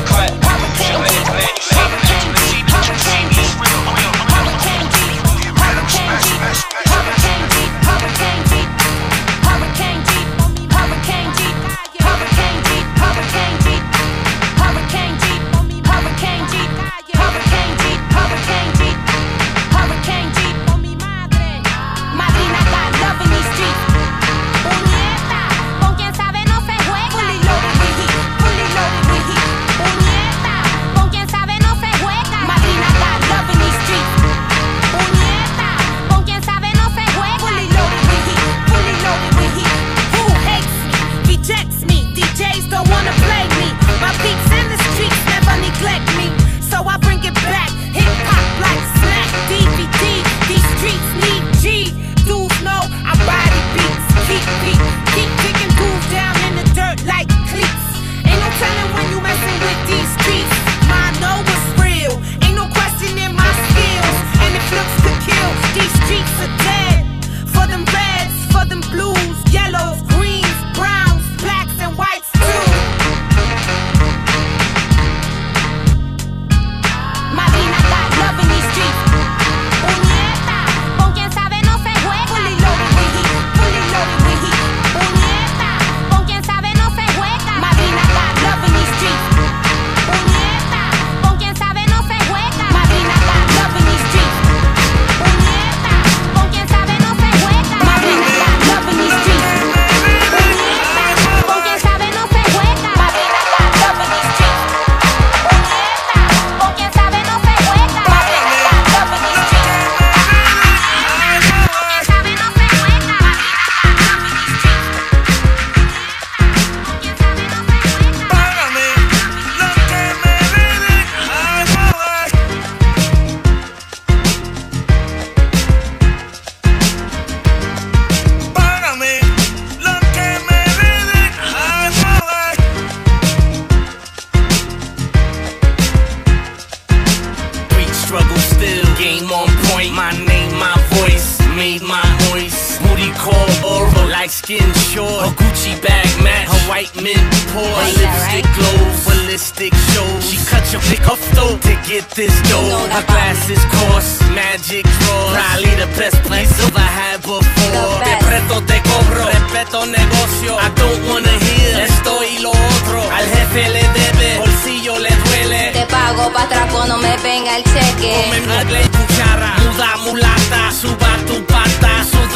[141.87, 142.79] my voice.
[142.83, 145.23] Moody call oral, like skin short.
[145.23, 147.23] A Gucci bag match, her white mint
[147.55, 147.71] pores.
[147.71, 148.55] Right, lipstick right?
[148.59, 150.21] glows, ballistic shows.
[150.29, 152.91] She cut your pick off though to get this dough.
[152.91, 155.31] Her glasses coarse, magic draws.
[155.31, 157.97] Probably the best place I've had before.
[158.03, 160.59] Te presto, te cobro, respeto negocio.
[160.59, 162.99] I don't wanna hear esto y lo otro.
[163.15, 165.71] Al jefe le debe, bolsillo le duele.
[165.71, 168.11] Te pago pa' trapo, pues no me venga el cheque.
[168.27, 171.66] Come cuchara, muda mulata, suba tu pa'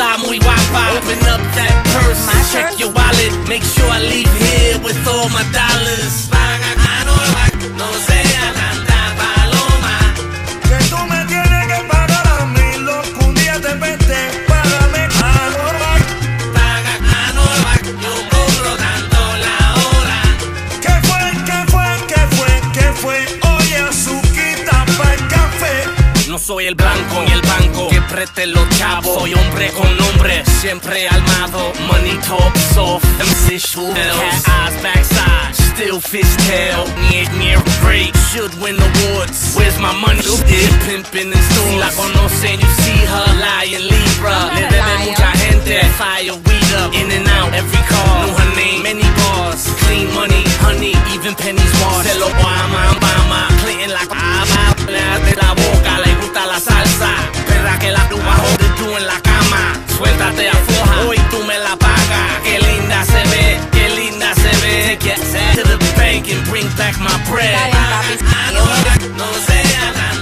[0.01, 0.91] suda muy guapa.
[0.97, 5.43] Open up that purse, check your wallet, make sure I leave here with all my
[5.51, 6.27] dollars.
[6.29, 8.30] Paga mano, no sea tanta
[26.51, 29.19] soy el blanco ni el banco que los chavos.
[29.19, 31.71] Soy hombre con nombre, siempre armado.
[31.87, 33.57] Money talk soft, MC
[33.95, 36.83] Cat eyes backside, still fishtail.
[37.09, 39.55] Near, near break, should win awards.
[39.55, 40.21] Where's my money?
[40.21, 41.71] Still pimping in stores.
[41.71, 44.51] Si la conocen, you see her lying Libra.
[44.53, 45.79] Le debe mucha gente.
[45.95, 48.27] Fire weed up, in and out, every car.
[48.27, 49.63] Know her name, many bars.
[49.87, 52.05] Clean money, honey, even pennies bars.
[52.05, 54.50] Se lo Obama, Obama, Clinton la ama.
[57.01, 57.43] La salsa.
[57.47, 59.61] Perra que la tuba jode tú en la cama.
[59.97, 62.29] Suéltate afloja, hoy tú me la pagas.
[62.43, 64.73] Qué linda se ve, qué linda se ve.
[64.89, 67.55] Take your ass to the bank and bring back my bread.
[67.55, 68.63] Ah, no,
[69.17, 70.20] no sea tanta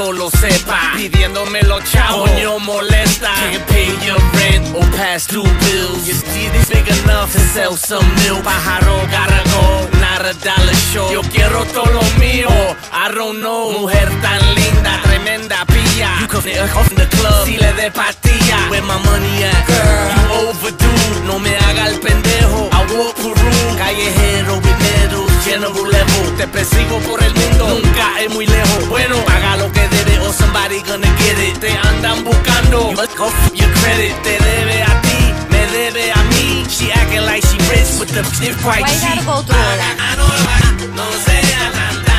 [0.00, 0.92] todo lo sepa.
[0.96, 3.30] Pidiéndome los chavos, coño molesta.
[3.52, 6.08] Can't pay your rent or pass through bills.
[6.08, 6.16] Your
[6.56, 8.42] is big enough to sell some milk.
[8.42, 9.64] Pájaro gotta go,
[10.00, 11.12] not a dollar show.
[11.12, 12.48] Yo quiero todo lo mío.
[12.92, 16.10] I don't know, mujer tan linda, tremenda pilla.
[16.20, 18.70] You could fit off in the club, si le de patilla.
[18.70, 19.66] Where my money at?
[19.66, 21.26] Girl, you overdue.
[21.26, 22.70] No me haga el pendejo.
[22.72, 26.36] I walk Peru, callejero with medals, general level.
[26.38, 28.88] Te persigo por el mundo, nunca es muy lejos.
[28.88, 29.79] Bueno, paga lo que
[30.30, 31.54] or somebody gonna get it.
[31.60, 34.14] Te andan buscando, go f- your credit.
[34.22, 35.18] Te debe a ti,
[35.50, 36.46] me debe a mí.
[36.70, 39.02] She acting like she rich, but the shit quite Why cheap.
[39.02, 39.96] gotta go through all that?
[40.96, 42.09] No sea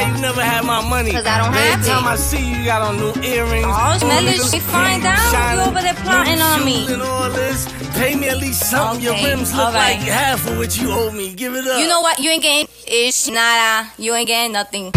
[0.00, 1.12] why, you never had my money?
[1.12, 2.12] 'Cause I don't Every have time it.
[2.12, 3.66] I see you, you got on new earrings.
[3.68, 4.36] Oh, smell it.
[4.38, 5.54] new She find out.
[5.54, 6.86] You over there plotting on me.
[6.92, 7.66] And all this.
[7.94, 9.02] Pay me at least something.
[9.02, 9.98] Your rims look right.
[9.98, 11.34] like half of what you owe me.
[11.34, 11.78] Give it up.
[11.80, 12.18] You know what?
[12.18, 13.88] You ain't getting ish, nada.
[13.98, 14.92] You ain't getting nothing.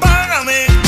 [0.00, 0.87] Págame lo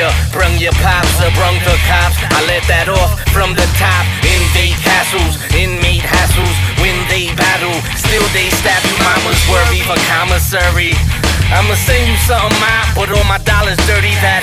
[0.00, 3.68] you brung your pops uh, or brung the cops, I let that off from the
[3.76, 4.04] top.
[4.24, 6.56] Invade castles, inmate hassles.
[6.80, 8.96] When they battle, still they stab you.
[9.04, 10.96] Mama's worry for commissary.
[11.52, 14.14] I'ma send you something, ma, but all my dollars dirty.
[14.24, 14.40] That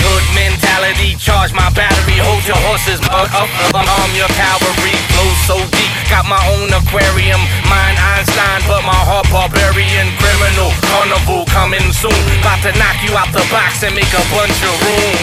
[0.88, 4.96] hood mentality, charge my battery, hold your horses, up, up, up, arm your cavalry.
[5.12, 10.08] Flow so deep, Got my own aquarium, mine Einstein, but my heart barbarian.
[10.24, 12.16] Criminal carnival coming soon.
[12.40, 15.18] About to knock you out the box and make a bunch of room.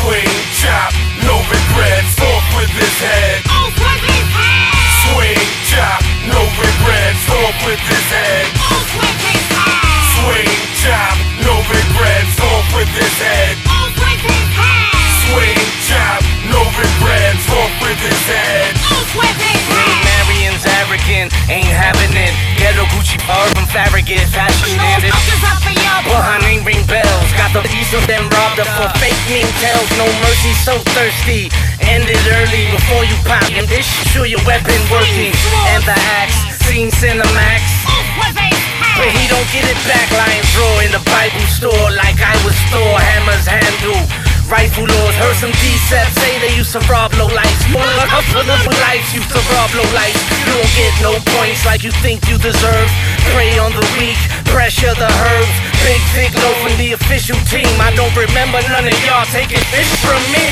[0.00, 0.96] Swing, chop,
[1.28, 3.44] no regrets, off with his head.
[3.52, 4.72] Off with his head.
[5.04, 6.00] Swing, chop,
[6.32, 8.48] no regrets, off with his head.
[8.72, 9.84] Off with his head.
[10.16, 13.69] Swing, chop, no regrets, off with his head.
[21.50, 22.32] Ain't having it.
[22.54, 25.12] Ghetto Gucci urban Farragut, fashion No in it.
[25.12, 27.28] fuckers up for your But her name ring bells.
[27.34, 29.90] Got the piece of them robbed her for fake mean tells.
[29.98, 31.50] No mercy, so thirsty.
[31.82, 33.42] Ended early before you pop.
[33.50, 35.34] And this sure your weapon working.
[35.74, 36.38] And the axe,
[36.70, 37.60] seen Cinemax.
[37.90, 38.96] Off with his head.
[38.96, 42.54] But he don't get it back, lying draw in the Bible store like I was
[42.68, 42.98] store.
[43.00, 44.19] Hammers handle.
[44.50, 47.62] Rifle laws, heard some D-Seps say they used to rob low lights.
[48.82, 50.18] lights used to rob low lights.
[50.42, 52.90] You don't get no points like you think you deserve.
[53.30, 54.18] Prey on the weak,
[54.50, 55.56] pressure the herbs.
[55.86, 57.70] Big, big low from the official team.
[57.78, 60.50] I don't remember none of y'all taking fish from me.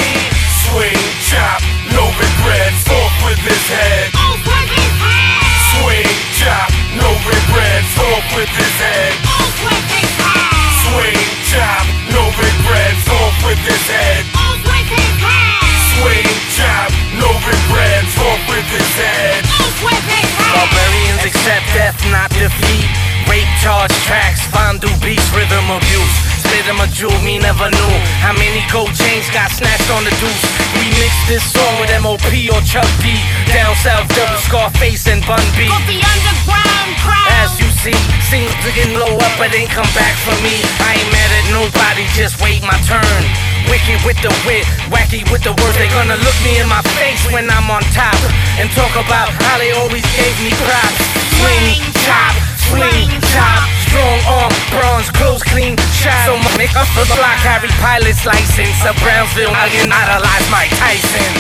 [0.70, 1.58] Swing, chop,
[1.90, 4.14] no regrets, off with his head.
[4.14, 5.42] Off with his head.
[5.74, 9.10] Swing, chop, no regrets, off with his head.
[9.26, 10.54] Off with his head.
[10.86, 11.84] Swing, chop,
[12.14, 13.17] no regrets, off
[13.48, 14.28] with his head.
[14.36, 15.64] Off with his head.
[15.96, 19.40] Swing, chop, no regrets, off with his head.
[19.56, 20.52] Off with his head.
[20.52, 22.88] Barbarians accept death, not defeat.
[23.24, 26.37] Rape charge tracks, fondue beats, rhythm abuse.
[26.48, 27.92] Spit him a jewel, me never knew
[28.24, 30.44] how many gold chains got snatched on the deuce.
[30.80, 33.20] We mixed this song with MOP or Chuck D.
[33.52, 35.68] Down south, double Scarface and Bun B.
[35.84, 37.28] The underground crowd.
[37.44, 38.00] As you see,
[38.32, 40.56] seems to get blow up, but ain't come back for me.
[40.80, 43.20] I ain't mad at nobody, just wait my turn.
[43.68, 45.76] Wicked with the wit, wacky with the words.
[45.76, 48.16] They gonna look me in my face when I'm on top
[48.56, 50.96] and talk about how they always gave me props.
[51.36, 52.32] Swing, chop,
[52.72, 53.77] swing, chop.
[53.88, 56.28] Strong arm, bronze, clothes clean, shot.
[56.28, 58.76] So my make up for the block, carry pilot's license.
[58.84, 61.32] A Brownsville, I can idolize Mike Tyson.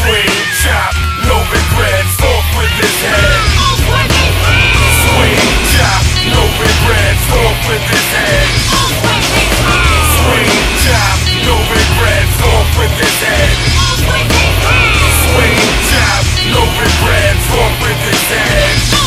[0.00, 0.32] Swing,
[0.64, 0.96] chop,
[1.28, 3.20] no regrets, off with his head.
[3.60, 4.80] Off with his head.
[4.96, 5.44] Swing,
[5.76, 6.02] chop,
[6.32, 8.48] no regrets, off with his head.
[8.80, 10.00] Off with his head.
[10.16, 13.52] Swing, chop, no regrets, off with his head.
[13.76, 15.04] Off with his head.
[15.20, 18.99] Swing, chop, no regrets, off with his head.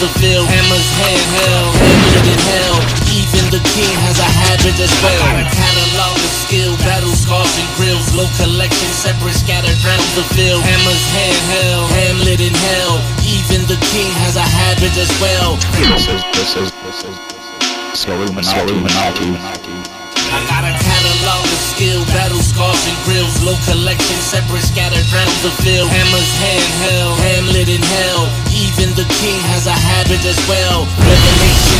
[0.00, 0.48] Scattered around the field.
[0.48, 2.78] Hammers handheld, hammered in hell.
[3.12, 5.12] Even the king has a habit as well.
[5.12, 10.04] I got a catalog of skill, battle scars and grills, low collection, separate scattered around
[10.16, 10.62] the field.
[10.62, 13.00] Hammers handheld, hamlet in hell.
[13.28, 15.56] Even the king has a habit as well.
[15.76, 17.16] This is this is this is
[18.08, 19.36] Illuminati.
[20.32, 25.32] I got a catalog of skill, battle scars and grills, low collection, separate scattered round
[25.40, 25.88] the field.
[25.88, 28.28] Hammers handheld, hamlet in hell.
[28.52, 30.84] Even the king has a habit as well.
[31.00, 31.79] Revelations,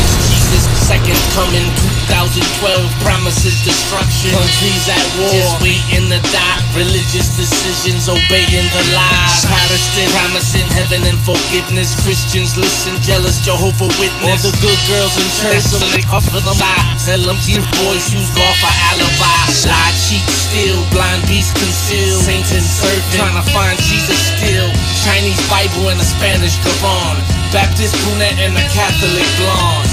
[0.91, 1.67] second coming,
[2.11, 4.35] 2012 promises destruction.
[4.35, 6.59] Countries at war, just waiting to die.
[6.75, 9.47] Religious decisions, obeying the lies.
[9.47, 11.95] Protestant promising heaven and forgiveness.
[12.03, 14.43] Christians listen, jealous Jehovah Witness.
[14.43, 16.83] All the good girls in church, so they offer them lie.
[16.99, 19.39] Tell them these boys use golf for alibi.
[19.71, 22.19] Lie, cheat, steal, blind beast conceal.
[22.19, 24.67] Saint and servant, trying to find Jesus still.
[25.07, 27.15] Chinese Bible and a Spanish Quran.
[27.55, 29.91] Baptist brunette and a Catholic blonde.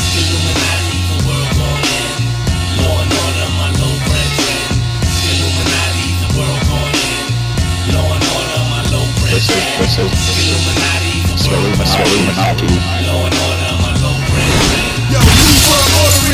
[9.39, 12.98] Illuminati, Illuminati.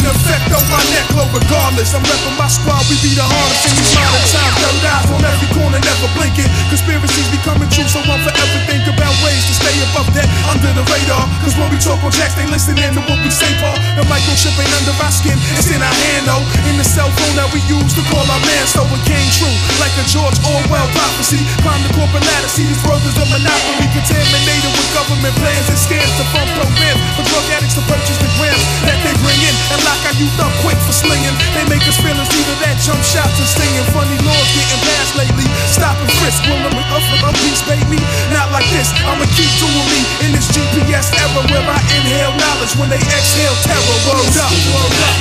[0.05, 1.97] In effect on my neck, low regardless.
[1.97, 4.57] I'm repping my squad, we be the hardest in these modern times.
[4.61, 6.51] Third eyes from every corner, never blinking.
[6.69, 10.85] Conspiracies becoming true, so I'm forever think about ways to stay above that, under the
[10.93, 11.25] radar.
[11.41, 13.77] Cause when we talk on jacks, they listening to what we say, Paul.
[13.97, 16.45] The microchip ain't under our skin, it's in our hand, though.
[16.69, 19.57] In the cell phone that we use to call our man, so it came true.
[19.81, 21.41] Like a George Orwell prophecy.
[21.65, 26.13] Climb the corporate ladder, see these brothers of monopoly contaminated with government plans and scams
[26.21, 29.94] to fund programs for drug addicts to purchase the grams that they bring in and
[29.95, 31.35] lock our youth up quick for slinging.
[31.55, 33.87] They make us feel it's either that jump shots and singing.
[33.95, 35.47] Funny laws getting passed lately.
[35.71, 38.03] Stop and frisk, will them up for a piece, baby.
[38.35, 42.75] Not like this, I'ma keep doing me in this GPS era where I inhale knowledge
[42.75, 43.99] when they exhale terror.
[44.11, 44.51] Word up.
[44.75, 45.17] Word up.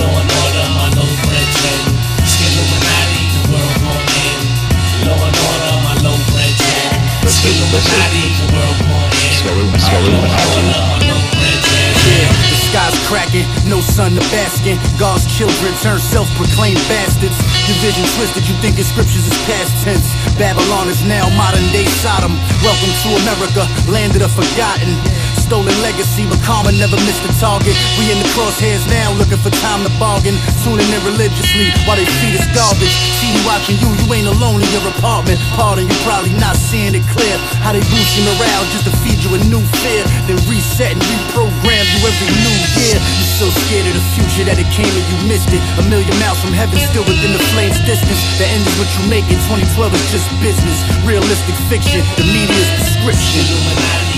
[0.00, 1.80] Law and order, my low brethren.
[2.40, 4.48] Illuminati, the world gon' end.
[5.04, 6.96] Law and order, my low brethren.
[7.20, 9.44] Illuminati, the world gon' end.
[9.44, 11.09] And order, my low brethren.
[12.10, 14.82] Yeah, the sky's cracking, no sun to bask in.
[14.98, 17.38] God's children turn self-proclaimed bastards.
[17.70, 20.10] Division twisted, you think scriptures is past tense.
[20.34, 22.34] Babylon is now modern day Sodom.
[22.66, 24.90] Welcome to America, land of the forgotten.
[25.50, 27.74] Stolen legacy, but karma never missed the target.
[27.98, 30.38] We in the crosshairs now, looking for time to bargain.
[30.62, 32.94] Tuning in religiously while they feed us garbage.
[33.18, 35.42] See me watching you, you ain't alone in your apartment.
[35.58, 37.34] Pardon, you probably not seeing it clear.
[37.66, 40.06] How they boost your morale just to feed you a new fear.
[40.30, 42.94] Then reset and reprogram you every new year.
[43.02, 45.58] You're so scared of the future that it came and you missed it.
[45.82, 48.22] A million miles from heaven, still within the flames distance.
[48.38, 49.42] The end is what you make it.
[49.50, 49.66] 2012
[49.98, 50.78] is just business.
[51.02, 52.70] Realistic fiction, the media's
[53.02, 54.09] prescription.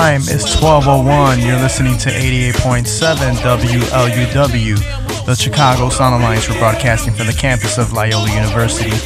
[0.00, 1.46] Time is 12:01.
[1.46, 6.48] You're listening to 88.7 WLUW, the Chicago Sound Alliance.
[6.48, 8.96] We're broadcasting from the campus of Loyola University.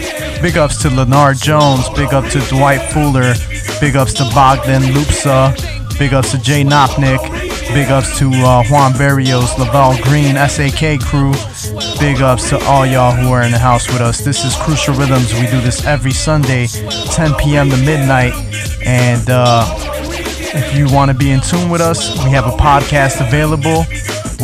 [0.41, 1.89] Big ups to Leonard Jones.
[1.97, 3.35] Big up to Dwight Fuller.
[3.81, 5.53] Big ups to Bogdan Lupsa.
[5.99, 7.23] Big ups to Jay Knopnick.
[7.75, 11.33] Big ups to uh, Juan Barrios, Laval Green, SAK crew.
[11.99, 14.21] Big ups to all y'all who are in the house with us.
[14.21, 15.35] This is Crucial Rhythms.
[15.35, 17.69] We do this every Sunday, 10 p.m.
[17.71, 18.33] to midnight.
[18.87, 19.84] And uh,
[20.55, 23.85] if you want to be in tune with us, we have a podcast available,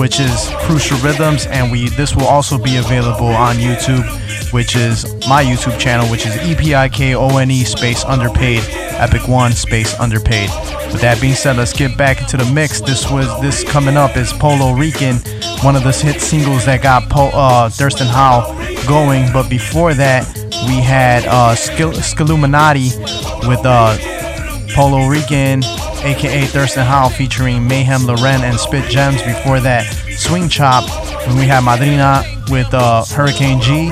[0.01, 4.05] which is Crucial Rhythms, and we this will also be available on YouTube,
[4.53, 8.62] which is my YouTube channel, which is EPIKONE space underpaid,
[8.99, 10.51] Epic One space underpaid.
[10.93, 12.81] With that being said, let's get back into the mix.
[12.81, 15.16] This was this coming up is Polo Rican,
[15.62, 18.55] one of the hit singles that got po- uh, Thurston Howell
[18.89, 19.32] going.
[19.32, 20.27] But before that,
[20.66, 22.91] we had uh, Skil- Skiluminati
[23.49, 23.97] with uh,
[24.74, 25.62] Polo Rican,
[26.03, 29.23] aka Thurston Howell, featuring Meyhem Lauren and Spit Gems.
[29.23, 29.85] Before that,
[30.17, 30.89] Swing Chop,
[31.27, 33.91] when we had Madrina with uh, Hurricane G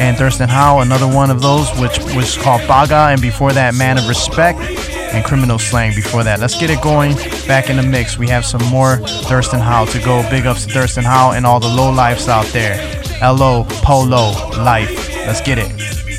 [0.00, 3.08] and Thurston Howell, another one of those, which was called Baga.
[3.12, 5.94] And before that, Man of Respect and Criminal Slang.
[5.94, 7.14] Before that, let's get it going
[7.46, 8.18] back in the mix.
[8.18, 8.96] We have some more
[9.28, 10.28] Thurston Howell to go.
[10.30, 12.76] Big ups to Thurston Howell and all the low lifes out there.
[13.22, 14.32] LO, Polo,
[14.62, 15.08] Life.
[15.26, 16.09] Let's get it.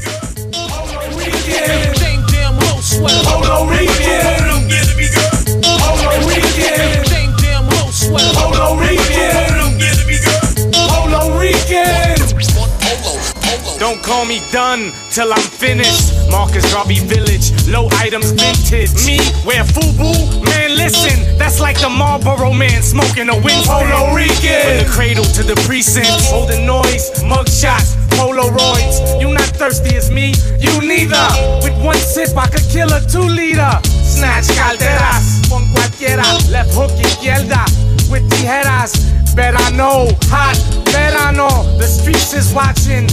[13.82, 16.14] Don't call me done till I'm finished.
[16.30, 18.94] Marcus Garvey Village, low items vintage.
[19.08, 20.46] Me, wear FUBU?
[20.46, 23.34] Man, listen, that's like the Marlboro man smoking a.
[23.34, 24.62] Polo Rican.
[24.62, 29.20] From the cradle to the precinct, holding noise, mug shots, Polaroids.
[29.20, 31.26] You not thirsty as me, you neither.
[31.66, 33.82] With one sip, I could kill a two liter.
[34.06, 36.30] Snatch calderas, con cualquiera.
[36.52, 37.66] Left hook izquierda,
[38.12, 38.94] with tijeras.
[39.34, 40.56] Verano, hot
[40.94, 41.50] verano.
[41.80, 43.10] The streets is watching.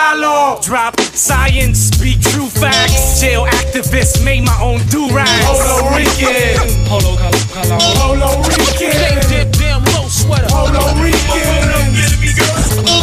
[0.00, 0.62] Belalo.
[0.62, 3.20] Drop science, speak true facts.
[3.20, 5.44] Jail activists made my own do rags.
[5.44, 6.56] Polo Rican.
[6.88, 7.78] Polo color.
[8.00, 9.52] Polo Rican.
[9.52, 10.46] Damn low sweater.
[10.48, 11.68] Polo Rican.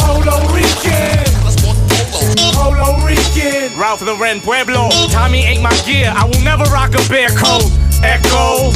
[0.09, 1.25] Polo Rican.
[2.55, 3.79] Polo Rican.
[3.79, 4.89] Ralph Lauren Pueblo.
[5.11, 6.11] Tommy ain't my gear.
[6.15, 7.69] I will never rock a bear coat.
[8.01, 8.73] Echo.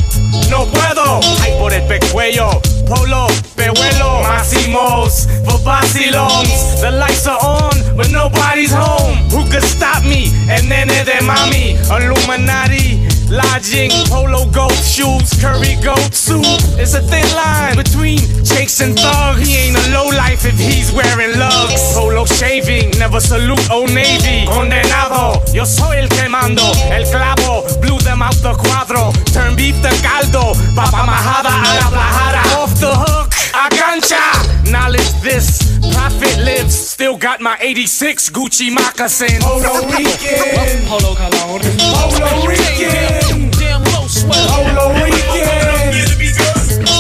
[0.50, 1.20] No puedo.
[1.42, 2.62] Ay por el pecuello.
[2.88, 6.82] Polo, pehuelo, Massimos, for vacilons.
[6.82, 9.18] The lights are on, but nobody's home.
[9.32, 10.32] Who could stop me?
[10.50, 13.11] And nene de mami, Illuminati.
[13.32, 16.44] Lodging, polo goat shoes, curry goat soup.
[16.76, 19.40] It's a thin line between chase and thug.
[19.40, 21.94] He ain't a low life if he's wearing lugs.
[21.96, 24.46] Polo shaving, never salute Old Navy.
[24.46, 26.68] Condenado, yo soy el que mando.
[26.92, 29.14] El clavo, blew them out the cuadro.
[29.32, 32.42] Turn beef to caldo, papa majada a la plajada.
[32.60, 34.70] Off the hook, a gancha.
[34.70, 39.44] Knowledge this, profit lives still got my 86 Gucci moccasins.
[39.44, 40.86] Polo Rican.
[40.86, 41.66] Polo Cologne.
[41.80, 43.50] Polo Rican.
[43.58, 44.46] Damn low swell.
[44.54, 46.06] Polo Rican.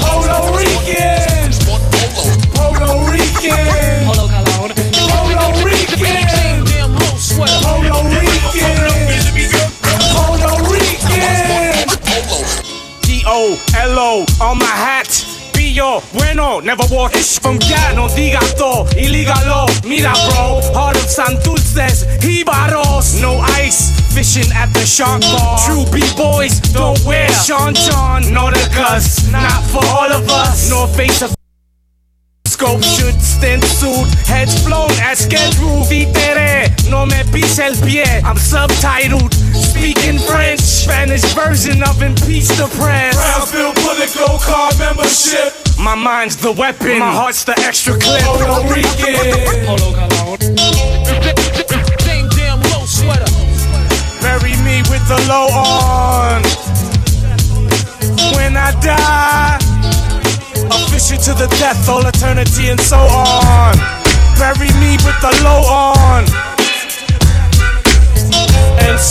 [0.02, 1.54] Polo Rican.
[2.56, 4.06] Polo Rican.
[4.10, 4.74] Polo Cologne.
[5.06, 6.66] Polo Rican.
[6.66, 7.14] Damn low.
[7.38, 8.02] Polo
[12.82, 13.22] Rican.
[13.22, 15.31] Polo on my hat
[15.74, 19.66] yo, bueno, never this from ya, no diga to, ilígalo.
[19.86, 25.58] Mira, bro, heart of Santurces, Jibaros, no ice, fishing at the shark bar.
[25.66, 30.70] True B-boys don't wear Sean John, Nauticus, not for all of us.
[30.70, 31.34] No face of
[32.46, 35.88] Scope should stand suit, heads blown as scheduled.
[35.88, 38.22] Vitere, no me pise el pie.
[38.24, 43.16] I'm subtitled, speaking French, Spanish version of Impeach the Press.
[43.16, 45.61] Brownsville Bullet Gold Card membership.
[45.82, 48.22] My mind's the weapon, my heart's the extra clip.
[48.22, 49.18] Puerto Rican.
[52.06, 53.26] Same damn low sweater.
[54.22, 56.44] Bury me with the low on.
[58.38, 59.58] When I die,
[60.70, 63.74] official to the death, all eternity and so on.
[64.38, 66.26] Bury me with the low on.
[68.86, 69.11] And on.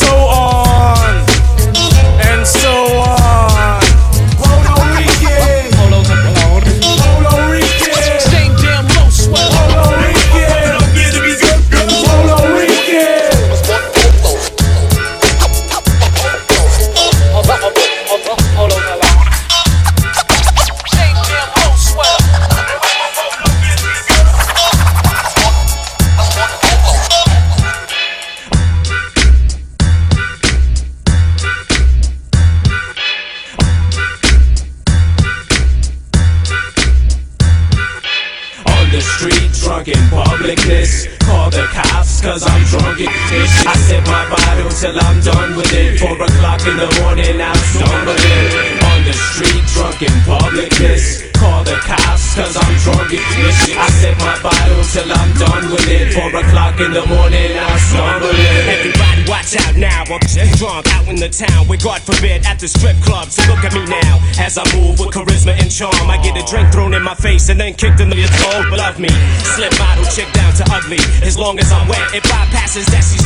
[62.61, 63.33] The strip club.
[63.33, 65.97] So look at me now as I move with charisma and charm.
[66.13, 68.77] I get a drink thrown in my face and then kicked in the toe.
[68.77, 69.09] Love me,
[69.57, 71.01] slip model chick down to ugly.
[71.25, 73.20] As long as I'm wet, it bypasses that she's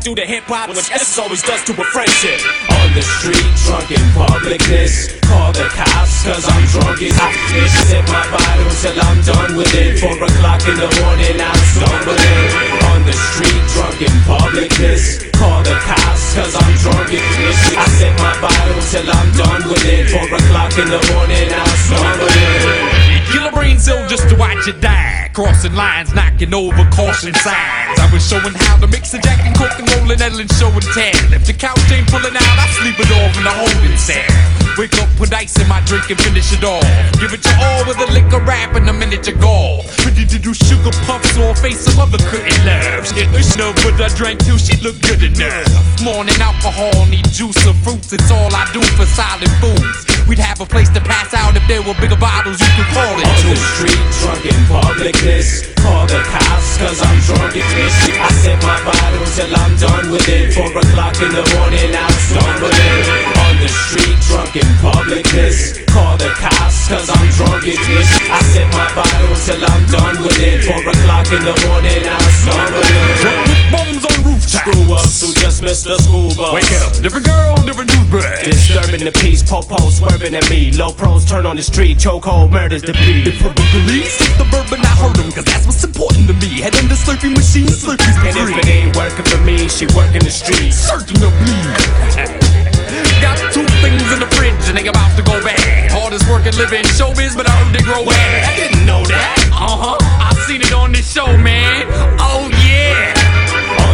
[0.00, 2.40] do the hip hop, which S always does to a friendship.
[2.72, 5.12] On the street, drunk in publicness.
[5.28, 7.12] Call the cops, cause I'm drunk as
[7.52, 7.72] this.
[7.84, 10.00] Sip my bottle till I'm done with it.
[10.00, 12.48] Four o'clock in the morning, I'm stumbling.
[12.90, 15.28] On the street, drunk in publicness.
[15.36, 17.60] Call the cops, cause I'm drunk as this.
[17.76, 20.08] I sip my bottle till I'm done with it.
[20.08, 23.20] Four o'clock in the morning, I'm stumbling.
[23.28, 25.28] Killer brains ill just to watch it die.
[25.34, 27.89] Crossing lines, knocking over caution signs.
[28.12, 30.82] Was showing how to mix a jack and coke and roll and Ellen show and
[30.90, 31.30] tell.
[31.30, 34.26] If the couch ain't pulling out, I sleep it off in the holding cell.
[34.74, 36.82] Wake up, put ice in my drink and finish it all.
[37.22, 39.86] Give it your all with a liquor rap and a minute to go.
[40.02, 43.06] Ready to do sugar puffs or face a mother couldn't love.
[43.14, 45.70] It was no, but I drank till she looked good enough.
[46.02, 48.12] Morning alcohol, need juice or fruits.
[48.12, 50.19] It's all I do for solid foods.
[50.30, 53.18] We'd have a place to pass out if there were bigger bottles you could fall
[53.18, 55.66] On the street, drunk in publicness.
[55.74, 57.96] Call the cops, cause I'm drunk as this.
[58.14, 60.54] I sip my bottle till I'm done with it.
[60.54, 63.02] Four o'clock in the morning, I'm stumbling.
[63.42, 65.82] On the street, drunk in publicness.
[65.90, 68.10] Call the cops, cause I'm drunk as this.
[68.30, 70.62] I sip my bottle till I'm done with it.
[70.62, 73.74] Four o'clock in the morning, I'm stumbling.
[73.74, 74.19] Bombs on
[74.60, 76.52] Screw up, so just missed the school bus.
[76.52, 78.44] Wake up, different girl, different newsbread.
[78.44, 80.70] Disturbing the peace, popo swerving at me.
[80.72, 83.24] Low pros turn on the street, chokehold murders the beat.
[83.24, 86.60] The purple police take the bourbon, I heard 'em, cause that's what's important to me.
[86.60, 90.20] Head in the slurping machine, slurpees And if it ain't working for me, she working
[90.20, 90.76] the streets.
[90.76, 91.72] Certain to bleed.
[93.24, 95.90] Got two things in the fridge and they about to go bad.
[95.90, 98.44] Hardest working living showbiz, but I heard they grow bad.
[98.44, 99.40] I didn't know that.
[99.56, 99.96] Uh huh.
[100.20, 101.88] I seen it on this show, man.
[102.20, 103.19] Oh yeah.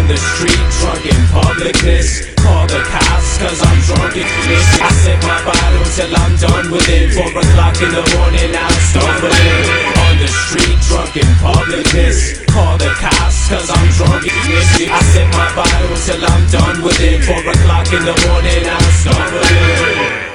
[0.07, 2.31] On the street, drunk in publicness.
[2.39, 4.79] Call the cops, cause I'm drunk as this.
[4.79, 7.11] I sip my bottle till I'm done with it.
[7.11, 9.67] Four o'clock in the morning, I'm stumbling.
[10.07, 12.47] On the street, drunk in publicness.
[12.47, 14.87] Call the cops, cause I'm drunk as this.
[14.87, 17.25] I sip my bottle till I'm done with it.
[17.27, 20.26] Four o'clock in the morning, I'm stumbling.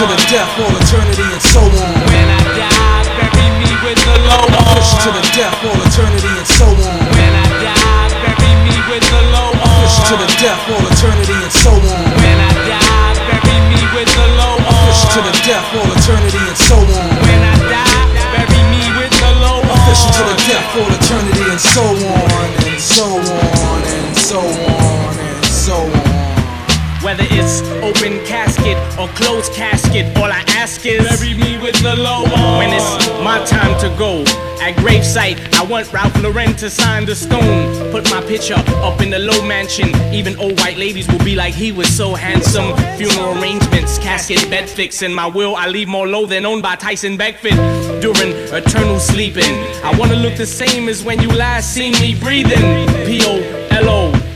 [0.00, 1.92] To the death, all eternity, and so on.
[2.08, 4.64] When I die, bury me with the Lo on.
[4.72, 6.96] Push to the death, all eternity, and so on.
[7.12, 9.76] When I die, bury me with the Lo on.
[9.84, 12.00] Push to the death, all eternity, and so on.
[12.16, 14.72] When I die, bury me with the Lo on.
[14.88, 17.08] Push to the death, all eternity, and so on.
[17.20, 19.84] When I die, bury me with the Lo on.
[19.84, 21.29] Official to the death, all eternity,
[34.00, 34.40] time to go.
[34.60, 37.90] At gravesite, I want Ralph Lauren to sign the stone.
[37.90, 39.88] Put my picture up in the Lo mansion.
[40.12, 42.76] Even old white ladies will be like, he was so handsome.
[42.96, 45.02] Funeral arrangements, casket, bed fix.
[45.02, 47.56] In my will, I leave more Lo than owned by Tyson Beckford.
[48.00, 52.86] During eternal sleeping, I wanna look the same as when you last seen me breathing.
[53.06, 53.69] P O L O.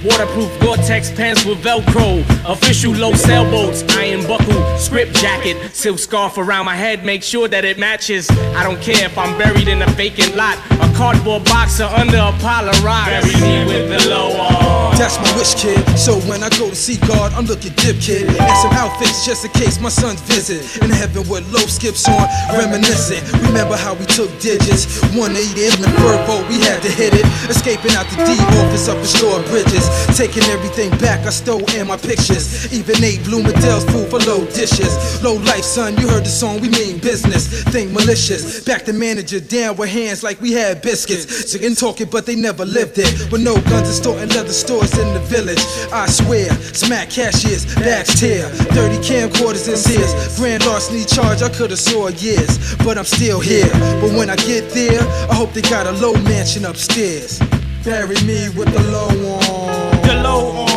[0.04, 2.20] Waterproof Gore-Tex pants with Velcro.
[2.46, 7.04] Official Lo sailboats, iron buckle, script jacket, silk scarf around my head.
[7.04, 8.28] Make sure that it matches.
[8.54, 12.18] I don't care if I'm buried in a vacant lot, a cardboard box or under
[12.18, 13.08] a pile of rocks.
[13.08, 14.94] Bury me with the Lo on.
[14.98, 15.80] That's my wish, kid.
[15.98, 18.28] So when I go to see God, I'm looking dip, kid.
[18.28, 20.60] And some outfits just in case my son's visit.
[20.84, 23.24] In heaven with Lo skips on, reminiscent.
[23.42, 27.24] Remember how we took digits, 180 in the purple, we had to hit it.
[27.48, 29.93] Escaping out the D office up in store bridges.
[30.16, 32.72] Taking everything back I stole in my pictures.
[32.72, 35.22] Even ate Bloomingdale's food for low dishes.
[35.22, 37.62] Low life, son, you heard the song, we mean business.
[37.64, 38.62] Think malicious.
[38.64, 41.52] Back the manager down with hands like we had biscuits.
[41.52, 43.32] Chicken talking, but they never lived it.
[43.32, 45.62] With no guns and store and leather stores in the village.
[45.92, 48.48] I swear, smack cashiers, bags tear.
[48.48, 50.38] 30 camcorders in sears.
[50.38, 52.74] Grand larceny charge, I could've saw years.
[52.84, 53.70] But I'm still here.
[54.00, 55.00] But when I get there,
[55.30, 57.40] I hope they got a Lo mansion upstairs.
[57.84, 60.02] Bury me with the Lo on.
[60.06, 60.73] The Lo on,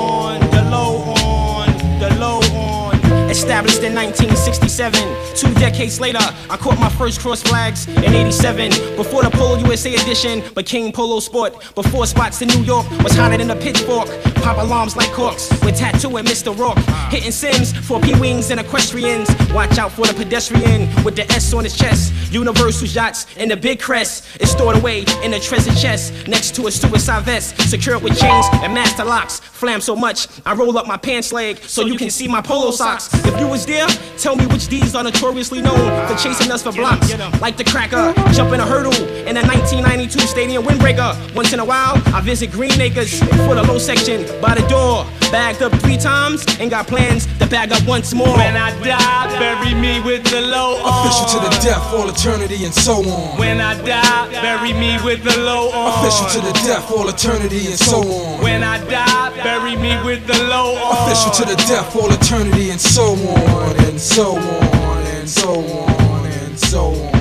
[3.38, 6.18] Established in 1967, two decades later,
[6.50, 8.72] I caught my first cross flags in 87.
[8.96, 11.54] Before the Polo USA edition became Polo Sport.
[11.76, 14.08] Before spots in New York was hotter than a pitchfork.
[14.42, 16.58] Pop alarms like corks with tattoo and Mr.
[16.58, 16.78] Rock.
[17.12, 19.30] Hitting Sims for P Wings and equestrians.
[19.54, 22.12] Watch out for the pedestrian with the S on his chest.
[22.34, 26.66] Universal yachts and the big crest is stored away in a treasure chest next to
[26.66, 27.56] a suicide vest.
[27.70, 29.40] Secured with chains and master locks.
[29.40, 32.72] Flam so much, I roll up my pants leg so you can see my polo
[32.72, 33.10] socks.
[33.28, 33.88] If you was there,
[34.18, 37.12] tell me which D's are notoriously known for chasing us for blocks.
[37.42, 38.96] Like the cracker, jumping a hurdle
[39.28, 41.36] in a 1992 stadium windbreaker.
[41.36, 45.06] Once in a while, I visit Green Acres for the Lo section by the door.
[45.32, 48.38] Bagged up three times and got plans to bag up once more.
[48.38, 51.06] When I die, bury me with the Lo on.
[51.06, 53.38] Official to the death, all eternity and so on.
[53.38, 56.00] When I die, bury me with the Lo on.
[56.00, 58.42] Official to the death, all eternity and so on.
[58.42, 61.12] When I die, bury me with the Lo on.
[61.12, 63.17] Official to the death, all eternity and so on,
[63.88, 67.14] and so on, and so on, and so on.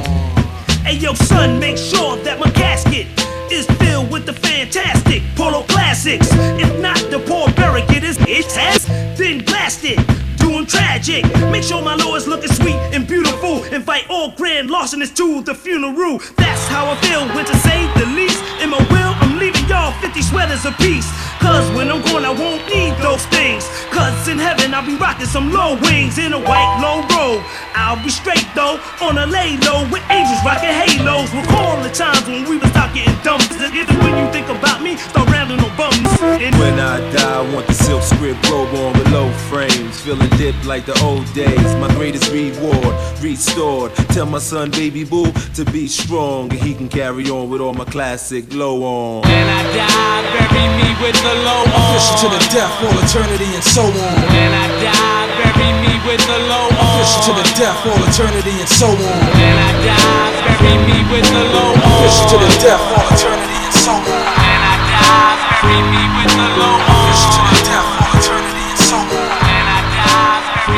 [0.85, 3.07] Hey yo, son, make sure that my casket
[3.51, 6.29] is filled with the fantastic polo classics.
[6.33, 8.87] If not, the poor barricade is it has
[9.17, 10.26] then blast.
[10.65, 11.25] Tragic.
[11.53, 13.65] Make sure my is looking sweet and beautiful.
[13.65, 16.19] Invite all grand larcenies to the funeral.
[16.37, 18.43] That's how I feel when to say the least.
[18.63, 21.11] In my will, I'm leaving y'all 50 sweaters apiece.
[21.41, 23.69] Cause when I'm gone, I won't need those things.
[23.91, 27.45] Cause in heaven, I'll be rocking some Lo wings in a white Lo robe.
[27.75, 31.29] I'll be straight though, on a lay low with angels rocking halos.
[31.35, 33.41] Recall the times when we was start getting dumb.
[33.43, 36.09] If when you think about me, start rambling on bums.
[36.23, 40.01] And When I die, I want the silk script robe on with Lo frames.
[40.01, 41.71] Feeling dipped like the old days.
[41.83, 43.91] My greatest reward, restored.
[44.15, 45.27] Tell my son, baby boo,
[45.59, 46.51] to be strong.
[46.55, 49.23] And he can carry on with all my classic Lo on.
[49.27, 51.91] When I die, bury me with the Lo on.
[51.91, 54.15] Official to the death, all eternity and so on.
[54.31, 56.95] When I die, bury me with the Lo on.
[56.95, 59.19] Official to the death, all eternity and so on.
[59.35, 61.91] When I die, bury me with the Lo on.
[62.07, 64.05] Official to the death, all eternity and so on.
[64.07, 66.96] When I die, bury me with the Lo on.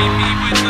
[0.06, 0.67] me with